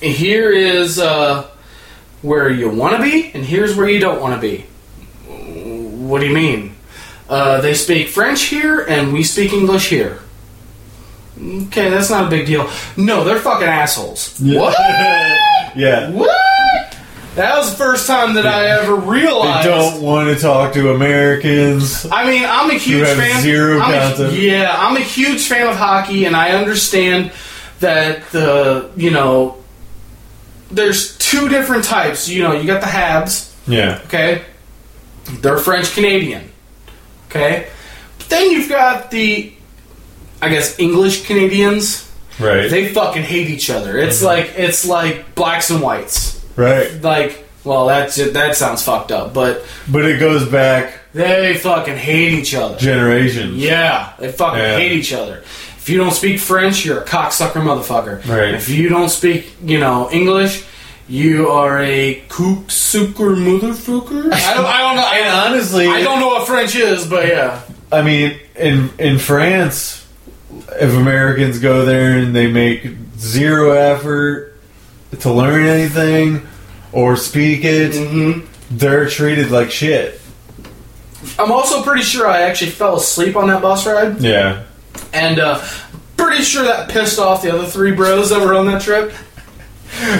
here 0.02 0.52
is 0.52 0.98
uh, 1.00 1.48
where 2.22 2.50
you 2.50 2.70
want 2.70 2.96
to 2.98 3.02
be, 3.02 3.32
and 3.34 3.46
here's 3.46 3.76
where 3.76 3.90
you 3.90 4.00
don't 4.00 4.22
want 4.22 4.36
to 4.36 4.42
be. 4.42 4.66
What 5.28 6.20
do 6.20 6.28
you 6.28 6.34
mean? 6.34 6.76
Uh, 7.30 7.62
they 7.62 7.74
speak 7.74 8.08
French 8.10 8.44
here, 8.44 8.82
and 8.82 9.14
we 9.14 9.24
speak 9.24 9.54
English 9.54 9.90
here. 9.90 10.20
Okay, 11.42 11.90
that's 11.90 12.10
not 12.10 12.26
a 12.28 12.30
big 12.30 12.48
deal. 12.48 12.70
No, 12.98 13.24
they're 13.24 13.40
fucking 13.40 13.68
assholes. 13.68 14.38
What? 14.40 14.76
yeah. 15.76 16.10
What? 16.12 16.36
That 17.36 17.56
was 17.58 17.72
the 17.72 17.78
first 17.78 18.08
time 18.08 18.34
that 18.34 18.46
I 18.46 18.66
ever 18.82 18.96
realized. 18.96 19.66
They 19.66 19.72
don't 19.72 20.02
want 20.02 20.36
to 20.36 20.42
talk 20.42 20.74
to 20.74 20.94
Americans. 20.94 22.06
I 22.12 22.26
mean, 22.30 22.44
I'm 22.46 22.70
a 22.72 22.74
huge 22.74 23.08
fan. 23.08 23.42
zero 23.42 23.80
I'm 23.80 24.20
a- 24.22 24.32
yeah, 24.32 24.76
I'm 24.78 24.98
a 24.98 25.02
huge 25.02 25.48
fan 25.48 25.68
of 25.68 25.76
hockey, 25.76 26.26
and 26.26 26.36
I 26.36 26.52
understand 26.52 27.32
that 27.80 28.30
the 28.32 28.90
you 28.98 29.12
know 29.12 29.59
there's 30.72 31.18
two 31.18 31.50
different 31.50 31.84
types. 31.84 32.28
You 32.30 32.44
know, 32.44 32.52
you 32.54 32.66
got 32.68 32.82
the 32.82 32.88
Habs, 32.88 33.54
Yeah. 33.68 34.02
okay? 34.06 34.44
They're 35.42 35.58
French 35.60 35.94
Canadian, 35.94 36.52
okay? 37.30 37.70
But 38.18 38.30
then 38.30 38.52
you've 38.52 38.70
got 38.70 39.12
the, 39.12 39.54
I 40.42 40.50
guess, 40.50 40.80
English 40.80 41.26
Canadians, 41.26 42.10
Right. 42.40 42.70
They 42.70 42.88
fucking 42.94 43.24
hate 43.24 43.50
each 43.50 43.70
other. 43.70 43.98
It's 43.98 44.18
mm-hmm. 44.18 44.26
like 44.28 44.54
it's 44.56 44.86
like 44.88 45.36
blacks 45.36 45.70
and 45.72 45.82
whites. 45.82 46.42
right. 46.56 46.90
Like, 47.02 47.46
well, 47.66 47.88
that's 47.88 48.18
it. 48.18 48.34
that 48.34 48.56
sounds 48.56 48.82
fucked 48.82 49.12
up, 49.12 49.34
but 49.34 49.66
But 49.92 50.06
it 50.06 50.20
goes 50.20 50.48
back 50.48 50.94
they 51.14 51.56
fucking 51.56 51.98
hate 51.98 52.34
each 52.34 52.54
other. 52.56 52.78
generations. 52.78 53.58
Yeah, 53.58 54.14
they 54.20 54.32
fucking 54.32 54.60
Yeah. 54.60 54.78
hate 54.78 54.92
each 54.94 55.12
other. 55.12 55.44
If 55.80 55.90
you 55.90 55.98
don't 55.98 56.12
speak 56.12 56.40
French, 56.40 56.86
you're 56.86 57.00
a 57.02 57.06
cocksucker 57.06 57.54
motherfucker. 57.62 58.26
Right. 58.28 58.54
If 58.54 58.70
you 58.70 58.90
don't 58.90 59.10
speak, 59.10 59.54
you 59.64 59.80
know, 59.80 60.10
English, 60.12 60.64
you 61.08 61.48
are 61.50 61.82
a 61.82 62.22
kook 62.28 62.70
sucker 62.70 63.32
motherfucker. 63.36 64.26
I 64.32 64.54
don't, 64.54 64.66
I 64.66 64.82
don't 64.82 64.96
know. 64.98 65.12
And 65.14 65.54
honestly, 65.54 65.88
I 65.88 66.02
don't 66.04 66.20
know 66.20 66.28
what 66.28 66.48
French 66.48 66.76
is, 66.76 67.08
but 67.08 67.28
yeah. 67.28 67.62
I 67.92 68.02
mean, 68.04 68.38
in 68.56 68.92
in 69.00 69.18
France, 69.18 70.06
if 70.80 70.94
Americans 70.94 71.58
go 71.60 71.86
there 71.86 72.20
and 72.20 72.36
they 72.36 72.52
make 72.52 72.86
zero 73.18 73.72
effort 73.72 74.60
to 75.22 75.32
learn 75.32 75.66
anything 75.66 76.46
or 76.92 77.16
speak 77.16 77.64
it, 77.64 77.96
hmm 77.96 78.46
they're 78.72 79.10
treated 79.10 79.50
like 79.50 79.72
shit. 79.72 80.22
I'm 81.40 81.52
also 81.52 81.82
pretty 81.82 82.04
sure 82.04 82.28
I 82.28 82.42
actually 82.42 82.70
fell 82.70 82.98
asleep 82.98 83.36
on 83.36 83.48
that 83.48 83.64
bus 83.64 83.88
ride, 83.88 84.22
Yeah. 84.22 84.64
And 85.14 85.40
uh, 85.40 85.64
pretty 86.18 86.44
sure 86.44 86.64
that 86.64 86.90
pissed 86.90 87.20
off 87.20 87.42
the 87.42 87.54
other 87.54 87.66
three 87.66 87.92
bros 87.94 88.30
that 88.30 88.40
were 88.46 88.56
on 88.56 88.66
that 88.68 88.82
trip. 88.82 89.14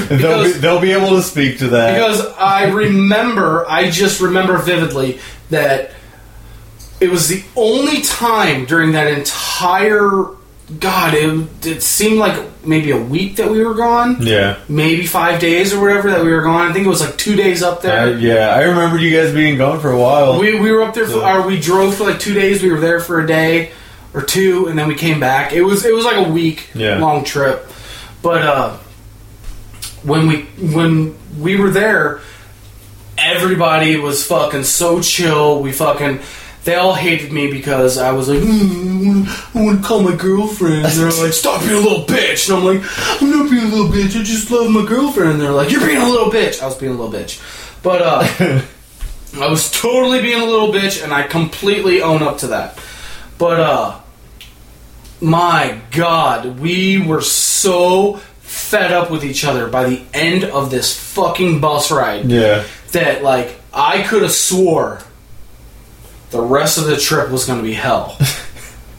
they'll 0.10 0.44
be 0.46 0.52
they'll 0.54 0.82
be 0.82 0.92
able 0.92 1.10
to 1.12 1.22
speak 1.22 1.60
to 1.60 1.68
that. 1.70 1.94
Because 1.94 2.26
I 2.38 2.66
remember, 2.70 3.66
I 3.70 3.90
just 3.92 4.20
remember 4.20 4.58
vividly 4.58 5.20
that 5.52 5.92
it 7.00 7.10
was 7.10 7.28
the 7.28 7.44
only 7.56 8.02
time 8.02 8.66
during 8.66 8.94
that 8.94 9.08
entire. 9.08 10.26
God, 10.80 11.16
it, 11.16 11.66
it 11.66 11.82
seemed 11.82 12.20
like 12.20 12.64
maybe 12.64 12.92
a 12.92 12.98
week 13.02 13.38
that 13.38 13.50
we 13.50 13.64
were 13.66 13.74
gone. 13.74 14.18
yeah. 14.22 14.60
Maybe 14.70 15.08
five 15.08 15.40
days 15.40 15.74
or 15.74 15.82
whatever 15.82 16.12
that 16.12 16.24
we 16.24 16.32
were 16.32 16.44
gone. 16.44 16.70
I 16.70 16.74
think 16.74 16.86
it 16.86 16.90
was 16.90 17.02
like 17.02 17.18
two 17.18 17.36
days 17.36 17.64
up 17.64 17.80
Uh, 17.80 17.82
there. 17.82 18.18
yeah, 18.20 18.50
I 18.54 18.62
remember 18.66 19.00
you 19.00 19.16
guys 19.16 19.34
being 19.34 19.58
gone 19.58 19.80
for 19.80 19.90
a 19.90 19.98
while. 20.00 20.40
We, 20.40 20.60
we 20.60 20.72
were 20.72 20.84
up 20.84 20.94
there 20.94 21.06
for, 21.06 21.12
So- 21.14 21.28
or 21.28 21.48
we 21.48 21.60
drove 21.60 21.96
for 21.96 22.04
like 22.04 22.20
two 22.20 22.36
days. 22.36 22.62
We 22.62 22.70
were 22.72 22.80
there 22.80 23.00
for 23.00 23.20
a 23.20 23.26
day 23.26 23.72
or 24.14 24.22
two, 24.22 24.68
and 24.68 24.78
then 24.78 24.88
we 24.88 24.96
came 24.96 25.20
back. 25.20 25.54
It 25.54 25.62
was 25.62 25.86
it 25.86 25.94
was 25.94 26.06
like 26.06 26.18
a 26.28 26.30
week 26.32 26.70
Yeah. 26.74 26.98
long 27.00 27.24
trip. 27.24 27.68
But 28.22 28.42
uh, 28.42 28.78
when 30.04 30.28
we 30.28 30.42
when 30.74 31.16
we 31.40 31.56
were 31.58 31.70
there, 31.70 32.22
everybody 33.18 33.98
was 33.98 34.26
fucking 34.26 34.64
so 34.64 35.02
chill. 35.02 35.62
We 35.62 35.72
fucking 35.72 36.20
they 36.66 36.76
all 36.76 36.94
hated 36.94 37.32
me 37.32 37.50
because 37.52 37.98
I 37.98 38.12
was 38.12 38.28
like, 38.28 38.40
mm, 38.40 39.26
I 39.56 39.64
want 39.64 39.82
to 39.82 39.88
call 39.88 40.02
my 40.04 40.16
girlfriend. 40.16 40.86
And 40.86 40.94
they're 40.94 41.24
like, 41.24 41.32
stop 41.34 41.62
being 41.62 41.74
a 41.74 41.80
little 41.80 42.04
bitch. 42.06 42.50
And 42.50 42.58
I'm 42.60 42.66
like, 42.66 43.22
I'm 43.22 43.32
not 43.32 43.50
being 43.50 43.64
a 43.64 43.68
little 43.76 43.88
bitch. 43.88 44.20
I 44.20 44.24
just 44.24 44.52
love 44.52 44.70
my 44.70 44.86
girlfriend. 44.86 45.32
And 45.32 45.42
they're 45.42 45.52
like, 45.54 45.72
you're 45.72 45.86
being 45.86 46.02
a 46.02 46.08
little 46.10 46.30
bitch. 46.32 46.62
I 46.62 46.66
was 46.66 46.76
being 46.76 46.94
a 46.94 46.96
little 47.02 47.12
bitch. 47.18 47.42
But 47.82 48.02
uh, 48.02 48.62
I 49.42 49.48
was 49.50 49.72
totally 49.72 50.22
being 50.22 50.42
a 50.42 50.46
little 50.46 50.68
bitch, 50.74 51.02
and 51.02 51.14
I 51.14 51.24
completely 51.24 52.02
own 52.02 52.22
up 52.22 52.40
to 52.40 52.48
that. 52.48 52.78
But 53.40 53.60
uh, 53.60 54.00
my 55.22 55.82
God, 55.92 56.60
we 56.60 57.02
were 57.02 57.22
so 57.22 58.18
fed 58.42 58.92
up 58.92 59.10
with 59.10 59.24
each 59.24 59.46
other 59.46 59.68
by 59.68 59.86
the 59.86 60.04
end 60.14 60.44
of 60.44 60.70
this 60.70 60.96
fucking 61.14 61.62
bus 61.62 61.90
ride 61.90 62.26
yeah. 62.26 62.66
that 62.92 63.24
like 63.24 63.60
I 63.74 64.04
could 64.04 64.22
have 64.22 64.34
swore 64.34 65.02
the 66.32 66.42
rest 66.42 66.78
of 66.78 66.86
the 66.86 66.98
trip 66.98 67.32
was 67.32 67.46
going 67.46 67.60
to 67.60 67.64
be 67.64 67.74
hell. 67.74 68.18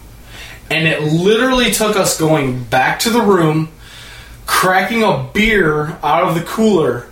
and 0.71 0.89
it 0.89 1.03
literally 1.03 1.71
took 1.71 1.95
us 1.95 2.19
going 2.19 2.65
back 2.65 2.99
to 3.01 3.11
the 3.11 3.21
room, 3.21 3.69
cracking 4.47 5.03
a 5.03 5.29
beer 5.35 5.99
out 6.03 6.25
of 6.25 6.35
the 6.35 6.43
cooler, 6.43 7.07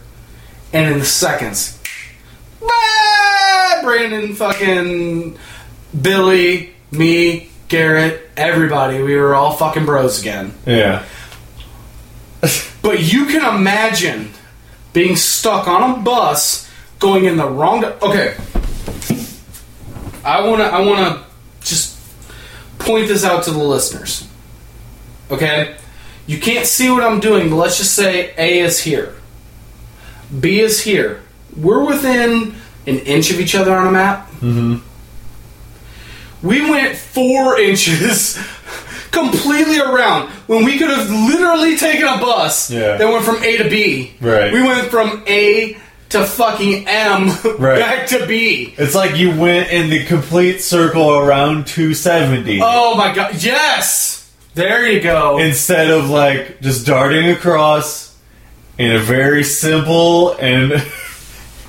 and 0.73 0.93
in 0.95 1.05
seconds! 1.05 1.81
Brandon, 3.83 4.35
fucking 4.35 5.39
Billy, 6.01 6.75
me, 6.91 7.51
Garrett, 7.69 8.31
everybody, 8.37 9.03
we 9.03 9.15
were 9.17 9.35
all 9.35 9.53
fucking 9.53 9.85
bros 9.85 10.21
again. 10.21 10.55
Yeah. 10.67 11.05
But 12.81 13.03
you 13.03 13.27
can 13.27 13.45
imagine 13.57 14.31
being 14.95 15.15
stuck 15.17 15.69
on 15.69 15.99
a 15.99 16.03
bus 16.03 16.71
going 16.99 17.27
in 17.27 17.37
the 17.37 17.47
wrong. 17.47 17.83
di- 17.83 17.93
okay, 18.01 18.35
I 20.25 20.47
wanna 20.47 20.65
I 20.65 20.81
wanna 20.87 21.25
just 21.61 21.99
point 22.79 23.09
this 23.09 23.25
out 23.25 23.43
to 23.43 23.51
the 23.51 23.59
listeners. 23.59 24.27
Okay, 25.31 25.77
you 26.27 26.39
can't 26.39 26.65
see 26.67 26.89
what 26.91 27.03
I'm 27.03 27.21
doing, 27.21 27.51
but 27.51 27.57
let's 27.57 27.77
just 27.77 27.93
say 27.95 28.33
A 28.39 28.61
is 28.61 28.81
here, 28.81 29.17
B 30.41 30.61
is 30.61 30.81
here. 30.81 31.21
We're 31.57 31.85
within 31.85 32.55
an 32.87 32.99
inch 33.01 33.31
of 33.31 33.39
each 33.41 33.55
other 33.55 33.75
on 33.77 33.89
a 33.89 33.93
map. 33.93 34.31
Mm-hmm. 34.41 34.77
We 36.43 36.69
went 36.71 36.97
four 36.97 37.59
inches 37.61 38.39
completely 39.11 39.81
around 39.81 40.29
when 40.47 40.65
we 40.65 40.79
could 40.79 40.91
have 40.91 41.11
literally 41.11 41.77
taken 41.77 42.07
a 42.07 42.19
bus 42.19 42.71
Yeah. 42.71 42.97
that 42.99 43.09
went 43.09 43.25
from 43.25 43.43
A 43.43 43.57
to 43.59 43.69
B. 43.71 44.13
Right. 44.21 44.53
We 44.53 44.63
went 44.63 44.89
from 44.91 45.25
A 45.27 45.77
to 46.11 46.25
fucking 46.25 46.87
M 46.87 47.29
Right. 47.59 47.79
back 47.79 48.07
to 48.09 48.27
B. 48.27 48.75
It's 48.79 48.95
like 48.95 49.17
you 49.17 49.35
went 49.39 49.71
in 49.71 49.91
the 49.91 50.05
complete 50.05 50.61
circle 50.61 51.17
around 51.19 51.67
270 51.67 52.61
Oh 52.63 52.95
my 52.97 53.15
god. 53.15 53.43
Yes! 53.43 54.31
There 54.55 54.89
you 54.91 55.01
go. 55.01 55.39
instead 55.39 55.91
of 55.91 56.11
like 56.11 56.61
just 56.61 56.87
darting 56.87 57.29
across 57.31 58.17
in 58.79 58.91
a 58.95 58.99
very 58.99 59.43
simple 59.45 60.33
and 60.35 60.73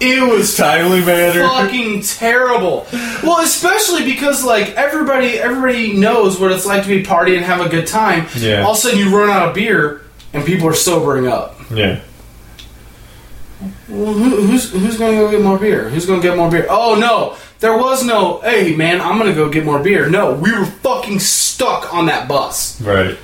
it 0.01 0.29
was 0.29 0.55
timely 0.55 1.01
manner. 1.03 1.41
fucking 1.43 2.01
terrible. 2.01 2.87
Well, 3.23 3.41
especially 3.41 4.05
because 4.05 4.43
like 4.43 4.69
everybody 4.75 5.39
everybody 5.39 5.93
knows 5.97 6.39
what 6.39 6.51
it's 6.51 6.65
like 6.65 6.83
to 6.83 6.89
be 6.89 7.03
partying 7.03 7.37
and 7.37 7.45
have 7.45 7.65
a 7.65 7.69
good 7.69 7.87
time. 7.87 8.27
Yeah. 8.37 8.63
All 8.63 8.71
of 8.71 8.77
a 8.77 8.79
sudden 8.81 8.99
you 8.99 9.15
run 9.15 9.29
out 9.29 9.49
of 9.49 9.55
beer 9.55 10.01
and 10.33 10.45
people 10.45 10.67
are 10.67 10.73
sobering 10.73 11.27
up. 11.27 11.55
Yeah. 11.71 12.01
Well, 13.89 14.13
who, 14.13 14.45
who's 14.47 14.71
who's 14.71 14.97
gonna 14.97 15.17
go 15.17 15.29
get 15.31 15.41
more 15.41 15.57
beer? 15.59 15.89
Who's 15.89 16.05
gonna 16.05 16.21
get 16.21 16.37
more 16.37 16.49
beer? 16.49 16.67
Oh 16.69 16.95
no, 16.95 17.35
there 17.59 17.77
was 17.77 18.05
no. 18.05 18.39
Hey 18.39 18.75
man, 18.75 19.01
I'm 19.01 19.17
gonna 19.17 19.33
go 19.33 19.49
get 19.49 19.65
more 19.65 19.79
beer. 19.79 20.09
No, 20.09 20.33
we 20.33 20.51
were 20.57 20.65
fucking 20.65 21.19
stuck 21.19 21.93
on 21.93 22.05
that 22.05 22.27
bus. 22.27 22.79
Right. 22.81 23.17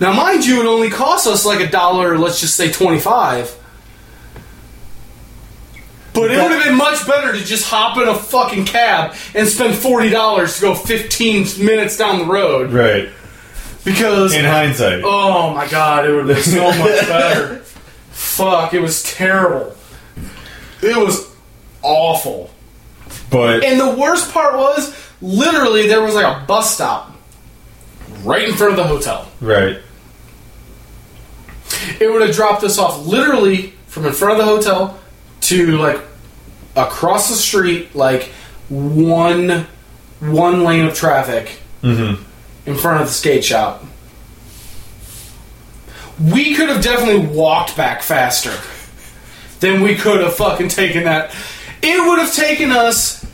Now, 0.00 0.12
mind 0.12 0.46
you, 0.46 0.60
it 0.60 0.66
only 0.66 0.90
cost 0.90 1.26
us 1.26 1.44
like 1.44 1.60
a 1.60 1.70
dollar. 1.70 2.18
Let's 2.18 2.40
just 2.40 2.56
say 2.56 2.72
twenty 2.72 2.98
five. 2.98 3.54
But 6.22 6.30
it 6.32 6.42
would 6.42 6.50
have 6.52 6.64
been 6.64 6.76
much 6.76 7.06
better 7.06 7.32
to 7.32 7.44
just 7.44 7.64
hop 7.68 7.96
in 7.98 8.08
a 8.08 8.14
fucking 8.14 8.64
cab 8.66 9.14
and 9.34 9.46
spend 9.48 9.74
forty 9.76 10.10
dollars 10.10 10.56
to 10.56 10.60
go 10.62 10.74
fifteen 10.74 11.46
minutes 11.64 11.96
down 11.96 12.18
the 12.20 12.24
road 12.26 12.72
Right. 12.72 13.08
because 13.84 14.34
In 14.34 14.44
hindsight. 14.44 15.02
Oh 15.04 15.54
my 15.54 15.66
god, 15.68 16.06
it 16.06 16.12
would 16.12 16.26
have 16.28 16.36
been 16.36 16.44
so 16.44 16.66
much 16.78 16.78
better. 17.08 17.56
Fuck, 18.10 18.74
it 18.74 18.80
was 18.80 19.02
terrible. 19.02 19.74
It 20.82 20.96
was 20.96 21.30
awful. 21.82 22.50
But 23.30 23.64
And 23.64 23.78
the 23.80 23.90
worst 24.00 24.32
part 24.32 24.56
was, 24.56 24.94
literally, 25.22 25.86
there 25.86 26.02
was 26.02 26.14
like 26.14 26.24
a 26.26 26.44
bus 26.46 26.74
stop 26.74 27.12
right 28.24 28.48
in 28.48 28.54
front 28.54 28.72
of 28.72 28.76
the 28.76 28.84
hotel. 28.84 29.28
right. 29.40 29.78
It 32.00 32.10
would 32.10 32.22
have 32.26 32.34
dropped 32.34 32.64
us 32.64 32.78
off 32.78 33.06
literally 33.06 33.74
from 33.86 34.06
in 34.06 34.12
front 34.12 34.38
of 34.40 34.46
the 34.46 34.52
hotel 34.52 34.98
to 35.42 35.76
like 35.78 36.00
across 36.76 37.28
the 37.28 37.34
street, 37.36 37.94
like 37.94 38.24
one 38.68 39.66
one 40.20 40.64
lane 40.64 40.84
of 40.86 40.94
traffic 40.94 41.60
Mm-hmm. 41.82 42.20
in 42.68 42.76
front 42.76 43.00
of 43.02 43.06
the 43.06 43.12
skate 43.12 43.44
shop. 43.44 43.84
We 46.20 46.56
could 46.56 46.68
have 46.68 46.82
definitely 46.82 47.26
walked 47.28 47.76
back 47.76 48.02
faster 48.02 48.52
than 49.60 49.82
we 49.82 49.94
could 49.94 50.20
have 50.20 50.34
fucking 50.34 50.68
taken 50.68 51.04
that. 51.04 51.32
It 51.80 52.04
would 52.04 52.18
have 52.18 52.34
taken 52.34 52.72
us, 52.72 53.24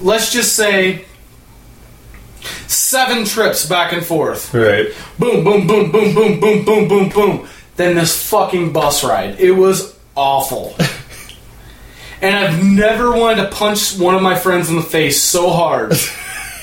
let's 0.00 0.32
just 0.32 0.56
say, 0.56 1.04
seven 2.66 3.26
trips 3.26 3.66
back 3.68 3.92
and 3.92 4.02
forth. 4.04 4.54
Right. 4.54 4.88
Boom, 5.18 5.44
boom, 5.44 5.66
boom, 5.66 5.92
boom, 5.92 6.14
boom, 6.14 6.40
boom, 6.40 6.64
boom, 6.64 6.88
boom, 6.88 7.08
boom. 7.10 7.48
Then 7.76 7.94
this 7.96 8.28
fucking 8.30 8.72
bus 8.72 9.04
ride. 9.04 9.38
It 9.38 9.52
was 9.52 9.94
awful. 10.16 10.74
and 12.22 12.34
I've 12.34 12.64
never 12.64 13.10
wanted 13.14 13.42
to 13.42 13.48
punch 13.50 13.98
one 13.98 14.14
of 14.14 14.22
my 14.22 14.34
friends 14.38 14.70
in 14.70 14.76
the 14.76 14.82
face 14.82 15.20
so 15.20 15.50
hard 15.50 15.92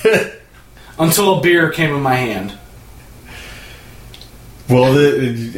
until 0.97 1.37
a 1.37 1.41
beer 1.41 1.69
came 1.69 1.93
in 1.93 2.01
my 2.01 2.15
hand. 2.15 2.57
Well, 4.69 4.93
the 4.93 5.17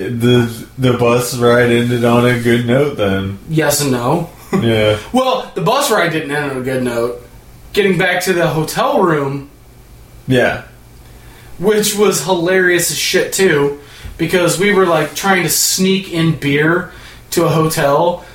the 0.09 0.67
the 0.77 0.97
bus 0.97 1.37
ride 1.37 1.69
ended 1.69 2.05
on 2.05 2.25
a 2.25 2.41
good 2.41 2.65
note 2.65 2.95
then. 2.95 3.39
Yes 3.49 3.81
and 3.81 3.91
no. 3.91 4.29
Yeah. 4.53 4.99
Well, 5.13 5.51
the 5.53 5.61
bus 5.61 5.91
ride 5.91 6.11
didn't 6.11 6.31
end 6.31 6.51
on 6.51 6.57
a 6.57 6.61
good 6.63 6.83
note. 6.83 7.21
Getting 7.73 7.97
back 7.97 8.23
to 8.23 8.33
the 8.33 8.47
hotel 8.47 9.01
room, 9.03 9.49
Yeah. 10.27 10.63
which 11.57 11.95
was 11.95 12.23
hilarious 12.25 12.91
as 12.91 12.97
shit 12.97 13.31
too, 13.33 13.79
because 14.17 14.57
we 14.59 14.73
were 14.73 14.85
like 14.85 15.13
trying 15.15 15.43
to 15.43 15.49
sneak 15.49 16.11
in 16.11 16.37
beer 16.39 16.91
to 17.31 17.45
a 17.45 17.49
hotel. 17.49 18.25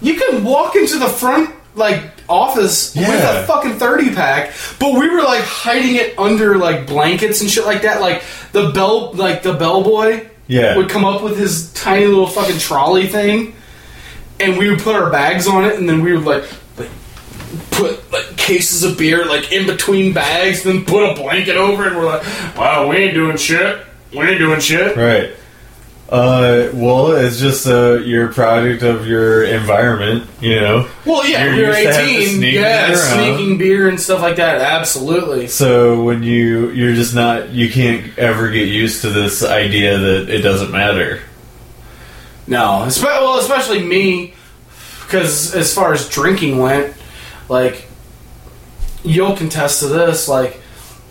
You 0.00 0.14
can 0.14 0.44
walk 0.44 0.76
into 0.76 0.98
the 0.98 1.08
front 1.08 1.54
like 1.74 2.02
office 2.28 2.94
with 2.94 3.08
a 3.08 3.44
fucking 3.46 3.78
thirty 3.78 4.14
pack, 4.14 4.52
but 4.78 4.92
we 4.98 5.08
were 5.08 5.22
like 5.22 5.42
hiding 5.44 5.96
it 5.96 6.18
under 6.18 6.56
like 6.58 6.86
blankets 6.86 7.40
and 7.40 7.48
shit 7.50 7.64
like 7.64 7.82
that. 7.82 8.00
Like 8.00 8.22
the 8.52 8.70
bell, 8.70 9.12
like 9.14 9.42
the 9.42 9.54
bellboy 9.54 10.26
Yeah. 10.46 10.76
would 10.76 10.88
come 10.88 11.04
up 11.04 11.22
with 11.22 11.38
his 11.38 11.72
tiny 11.74 12.06
little 12.06 12.26
fucking 12.26 12.58
trolley 12.58 13.06
thing, 13.06 13.54
and 14.40 14.56
we 14.58 14.68
would 14.70 14.80
put 14.80 14.96
our 14.96 15.10
bags 15.10 15.46
on 15.46 15.64
it, 15.64 15.76
and 15.78 15.88
then 15.88 16.02
we 16.02 16.12
would 16.16 16.24
like, 16.24 16.44
like 16.78 16.90
put 17.70 18.12
like 18.12 18.36
cases 18.36 18.82
of 18.82 18.98
beer 18.98 19.24
like 19.26 19.52
in 19.52 19.66
between 19.66 20.12
bags, 20.12 20.62
then 20.64 20.84
put 20.84 21.08
a 21.10 21.14
blanket 21.14 21.56
over 21.56 21.84
it, 21.84 21.88
and 21.92 21.96
we're 21.96 22.06
like, 22.06 22.22
wow, 22.56 22.88
we 22.88 22.96
ain't 22.96 23.14
doing 23.14 23.36
shit. 23.36 23.78
We 24.12 24.20
ain't 24.20 24.38
doing 24.38 24.60
shit. 24.60 24.96
Right. 24.96 25.30
Uh, 26.08 26.70
well, 26.72 27.12
it's 27.12 27.38
just 27.38 27.66
uh, 27.66 27.98
your 27.98 28.32
product 28.32 28.82
of 28.82 29.06
your 29.06 29.44
environment, 29.44 30.26
you 30.40 30.58
know. 30.58 30.88
Well, 31.04 31.28
yeah, 31.28 31.44
You're 31.44 31.54
we 31.54 31.62
were 31.64 31.68
used 31.68 31.82
to 31.82 31.92
having 31.92 32.06
to 32.14 32.20
eighteen. 32.22 32.36
sneak 32.38 32.54
Yeah, 32.54 32.86
it 32.86 32.94
around. 32.94 33.36
sneaking 33.36 33.58
beer 33.58 33.88
and 33.90 34.00
stuff 34.00 34.22
like 34.22 34.36
that. 34.36 34.62
Absolutely. 34.62 35.48
So 35.48 36.02
when 36.02 36.22
you 36.22 36.70
you're 36.70 36.94
just 36.94 37.14
not 37.14 37.50
you 37.50 37.70
can't 37.70 38.16
ever 38.18 38.48
get 38.50 38.68
used 38.68 39.02
to 39.02 39.10
this 39.10 39.44
idea 39.44 39.98
that 39.98 40.30
it 40.30 40.40
doesn't 40.40 40.70
matter. 40.70 41.20
No, 42.46 42.84
espe- 42.86 43.02
well, 43.04 43.38
especially 43.38 43.82
me, 43.82 44.32
because 45.02 45.54
as 45.54 45.74
far 45.74 45.92
as 45.92 46.08
drinking 46.08 46.56
went, 46.56 46.96
like 47.50 47.86
you'll 49.04 49.36
contest 49.36 49.80
to 49.80 49.88
this. 49.88 50.26
Like 50.26 50.58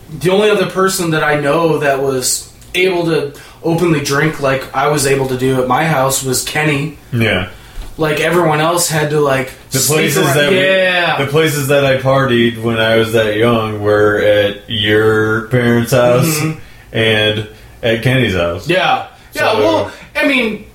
the 0.09 0.31
only 0.31 0.49
other 0.49 0.71
person 0.71 1.11
that 1.11 1.23
I 1.23 1.39
know 1.39 1.77
that 1.77 2.01
was 2.01 2.51
able 2.73 3.05
to 3.05 3.39
openly 3.63 4.01
drink 4.03 4.41
like 4.41 4.75
I 4.75 4.87
was 4.89 5.05
able 5.05 5.27
to 5.29 5.37
do 5.37 5.61
at 5.61 5.67
my 5.67 5.85
house 5.85 6.23
was 6.23 6.43
Kenny. 6.43 6.97
Yeah. 7.11 7.49
Like 7.97 8.19
everyone 8.19 8.59
else 8.59 8.87
had 8.89 9.09
to 9.09 9.19
like 9.19 9.51
The 9.71 9.79
places 9.79 10.17
around- 10.17 10.35
that 10.37 10.49
we- 10.51 10.59
yeah. 10.63 11.17
The 11.23 11.31
places 11.31 11.67
that 11.69 11.83
I 11.85 11.97
partied 11.97 12.61
when 12.61 12.77
I 12.79 12.97
was 12.97 13.13
that 13.13 13.35
young 13.37 13.81
were 13.81 14.19
at 14.19 14.69
your 14.69 15.47
parents' 15.47 15.91
house 15.91 16.25
Mhm. 16.39 16.57
and 16.93 17.47
at 17.81 18.03
Kenny's 18.03 18.35
house. 18.35 18.67
Yeah, 18.69 19.07
yeah. 19.33 19.41
So- 19.53 19.59
well, 19.59 19.91
I 20.15 20.27
mean, 20.27 20.65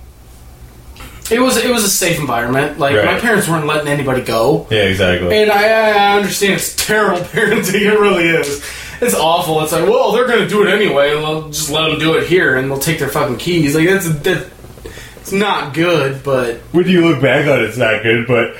it 1.30 1.40
was 1.40 1.56
it 1.56 1.70
was 1.72 1.84
a 1.84 1.88
safe 1.88 2.18
environment. 2.18 2.78
Like 2.78 2.96
my 3.04 3.18
parents 3.20 3.48
weren't 3.48 3.66
letting 3.66 3.88
anybody 3.88 4.20
go, 4.22 4.66
Yeah, 4.70 4.80
exactly. 4.80 5.34
and 5.42 5.50
I, 5.50 5.68
I 5.68 6.16
understand 6.16 6.54
it's 6.54 6.74
terrible 6.74 7.20
parenting. 7.32 7.80
It 7.82 7.98
really 7.98 8.26
is. 8.28 8.62
It's 9.02 9.14
awful. 9.14 9.60
It's 9.62 9.72
like, 9.72 9.88
well, 9.88 10.12
they're 10.12 10.28
gonna 10.28 10.48
do 10.48 10.66
it 10.66 10.72
anyway, 10.72 11.10
they'll 11.10 11.48
just 11.48 11.70
let 11.70 11.88
them 11.90 11.98
do 11.98 12.14
it 12.16 12.26
here, 12.28 12.56
and 12.56 12.70
they'll 12.70 12.78
take 12.78 12.98
their 13.00 13.08
fucking 13.08 13.38
keys. 13.38 13.74
Like 13.74 13.88
that's 13.88 14.08
that. 14.20 14.50
It's 15.16 15.32
not 15.32 15.74
good, 15.74 16.22
but 16.24 16.56
when 16.72 16.86
you 16.88 17.00
look 17.08 17.20
back 17.22 17.46
on 17.46 17.60
it, 17.60 17.64
it's 17.64 17.78
not 17.78 18.02
good, 18.02 18.26
but 18.26 18.56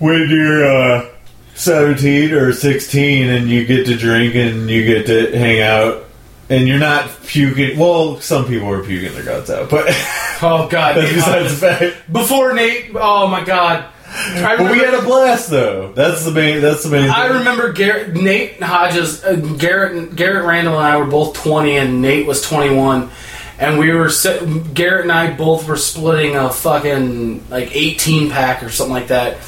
when 0.00 0.28
you're 0.28 0.64
uh, 0.66 1.06
17 1.54 2.32
or 2.32 2.52
16 2.52 3.28
and 3.28 3.48
you 3.48 3.64
get 3.66 3.86
to 3.86 3.96
drink 3.96 4.34
and 4.34 4.68
you 4.68 4.84
get 4.84 5.06
to 5.06 5.36
hang 5.38 5.60
out 5.60 6.04
and 6.48 6.66
you're 6.66 6.80
not 6.80 7.08
puking, 7.26 7.78
well, 7.78 8.20
some 8.20 8.46
people 8.46 8.68
are 8.70 8.82
puking 8.82 9.12
their 9.12 9.24
guts 9.24 9.50
out, 9.50 9.70
but 9.70 9.86
oh 10.42 10.66
god, 10.68 10.96
that's 10.96 11.12
besides 11.14 11.60
the 11.60 11.66
fact. 11.68 12.12
before 12.12 12.52
Nate. 12.54 12.90
Oh 12.94 13.28
my 13.28 13.44
god, 13.44 13.84
I 14.12 14.56
But 14.56 14.72
we 14.72 14.78
had 14.78 14.94
a 14.94 15.02
blast 15.02 15.50
though. 15.50 15.92
That's 15.92 16.24
the 16.24 16.32
main. 16.32 16.60
That's 16.60 16.82
the 16.82 16.90
main. 16.90 17.02
Thing. 17.02 17.10
I 17.10 17.26
remember 17.38 17.72
Garrett, 17.72 18.14
Nate 18.14 18.60
Hodges, 18.62 19.24
uh, 19.24 19.34
Garrett, 19.34 20.16
Garrett 20.16 20.44
Randall, 20.46 20.74
and 20.74 20.84
I 20.84 20.96
were 20.96 21.06
both 21.06 21.34
twenty, 21.34 21.76
and 21.76 22.02
Nate 22.02 22.26
was 22.26 22.42
twenty-one, 22.42 23.10
and 23.58 23.78
we 23.78 23.92
were 23.92 24.10
Garrett 24.74 25.02
and 25.02 25.12
I 25.12 25.32
both 25.32 25.68
were 25.68 25.76
splitting 25.76 26.36
a 26.36 26.50
fucking 26.50 27.48
like 27.50 27.74
eighteen 27.74 28.30
pack 28.30 28.62
or 28.62 28.70
something 28.70 28.94
like 28.94 29.08
that, 29.08 29.38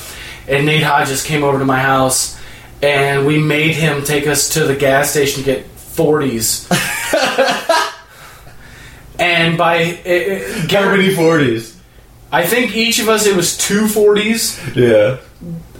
and 0.46 0.64
Nate 0.64 0.84
Hodges 0.84 1.24
came 1.24 1.42
over 1.42 1.58
to 1.58 1.64
my 1.64 1.80
house, 1.80 2.38
and 2.80 3.26
we 3.26 3.38
made 3.38 3.74
him 3.74 4.04
take 4.04 4.28
us 4.28 4.50
to 4.50 4.64
the 4.64 4.76
gas 4.76 5.10
station 5.10 5.42
to 5.42 5.44
get 5.44 5.66
forties. 5.66 6.68
And 9.22 9.56
by 9.56 9.76
it, 9.76 10.06
it, 10.06 10.60
How 10.62 10.66
Garrett, 10.66 10.98
many 10.98 11.14
40s? 11.14 11.71
I 12.32 12.46
think 12.46 12.74
each 12.74 12.98
of 12.98 13.08
us 13.08 13.26
it 13.26 13.36
was 13.36 13.56
two 13.58 13.86
forties, 13.88 14.58
Yeah. 14.74 15.18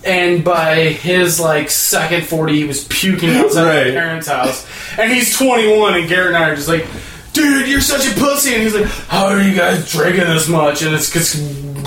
and 0.05 0.45
by 0.45 0.75
his 0.91 1.41
like 1.41 1.71
second 1.71 2.27
forty, 2.27 2.57
he 2.59 2.65
was 2.65 2.85
puking 2.85 3.31
outside 3.37 3.65
Right. 3.65 3.87
my 3.95 4.01
parents' 4.01 4.29
house. 4.29 4.67
And 4.99 5.11
he's 5.11 5.37
twenty 5.37 5.67
one, 5.79 5.95
and 5.95 6.09
Garrett 6.09 6.35
and 6.35 6.37
I 6.45 6.51
are 6.51 6.55
just 6.57 6.69
like, 6.69 6.87
"Dude, 7.33 7.69
you're 7.69 7.81
such 7.81 8.07
a 8.07 8.15
pussy." 8.21 8.53
And 8.55 8.63
he's 8.63 8.75
like, 8.75 8.85
"How 9.09 9.27
are 9.29 9.41
you 9.41 9.55
guys 9.57 9.91
drinking 9.91 10.25
this 10.25 10.47
much?" 10.49 10.83
And 10.83 10.95
it's 10.95 11.09
because 11.09 11.35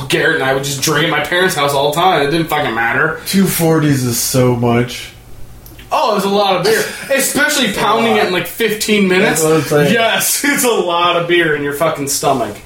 Garrett 0.10 0.36
and 0.42 0.44
I 0.44 0.54
would 0.56 0.64
just 0.64 0.82
drink 0.82 1.06
at 1.06 1.12
my 1.12 1.24
parents' 1.24 1.56
house 1.56 1.74
all 1.74 1.92
the 1.92 1.96
time. 2.00 2.28
It 2.28 2.32
didn't 2.32 2.48
fucking 2.48 2.74
matter. 2.74 3.22
Two 3.28 3.46
forties 3.46 4.04
is 4.04 4.20
so 4.20 4.56
much. 4.56 5.10
Oh, 5.92 6.12
it 6.14 6.16
was 6.16 6.26
a 6.26 6.30
lot 6.30 6.56
of 6.56 6.64
beer, 6.64 6.84
especially 7.16 7.72
pounding 7.74 8.16
it 8.18 8.26
in 8.26 8.34
like 8.34 8.48
fifteen 8.48 9.08
minutes. 9.08 9.44
That's 9.44 9.44
what 9.44 9.54
I'm 9.58 9.86
saying. 9.86 9.94
Yes, 9.94 10.44
it's 10.44 10.64
a 10.64 10.70
lot 10.70 11.18
of 11.18 11.28
beer 11.28 11.56
in 11.56 11.62
your 11.62 11.74
fucking 11.74 12.08
stomach. 12.08 12.58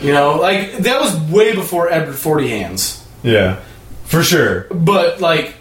You 0.00 0.12
know, 0.12 0.36
like 0.36 0.78
that 0.78 1.00
was 1.00 1.18
way 1.30 1.54
before 1.54 1.90
Edward 1.90 2.14
Forty 2.14 2.48
Hands. 2.48 3.04
Yeah. 3.22 3.60
For 4.04 4.22
sure. 4.22 4.62
But 4.70 5.20
like, 5.20 5.54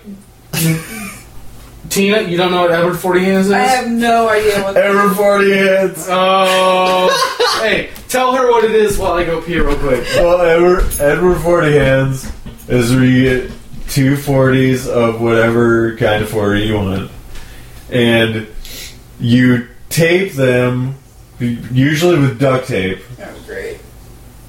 Tina, 1.90 2.22
you 2.22 2.38
don't 2.38 2.52
know 2.52 2.62
what 2.62 2.72
Edward 2.72 2.96
Forty 2.98 3.24
Hands 3.26 3.46
is? 3.46 3.52
I 3.52 3.60
have 3.60 3.88
no 3.90 4.30
idea 4.30 4.62
what. 4.62 4.78
Ever 4.78 5.14
40 5.14 5.52
heads. 5.52 6.06
Oh, 6.10 7.60
hey, 7.62 7.90
tell 8.10 8.36
her 8.36 8.50
what 8.52 8.64
it 8.64 8.72
is 8.72 8.98
while 8.98 9.14
I 9.14 9.24
go 9.26 9.42
pee 9.42 9.60
real 9.60 9.78
quick. 9.78 10.04
Well, 10.16 10.42
Edward, 10.42 10.86
Edward 11.00 11.40
40 11.40 11.74
hands 11.74 12.32
is 12.68 12.94
where 12.94 13.06
you 13.06 13.24
get 13.48 13.52
two 13.90 14.18
forties 14.18 14.88
of 14.88 15.22
whatever 15.22 15.96
kind 15.98 16.24
of 16.24 16.30
40 16.30 16.62
you 16.62 16.76
want. 16.76 17.12
And 17.90 18.48
you 19.20 19.68
tape 19.90 20.34
them, 20.34 20.96
usually 21.40 22.20
with 22.20 22.40
duct 22.40 22.68
tape, 22.68 23.00
Oh, 23.20 23.44
great. 23.46 23.67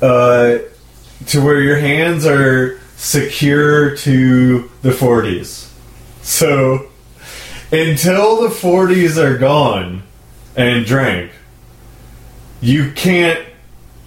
Uh, 0.03 0.59
to 1.27 1.45
where 1.45 1.61
your 1.61 1.79
hands 1.79 2.27
are 2.27 2.81
secure 2.97 3.97
to 3.97 4.71
the 4.83 4.91
40s. 4.91 5.71
So, 6.23 6.89
until 7.71 8.43
the 8.43 8.49
40s 8.49 9.17
are 9.17 9.39
gone 9.39 10.03
and 10.57 10.85
drank, 10.85 11.33
you 12.61 12.93
can't 12.93 13.45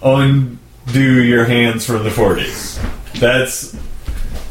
undo 0.02 1.22
your 1.22 1.44
hands 1.44 1.86
from 1.86 2.04
the 2.04 2.10
40s. 2.10 2.80
That's 3.18 3.76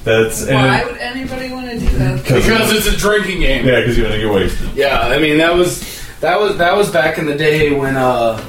that's 0.04 0.48
Why 0.48 0.80
and 0.80 0.90
would 0.90 1.00
anybody 1.00 1.52
want 1.52 1.70
to 1.70 1.80
do 1.80 1.86
that? 1.98 2.24
Because 2.24 2.72
it's 2.74 2.88
a 2.88 2.98
drinking 2.98 3.42
game. 3.42 3.66
yeah, 3.66 3.82
because 3.82 3.98
you 3.98 4.04
want 4.04 4.16
to 4.16 4.22
get 4.22 4.34
wasted. 4.34 4.74
Yeah, 4.74 5.00
I 5.00 5.20
mean 5.20 5.38
that 5.38 5.54
was 5.54 6.02
that 6.22 6.40
was 6.40 6.58
that 6.58 6.76
was 6.76 6.90
back 6.90 7.20
in 7.20 7.26
the 7.26 7.36
day 7.36 7.72
when 7.72 7.96
uh, 7.96 8.44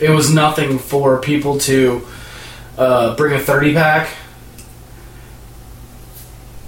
it 0.00 0.10
was 0.10 0.32
nothing 0.32 0.78
for 0.78 1.20
people 1.20 1.58
to 1.60 2.06
uh, 2.78 3.14
bring 3.16 3.34
a 3.34 3.38
thirty 3.38 3.72
pack, 3.74 4.08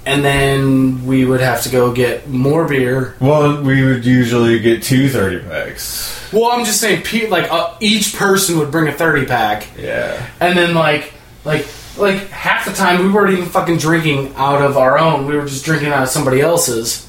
and 0.05 0.25
then 0.25 1.05
we 1.07 1.25
would 1.25 1.41
have 1.41 1.63
to 1.63 1.69
go 1.69 1.93
get 1.93 2.29
more 2.29 2.67
beer. 2.67 3.17
Well, 3.21 3.63
we 3.63 3.85
would 3.85 4.05
usually 4.05 4.61
get 4.61 4.83
two 4.83 5.09
30 5.09 5.41
packs. 5.49 6.13
Well, 6.33 6.47
I'm 6.53 6.65
just 6.65 6.81
saying, 6.81 7.03
pe- 7.03 7.29
like 7.29 7.51
uh, 7.51 7.75
each 7.81 8.15
person 8.17 8.59
would 8.59 8.71
bring 8.71 8.89
a 8.89 8.93
thirty 8.93 9.27
pack, 9.27 9.67
Yeah. 9.79 10.25
and 10.41 10.57
then 10.59 10.75
like 10.75 11.13
like 11.45 11.67
like 11.97 12.29
half 12.29 12.67
the 12.67 12.73
time 12.73 13.03
we 13.05 13.11
weren't 13.11 13.33
even 13.33 13.47
fucking 13.49 13.79
drinking 13.79 14.35
out 14.37 14.61
of 14.63 14.77
our 14.77 14.99
own. 14.99 15.27
We 15.27 15.37
were 15.37 15.47
just 15.47 15.65
drinking 15.65 15.89
out 15.89 16.03
of 16.03 16.09
somebody 16.09 16.41
else's. 16.41 17.05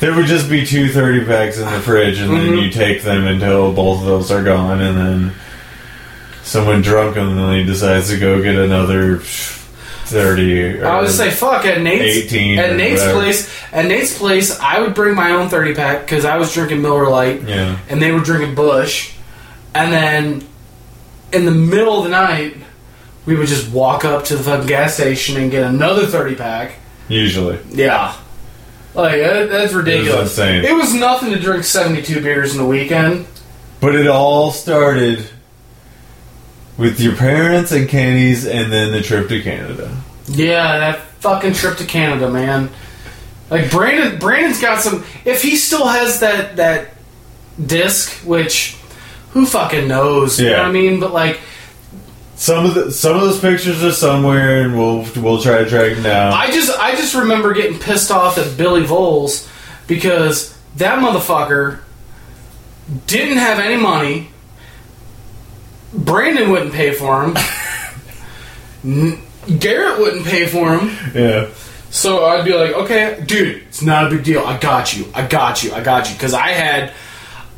There 0.00 0.14
would 0.14 0.26
just 0.26 0.48
be 0.48 0.64
two 0.64 0.88
30 0.88 1.26
packs 1.26 1.58
in 1.58 1.64
the 1.70 1.80
fridge, 1.80 2.18
and 2.20 2.30
then 2.32 2.46
Mhm. 2.52 2.62
you 2.64 2.70
take 2.70 3.02
them 3.02 3.26
until 3.26 3.70
both 3.72 4.00
of 4.00 4.06
those 4.06 4.30
are 4.30 4.42
gone, 4.42 4.80
and 4.80 4.96
then 4.96 5.32
someone 6.50 6.82
drunk 6.82 7.16
and 7.16 7.38
then 7.38 7.54
he 7.54 7.64
decides 7.64 8.08
to 8.10 8.18
go 8.18 8.42
get 8.42 8.56
another 8.56 9.18
30. 9.20 10.80
Or 10.80 10.86
I 10.86 11.00
would 11.00 11.10
say 11.10 11.30
fuck 11.30 11.64
at 11.64 11.80
Nate's 11.80 12.26
18 12.32 12.58
at 12.58 12.76
Nate's 12.76 13.00
whatever. 13.00 13.20
place. 13.20 13.62
At 13.72 13.86
Nate's 13.86 14.18
place, 14.18 14.58
I 14.58 14.80
would 14.80 14.94
bring 14.94 15.14
my 15.14 15.30
own 15.30 15.48
thirty 15.48 15.72
pack 15.74 16.00
because 16.00 16.24
I 16.24 16.36
was 16.38 16.52
drinking 16.52 16.82
Miller 16.82 17.08
Lite 17.08 17.42
Yeah. 17.42 17.78
and 17.88 18.02
they 18.02 18.10
were 18.10 18.18
drinking 18.18 18.56
Busch, 18.56 19.12
and 19.74 19.92
then 19.92 20.42
in 21.32 21.44
the 21.44 21.52
middle 21.52 21.98
of 21.98 22.02
the 22.04 22.10
night, 22.10 22.56
we 23.24 23.36
would 23.36 23.46
just 23.46 23.70
walk 23.70 24.04
up 24.04 24.24
to 24.24 24.36
the 24.36 24.42
fucking 24.42 24.66
gas 24.66 24.94
station 24.94 25.36
and 25.36 25.48
get 25.52 25.62
another 25.62 26.06
thirty 26.06 26.34
pack. 26.34 26.72
Usually. 27.06 27.60
Yeah, 27.70 28.16
like 28.94 29.20
that, 29.20 29.48
that's 29.48 29.72
ridiculous. 29.72 30.12
It 30.12 30.18
was, 30.22 30.30
insane. 30.32 30.64
It 30.64 30.74
was 30.74 30.92
nothing 30.92 31.30
to 31.30 31.38
drink 31.38 31.62
seventy 31.62 32.02
two 32.02 32.20
beers 32.20 32.56
in 32.56 32.60
a 32.60 32.66
weekend. 32.66 33.26
But 33.80 33.94
it 33.94 34.08
all 34.08 34.50
started 34.50 35.29
with 36.80 36.98
your 36.98 37.14
parents 37.14 37.70
and 37.72 37.88
Kenny's, 37.88 38.46
and 38.46 38.72
then 38.72 38.90
the 38.92 39.02
trip 39.02 39.28
to 39.28 39.40
Canada. 39.42 39.94
Yeah, 40.26 40.78
that 40.78 41.00
fucking 41.20 41.52
trip 41.52 41.76
to 41.78 41.84
Canada, 41.84 42.30
man. 42.30 42.70
Like 43.50 43.70
Brandon, 43.70 44.18
Brandon's 44.18 44.60
got 44.60 44.80
some. 44.80 45.04
If 45.24 45.42
he 45.42 45.56
still 45.56 45.86
has 45.86 46.20
that 46.20 46.56
that 46.56 46.94
disc, 47.64 48.12
which 48.26 48.76
who 49.32 49.44
fucking 49.46 49.86
knows? 49.86 50.40
You 50.40 50.46
know 50.46 50.52
Yeah. 50.52 50.58
what 50.62 50.68
I 50.68 50.72
mean? 50.72 51.00
But 51.00 51.12
like, 51.12 51.40
Some 52.36 52.64
of 52.64 52.74
the 52.74 52.90
some 52.92 53.16
of 53.16 53.20
those 53.22 53.38
pictures 53.40 53.84
are 53.84 53.92
somewhere, 53.92 54.62
and 54.62 54.76
we'll 54.78 55.04
we'll 55.16 55.42
try 55.42 55.58
to 55.62 55.68
track 55.68 55.92
them 55.94 56.02
down. 56.04 56.32
I 56.32 56.50
just 56.50 56.70
I 56.78 56.92
just 56.96 57.14
remember 57.14 57.52
getting 57.52 57.78
pissed 57.78 58.10
off 58.10 58.38
at 58.38 58.56
Billy 58.56 58.84
Voles 58.84 59.46
because 59.86 60.56
that 60.76 60.98
motherfucker 61.00 61.80
didn't 63.06 63.36
have 63.38 63.58
any 63.58 63.76
money. 63.76 64.29
Brandon 65.92 66.50
wouldn't 66.50 66.72
pay 66.72 66.92
for 66.92 67.22
him. 67.24 67.36
N- 68.84 69.22
Garrett 69.58 69.98
wouldn't 69.98 70.24
pay 70.26 70.46
for 70.46 70.76
him. 70.78 70.90
yeah, 71.14 71.48
So 71.90 72.24
I'd 72.26 72.44
be 72.44 72.52
like, 72.54 72.72
okay, 72.72 73.22
dude, 73.26 73.62
it's 73.68 73.82
not 73.82 74.06
a 74.06 74.10
big 74.10 74.22
deal. 74.24 74.40
I 74.44 74.58
got 74.58 74.96
you. 74.96 75.06
I 75.14 75.26
got 75.26 75.62
you. 75.64 75.72
I 75.72 75.82
got 75.82 76.08
you. 76.08 76.14
Because 76.14 76.34
I 76.34 76.48
had, 76.48 76.92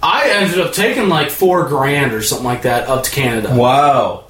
I 0.03 0.31
ended 0.31 0.59
up 0.61 0.73
taking 0.73 1.09
like 1.09 1.31
four 1.31 1.69
grand 1.69 2.13
or 2.13 2.23
something 2.23 2.47
like 2.47 2.63
that 2.63 2.89
up 2.89 3.05
to 3.05 3.11
Canada. 3.11 3.55
wow, 3.55 4.25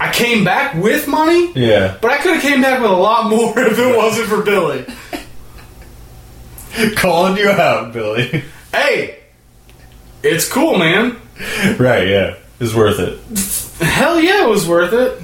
I 0.00 0.12
came 0.12 0.44
back 0.44 0.74
with 0.80 1.08
money, 1.08 1.52
yeah. 1.56 1.98
but 2.00 2.12
I 2.12 2.18
could 2.18 2.34
have 2.34 2.42
came 2.42 2.62
back 2.62 2.80
with 2.80 2.90
a 2.90 2.94
lot 2.94 3.28
more 3.28 3.58
if 3.66 3.76
it 3.78 3.96
wasn't 3.96 4.28
for 4.28 4.42
Billy. 4.42 4.86
Calling 6.96 7.36
you 7.36 7.48
out, 7.50 7.92
Billy. 7.92 8.44
Hey, 8.72 9.18
it's 10.22 10.48
cool, 10.48 10.78
man. 10.78 11.16
right? 11.78 12.06
Yeah, 12.08 12.34
It 12.34 12.60
was 12.60 12.74
worth 12.74 12.98
it. 12.98 13.18
Hell 13.86 14.20
yeah, 14.20 14.44
it 14.44 14.48
was 14.48 14.66
worth 14.68 14.92
it. 14.92 15.22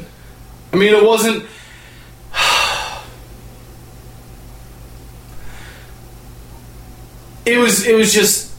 I 0.72 0.76
mean, 0.76 0.94
it 0.94 1.04
wasn't. 1.04 1.44
It 7.46 7.58
was. 7.58 7.86
It 7.86 7.94
was 7.94 8.12
just. 8.12 8.52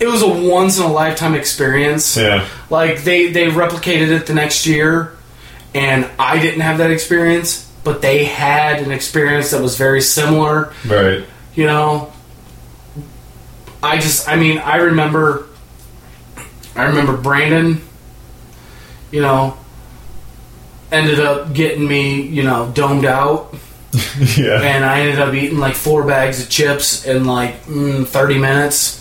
It 0.00 0.06
was 0.08 0.22
a 0.22 0.28
once 0.28 0.78
in 0.78 0.84
a 0.84 0.92
lifetime 0.92 1.34
experience. 1.34 2.16
Yeah, 2.16 2.44
Like 2.70 3.04
they 3.04 3.30
they 3.30 3.46
replicated 3.46 4.08
it 4.10 4.26
the 4.26 4.34
next 4.34 4.66
year, 4.66 5.16
and 5.74 6.08
I 6.18 6.40
didn't 6.40 6.62
have 6.62 6.78
that 6.78 6.90
experience, 6.90 7.70
but 7.84 8.02
they 8.02 8.24
had 8.24 8.80
an 8.82 8.90
experience 8.90 9.52
that 9.52 9.62
was 9.62 9.76
very 9.78 10.00
similar. 10.02 10.72
right. 10.86 11.24
You 11.54 11.66
know, 11.66 12.12
I 13.82 13.98
just, 13.98 14.26
I 14.28 14.34
mean, 14.36 14.58
I 14.58 14.76
remember, 14.76 15.46
I 16.74 16.84
remember 16.84 17.16
Brandon, 17.16 17.80
you 19.10 19.20
know, 19.20 19.56
ended 20.90 21.20
up 21.20 21.52
getting 21.52 21.86
me, 21.86 22.22
you 22.22 22.42
know, 22.42 22.70
domed 22.74 23.04
out, 23.04 23.54
yeah, 24.36 24.60
and 24.62 24.84
I 24.84 25.00
ended 25.00 25.18
up 25.18 25.34
eating 25.34 25.58
like 25.58 25.74
four 25.74 26.04
bags 26.04 26.42
of 26.42 26.48
chips 26.48 27.04
in 27.06 27.24
like 27.24 27.64
mm, 27.64 28.06
30 28.06 28.38
minutes 28.38 29.00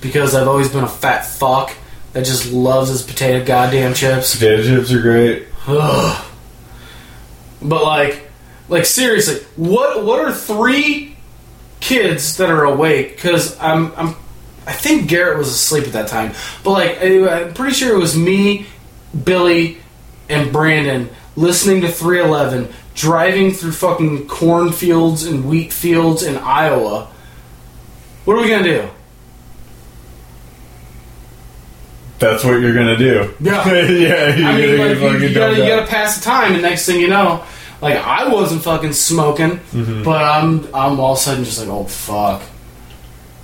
because 0.00 0.34
I've 0.34 0.48
always 0.48 0.68
been 0.68 0.84
a 0.84 0.88
fat 0.88 1.22
fuck 1.26 1.74
that 2.12 2.24
just 2.24 2.52
loves 2.52 2.90
his 2.90 3.02
potato 3.02 3.44
goddamn 3.44 3.94
chips. 3.94 4.34
potato 4.34 4.62
chips 4.62 4.92
are 4.92 5.00
great. 5.00 5.46
Ugh. 5.66 6.28
But 7.64 7.84
like, 7.84 8.28
like 8.68 8.84
seriously, 8.84 9.36
what 9.54 10.04
what 10.04 10.18
are 10.18 10.32
three 10.32 11.16
kids 11.78 12.38
that 12.38 12.50
are 12.50 12.64
awake? 12.64 13.14
Because 13.14 13.56
I'm 13.60 13.92
I'm 13.96 14.16
I 14.66 14.72
think 14.72 15.08
Garrett 15.08 15.38
was 15.38 15.48
asleep 15.48 15.84
at 15.84 15.92
that 15.94 16.08
time, 16.08 16.32
but 16.62 16.70
like 16.70 16.98
I'm 17.02 17.52
pretty 17.54 17.74
sure 17.74 17.94
it 17.94 17.98
was 17.98 18.16
me, 18.16 18.66
Billy, 19.24 19.78
and 20.28 20.52
Brandon 20.52 21.08
listening 21.36 21.80
to 21.82 21.88
311, 21.88 22.72
driving 22.94 23.50
through 23.52 23.72
fucking 23.72 24.28
cornfields 24.28 25.24
and 25.24 25.46
wheat 25.48 25.72
fields 25.72 26.22
in 26.22 26.36
Iowa. 26.36 27.08
What 28.24 28.36
are 28.36 28.42
we 28.42 28.48
gonna 28.48 28.62
do? 28.62 28.88
That's 32.18 32.44
what 32.44 32.60
you're 32.60 32.74
gonna 32.74 32.96
do. 32.96 33.34
Yeah. 33.40 33.66
yeah. 33.72 34.36
You're 34.36 34.46
I 34.48 34.56
mean, 34.56 34.76
gonna 34.76 35.12
like, 35.12 35.20
you, 35.22 35.28
you 35.28 35.34
gotta, 35.34 35.56
you 35.56 35.66
gotta 35.66 35.86
pass 35.86 36.18
the 36.18 36.24
time, 36.24 36.52
and 36.52 36.62
next 36.62 36.86
thing 36.86 37.00
you 37.00 37.08
know, 37.08 37.44
like 37.80 37.96
I 37.96 38.28
wasn't 38.28 38.62
fucking 38.62 38.92
smoking, 38.92 39.58
Mm-hmm. 39.72 40.04
but 40.04 40.22
I'm 40.22 40.66
I'm 40.72 41.00
all 41.00 41.12
of 41.14 41.18
a 41.18 41.20
sudden 41.20 41.42
just 41.44 41.58
like, 41.58 41.68
oh 41.68 41.84
fuck, 41.84 42.42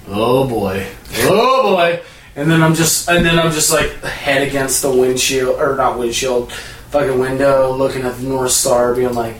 oh 0.08 0.48
boy, 0.48 0.86
oh 1.18 1.74
boy, 1.74 2.00
and 2.36 2.50
then 2.50 2.62
I'm 2.62 2.74
just 2.74 3.08
and 3.08 3.24
then 3.24 3.38
I'm 3.38 3.52
just 3.52 3.72
like 3.72 3.90
head 4.02 4.46
against 4.46 4.82
the 4.82 4.90
windshield 4.90 5.60
or 5.60 5.76
not 5.76 5.98
windshield, 5.98 6.52
fucking 6.52 7.18
window, 7.18 7.72
looking 7.74 8.02
at 8.02 8.16
the 8.16 8.22
North 8.28 8.52
Star, 8.52 8.94
being 8.94 9.14
like. 9.14 9.36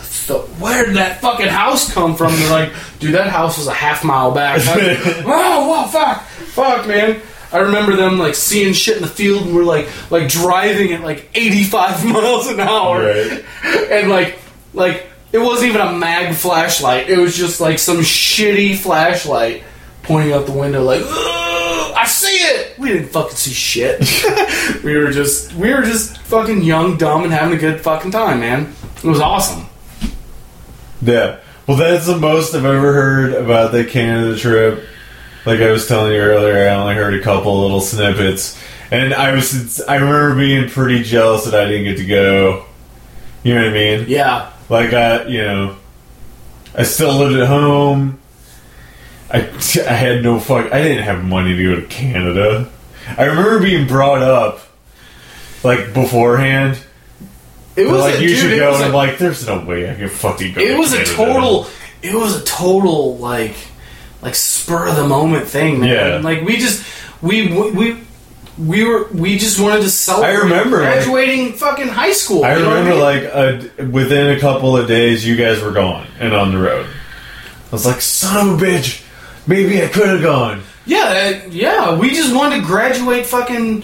So 0.00 0.38
where 0.58 0.86
did 0.86 0.96
that 0.96 1.20
fucking 1.20 1.48
house 1.48 1.92
come 1.92 2.16
from? 2.16 2.32
They're 2.36 2.50
like, 2.50 2.72
dude, 2.98 3.14
that 3.14 3.28
house 3.28 3.58
was 3.58 3.66
a 3.66 3.74
half 3.74 4.02
mile 4.04 4.30
back. 4.32 4.64
Like, 4.64 4.98
oh, 5.26 5.68
wow, 5.68 5.86
fuck, 5.86 6.22
fuck, 6.22 6.86
man. 6.88 7.20
I 7.52 7.58
remember 7.58 7.94
them 7.94 8.18
like 8.18 8.34
seeing 8.34 8.72
shit 8.72 8.96
in 8.96 9.02
the 9.02 9.08
field, 9.08 9.42
and 9.46 9.54
we're 9.54 9.64
like, 9.64 9.86
like 10.10 10.30
driving 10.30 10.92
at 10.94 11.02
like 11.02 11.28
85 11.34 12.04
miles 12.12 12.46
an 12.48 12.58
hour, 12.60 13.02
Right. 13.04 13.44
and 13.90 14.08
like, 14.08 14.38
like 14.72 15.06
it 15.34 15.38
wasn't 15.38 15.70
even 15.70 15.80
a 15.80 15.92
mag 15.92 16.32
flashlight. 16.36 17.10
It 17.10 17.18
was 17.18 17.36
just 17.36 17.60
like 17.60 17.80
some 17.80 17.98
shitty 17.98 18.76
flashlight 18.76 19.64
pointing 20.04 20.32
out 20.32 20.46
the 20.46 20.52
window, 20.52 20.84
like, 20.84 21.02
I 21.02 22.04
see 22.06 22.36
it. 22.36 22.78
We 22.78 22.90
didn't 22.90 23.08
fucking 23.08 23.34
see 23.34 23.50
shit. 23.50 23.98
we 24.84 24.96
were 24.96 25.10
just, 25.10 25.52
we 25.54 25.74
were 25.74 25.82
just 25.82 26.18
fucking 26.18 26.62
young, 26.62 26.98
dumb, 26.98 27.24
and 27.24 27.32
having 27.32 27.56
a 27.56 27.60
good 27.60 27.80
fucking 27.80 28.12
time, 28.12 28.38
man. 28.38 28.72
It 28.98 29.04
was 29.08 29.18
awesome. 29.18 29.66
Yeah. 31.02 31.40
Well, 31.66 31.78
that's 31.78 32.06
the 32.06 32.16
most 32.16 32.54
I've 32.54 32.64
ever 32.64 32.92
heard 32.92 33.34
about 33.34 33.72
the 33.72 33.84
Canada 33.84 34.36
trip. 34.36 34.84
Like 35.46 35.58
I 35.58 35.72
was 35.72 35.88
telling 35.88 36.12
you 36.12 36.20
earlier, 36.20 36.68
I 36.68 36.74
only 36.76 36.94
heard 36.94 37.14
a 37.14 37.22
couple 37.22 37.60
little 37.60 37.80
snippets, 37.80 38.56
and 38.92 39.12
I 39.12 39.34
was 39.34 39.80
I 39.82 39.96
remember 39.96 40.36
being 40.36 40.70
pretty 40.70 41.02
jealous 41.02 41.44
that 41.44 41.54
I 41.54 41.66
didn't 41.66 41.84
get 41.84 41.96
to 41.98 42.06
go. 42.06 42.66
You 43.42 43.54
know 43.54 43.62
what 43.62 43.70
I 43.70 43.74
mean? 43.74 44.04
Yeah. 44.08 44.53
Like 44.68 44.92
I, 44.92 45.24
you 45.26 45.42
know, 45.42 45.76
I 46.74 46.82
still 46.84 47.14
lived 47.18 47.36
at 47.38 47.46
home. 47.48 48.18
I 49.30 49.38
I 49.40 49.92
had 49.92 50.22
no 50.22 50.38
fuck. 50.40 50.72
I 50.72 50.82
didn't 50.82 51.04
have 51.04 51.24
money 51.24 51.56
to 51.56 51.62
go 51.62 51.80
to 51.80 51.86
Canada. 51.86 52.70
I 53.18 53.24
remember 53.24 53.60
being 53.60 53.86
brought 53.86 54.22
up 54.22 54.60
like 55.62 55.92
beforehand. 55.94 56.78
It 57.76 57.88
was 57.88 58.00
like 58.00 58.14
a, 58.16 58.22
you 58.22 58.28
dude, 58.28 58.38
should 58.38 58.58
go, 58.58 58.74
and 58.74 58.84
I'm 58.84 58.92
like, 58.92 59.18
there's 59.18 59.46
no 59.46 59.64
way 59.64 59.90
I 59.90 59.94
can 59.96 60.08
fucking 60.08 60.54
go. 60.54 60.60
it 60.60 60.68
to 60.68 60.78
was 60.78 60.92
a 60.92 61.04
total 61.04 61.66
it 62.02 62.14
was 62.14 62.40
a 62.40 62.44
total 62.44 63.16
like 63.18 63.56
like 64.22 64.34
spur 64.34 64.86
of 64.88 64.96
the 64.96 65.06
moment 65.08 65.46
thing 65.48 65.80
man 65.80 65.88
Yeah. 65.88 66.18
like 66.18 66.42
we 66.42 66.56
just 66.58 66.84
we 67.20 67.48
we 67.72 67.98
we 68.58 68.84
were 68.84 69.08
we 69.12 69.36
just 69.38 69.60
wanted 69.60 69.82
to 69.82 69.90
celebrate 69.90 70.30
I 70.30 70.34
remember, 70.34 70.80
like- 70.82 70.94
graduating 70.94 71.52
fucking 71.54 71.88
high 71.88 72.12
school 72.12 72.44
I 72.44 72.54
you 72.56 72.62
know 72.62 72.68
what 72.70 72.78
remember, 72.78 72.94
mean? 72.94 73.00
like, 73.00 73.78
a, 73.78 73.86
within 73.86 74.36
a 74.36 74.40
couple 74.40 74.76
of 74.76 74.86
days, 74.86 75.26
you 75.26 75.36
guys 75.36 75.60
were 75.60 75.72
gone 75.72 76.06
and 76.20 76.32
on 76.34 76.52
the 76.52 76.58
road. 76.58 76.86
I 76.86 77.70
was 77.72 77.84
like, 77.86 78.00
son 78.00 78.50
of 78.54 78.62
a 78.62 78.64
bitch, 78.64 79.04
maybe 79.48 79.82
I 79.82 79.88
could 79.88 80.08
have 80.08 80.22
gone. 80.22 80.62
yeah 80.86 81.40
uh, 81.44 81.48
yeah 81.50 81.98
we 81.98 82.10
just 82.10 82.34
wanted 82.34 82.60
to 82.60 82.66
graduate 82.66 83.26
fucking 83.26 83.82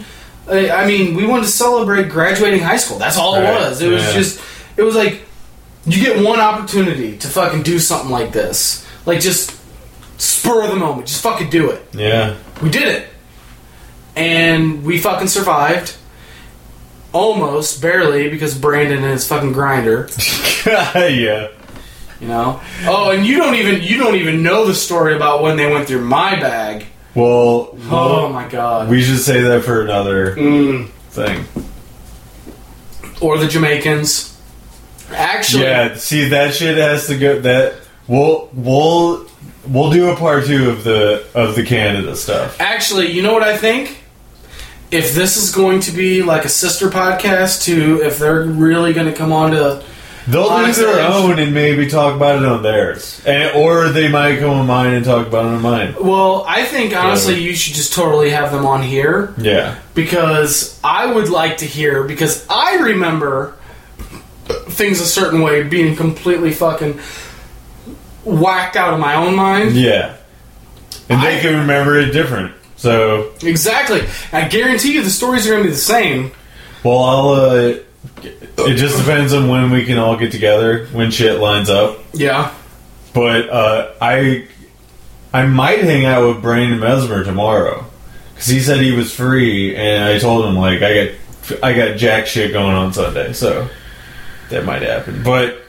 uh, 0.48 0.52
I 0.52 0.86
mean 0.86 1.14
we 1.16 1.26
wanted 1.26 1.46
to 1.46 1.50
celebrate 1.50 2.08
graduating 2.08 2.60
high 2.60 2.76
school 2.76 2.98
that's 2.98 3.16
all 3.16 3.34
it 3.36 3.42
was 3.42 3.80
it 3.82 3.90
was 3.90 4.02
yeah. 4.04 4.12
just 4.12 4.40
it 4.76 4.82
was 4.82 4.94
like 4.94 5.22
you 5.86 6.02
get 6.02 6.22
one 6.24 6.38
opportunity 6.40 7.16
to 7.18 7.26
fucking 7.28 7.62
do 7.62 7.78
something 7.78 8.10
like 8.10 8.32
this 8.32 8.86
like 9.06 9.20
just 9.20 9.58
spur 10.20 10.62
of 10.62 10.70
the 10.70 10.76
moment 10.76 11.06
just 11.08 11.22
fucking 11.22 11.48
do 11.50 11.70
it 11.70 11.82
Yeah. 11.92 12.36
We 12.62 12.68
did 12.70 12.86
it. 12.88 13.08
And 14.16 14.84
we 14.84 14.98
fucking 14.98 15.28
survived. 15.28 15.96
Almost, 17.12 17.82
barely, 17.82 18.28
because 18.30 18.56
Brandon 18.56 18.98
and 19.02 19.12
his 19.12 19.26
fucking 19.26 19.52
grinder. 19.52 20.08
yeah. 20.66 21.48
You 22.20 22.28
know? 22.28 22.60
Oh, 22.84 23.10
and 23.10 23.26
you 23.26 23.38
don't 23.38 23.54
even 23.56 23.82
you 23.82 23.98
don't 23.98 24.14
even 24.16 24.42
know 24.42 24.66
the 24.66 24.74
story 24.74 25.16
about 25.16 25.42
when 25.42 25.56
they 25.56 25.72
went 25.72 25.88
through 25.88 26.04
my 26.04 26.38
bag. 26.38 26.86
Well, 27.14 27.76
Oh 27.90 28.28
my 28.28 28.46
god. 28.48 28.88
we 28.90 29.02
should 29.02 29.18
say 29.18 29.40
that 29.40 29.64
for 29.64 29.80
another 29.82 30.36
Mm. 30.36 30.88
thing. 31.10 31.44
Or 33.20 33.38
the 33.38 33.48
Jamaicans. 33.48 34.36
Actually 35.12 35.64
Yeah, 35.64 35.94
see 35.96 36.28
that 36.28 36.54
shit 36.54 36.76
has 36.78 37.06
to 37.08 37.18
go. 37.18 37.40
That 37.40 37.74
we'll 38.06 38.48
we'll 38.52 39.26
we'll 39.66 39.90
do 39.90 40.10
a 40.10 40.16
part 40.16 40.44
two 40.46 40.70
of 40.70 40.84
the 40.84 41.24
of 41.34 41.56
the 41.56 41.64
Canada 41.64 42.14
stuff. 42.14 42.60
actually, 42.60 43.10
you 43.10 43.22
know 43.22 43.32
what 43.32 43.42
I 43.42 43.56
think? 43.56 43.99
If 44.90 45.14
this 45.14 45.36
is 45.36 45.54
going 45.54 45.80
to 45.80 45.92
be 45.92 46.22
like 46.22 46.44
a 46.44 46.48
sister 46.48 46.88
podcast 46.88 47.64
to 47.64 48.02
if 48.02 48.18
they're 48.18 48.42
really 48.44 48.92
gonna 48.92 49.12
come 49.12 49.32
on 49.32 49.52
to 49.52 49.82
They'll 50.26 50.64
do 50.66 50.72
their 50.74 51.10
own 51.10 51.38
and 51.38 51.54
maybe 51.54 51.88
talk 51.88 52.14
about 52.14 52.42
it 52.42 52.44
on 52.48 52.62
theirs, 52.62 53.22
and, 53.26 53.56
or 53.56 53.88
they 53.88 54.08
might 54.08 54.38
come 54.38 54.50
on 54.50 54.66
mine 54.66 54.92
and 54.94 55.04
talk 55.04 55.26
about 55.26 55.46
it 55.46 55.54
on 55.54 55.62
mine. 55.62 55.94
Well, 55.98 56.44
I 56.46 56.64
think 56.64 56.94
honestly 56.94 57.40
you 57.42 57.54
should 57.54 57.74
just 57.74 57.94
totally 57.94 58.30
have 58.30 58.52
them 58.52 58.66
on 58.66 58.82
here. 58.82 59.34
Yeah, 59.38 59.78
because 59.94 60.78
I 60.84 61.12
would 61.12 61.30
like 61.30 61.58
to 61.58 61.64
hear 61.64 62.04
because 62.04 62.46
I 62.48 62.76
remember 62.76 63.54
things 64.68 65.00
a 65.00 65.06
certain 65.06 65.40
way 65.40 65.62
being 65.62 65.96
completely 65.96 66.52
fucking 66.52 67.00
whacked 68.24 68.76
out 68.76 68.92
of 68.94 69.00
my 69.00 69.14
own 69.14 69.34
mind. 69.34 69.72
yeah, 69.72 70.16
and 71.08 71.22
they 71.22 71.38
I- 71.38 71.40
can 71.40 71.58
remember 71.60 71.98
it 71.98 72.12
different. 72.12 72.54
So, 72.80 73.32
Exactly. 73.42 74.00
I 74.32 74.48
guarantee 74.48 74.94
you 74.94 75.02
the 75.02 75.10
stories 75.10 75.46
are 75.46 75.50
going 75.50 75.64
to 75.64 75.68
be 75.68 75.74
the 75.74 75.78
same. 75.80 76.32
well, 76.82 76.98
I'll. 77.02 77.28
Uh, 77.28 77.74
it 78.22 78.76
just 78.76 78.96
depends 78.98 79.34
on 79.34 79.48
when 79.48 79.70
we 79.70 79.84
can 79.84 79.98
all 79.98 80.16
get 80.16 80.32
together, 80.32 80.86
when 80.86 81.10
shit 81.10 81.38
lines 81.40 81.68
up. 81.68 81.98
Yeah. 82.14 82.54
But 83.12 83.50
uh, 83.50 83.92
I, 84.00 84.46
I 85.32 85.44
might 85.46 85.80
hang 85.80 86.06
out 86.06 86.26
with 86.26 86.42
Brandon 86.42 86.80
Mesmer 86.80 87.22
tomorrow 87.22 87.84
because 88.32 88.46
he 88.48 88.60
said 88.60 88.80
he 88.80 88.92
was 88.92 89.14
free, 89.14 89.76
and 89.76 90.02
I 90.04 90.18
told 90.18 90.46
him 90.46 90.56
like 90.56 90.80
I 90.80 90.94
got, 91.06 91.62
I 91.62 91.72
got 91.74 91.98
jack 91.98 92.26
shit 92.26 92.52
going 92.52 92.74
on 92.74 92.94
Sunday, 92.94 93.34
so 93.34 93.68
that 94.48 94.64
might 94.64 94.80
happen. 94.82 95.22
But 95.22 95.60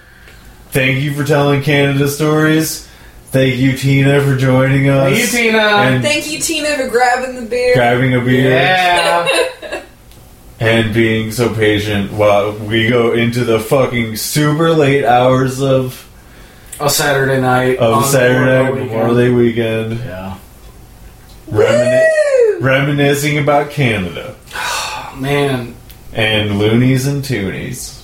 thank 0.69 1.01
you 1.03 1.13
for 1.13 1.25
telling 1.25 1.61
Canada 1.61 2.07
stories. 2.07 2.87
Thank 3.31 3.55
you, 3.57 3.77
Tina, 3.77 4.21
for 4.21 4.35
joining 4.35 4.89
us. 4.89 5.09
Thank 5.09 5.21
you, 5.21 5.27
Tina. 5.51 5.57
And 5.59 6.03
Thank 6.03 6.29
you, 6.29 6.39
Tina, 6.39 6.75
for 6.75 6.89
grabbing 6.89 7.35
the 7.35 7.43
beer. 7.43 7.73
grabbing 7.75 8.13
a 8.13 8.19
beer 8.19 8.49
Yeah. 8.51 9.81
and 10.59 10.93
being 10.93 11.31
so 11.31 11.53
patient 11.53 12.11
while 12.11 12.51
we 12.51 12.89
go 12.89 13.13
into 13.13 13.45
the 13.45 13.59
fucking 13.59 14.17
super 14.17 14.71
late 14.71 15.05
hours 15.05 15.61
of 15.61 16.05
A 16.81 16.89
Saturday 16.89 17.39
night. 17.39 17.77
of 17.77 18.05
Saturday 18.05 18.63
Memorial 18.63 18.85
Memorial 18.85 19.15
Day 19.15 19.29
weekend. 19.29 19.99
Yeah. 20.05 20.35
Remini- 21.49 22.59
reminiscing 22.61 23.37
about 23.37 23.71
Canada 23.71 24.35
Oh, 24.53 25.13
man. 25.17 25.75
and 26.13 26.59
loonies 26.59 27.07
and 27.07 27.23
toonies. 27.23 28.01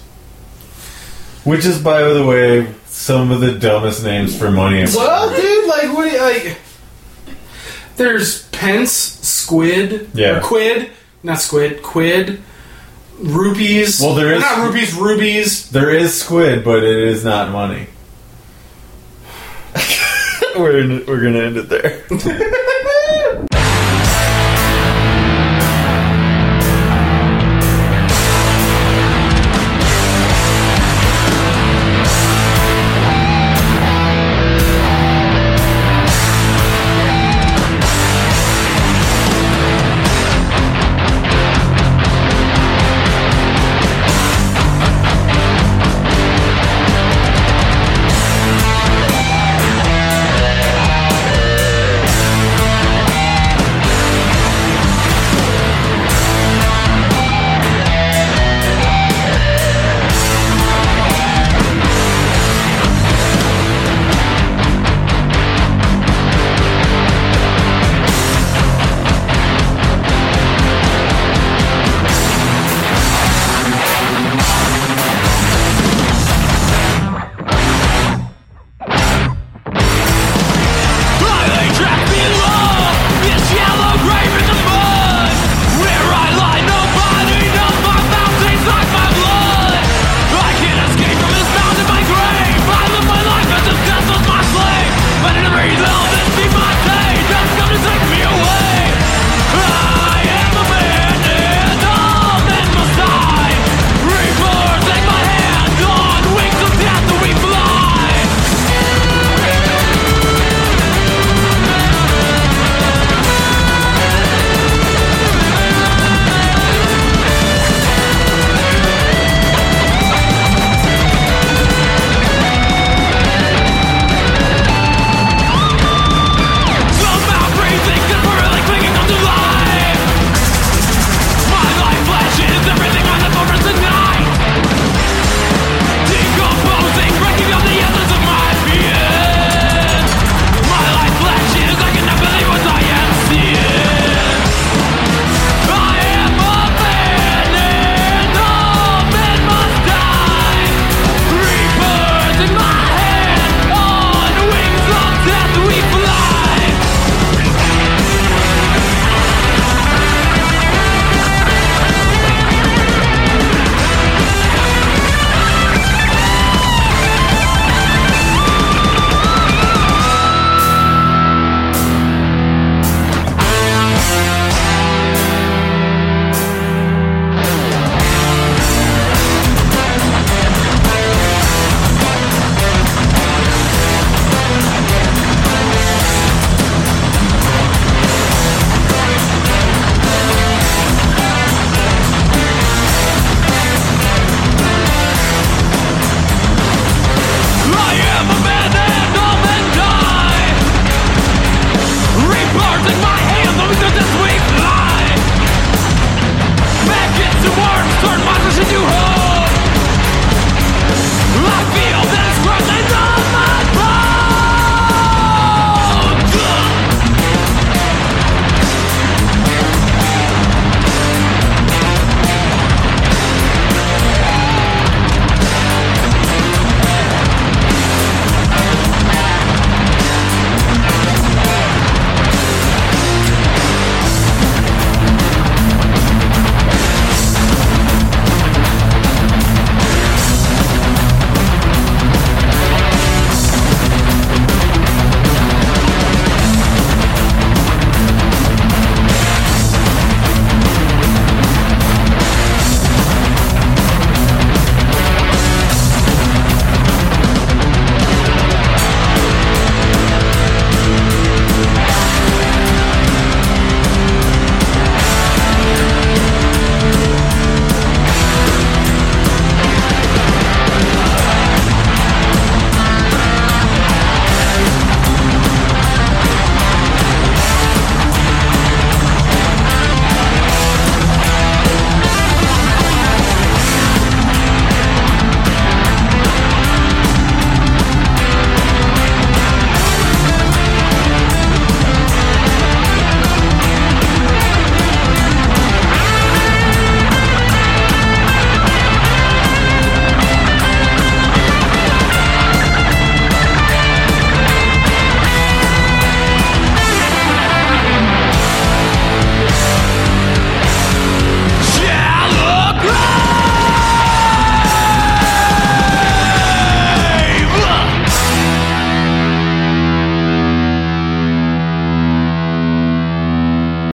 Which 1.43 1.65
is, 1.65 1.79
by 1.79 2.01
the 2.03 2.25
way, 2.25 2.67
some 2.97 3.31
of 3.31 3.39
the 3.41 3.51
dumbest 3.51 4.03
names 4.03 4.35
for 4.35 4.49
money. 4.49 4.81
I've 4.81 4.95
Well, 4.95 5.29
heard. 5.29 5.39
dude, 5.39 5.67
like, 5.67 5.93
what 5.95 6.09
do 6.09 6.15
you, 6.15 6.21
like. 6.21 6.57
There's 7.95 8.43
pence, 8.49 8.91
squid, 8.91 10.09
Yeah. 10.15 10.37
or 10.37 10.41
quid, 10.41 10.89
not 11.23 11.39
squid, 11.39 11.83
quid, 11.83 12.41
rupees. 13.19 14.01
Well, 14.01 14.15
there 14.15 14.33
is- 14.33 14.41
Not 14.41 14.65
rupees, 14.67 14.93
rubies. 14.95 15.69
there 15.69 15.91
is 15.91 16.19
squid, 16.19 16.63
but 16.63 16.83
it 16.83 16.97
is 17.07 17.23
not 17.23 17.51
money. 17.51 17.87
we're 20.57 21.01
we're 21.07 21.21
gonna 21.21 21.39
end 21.39 21.57
it 21.57 21.69
there. 21.69 22.01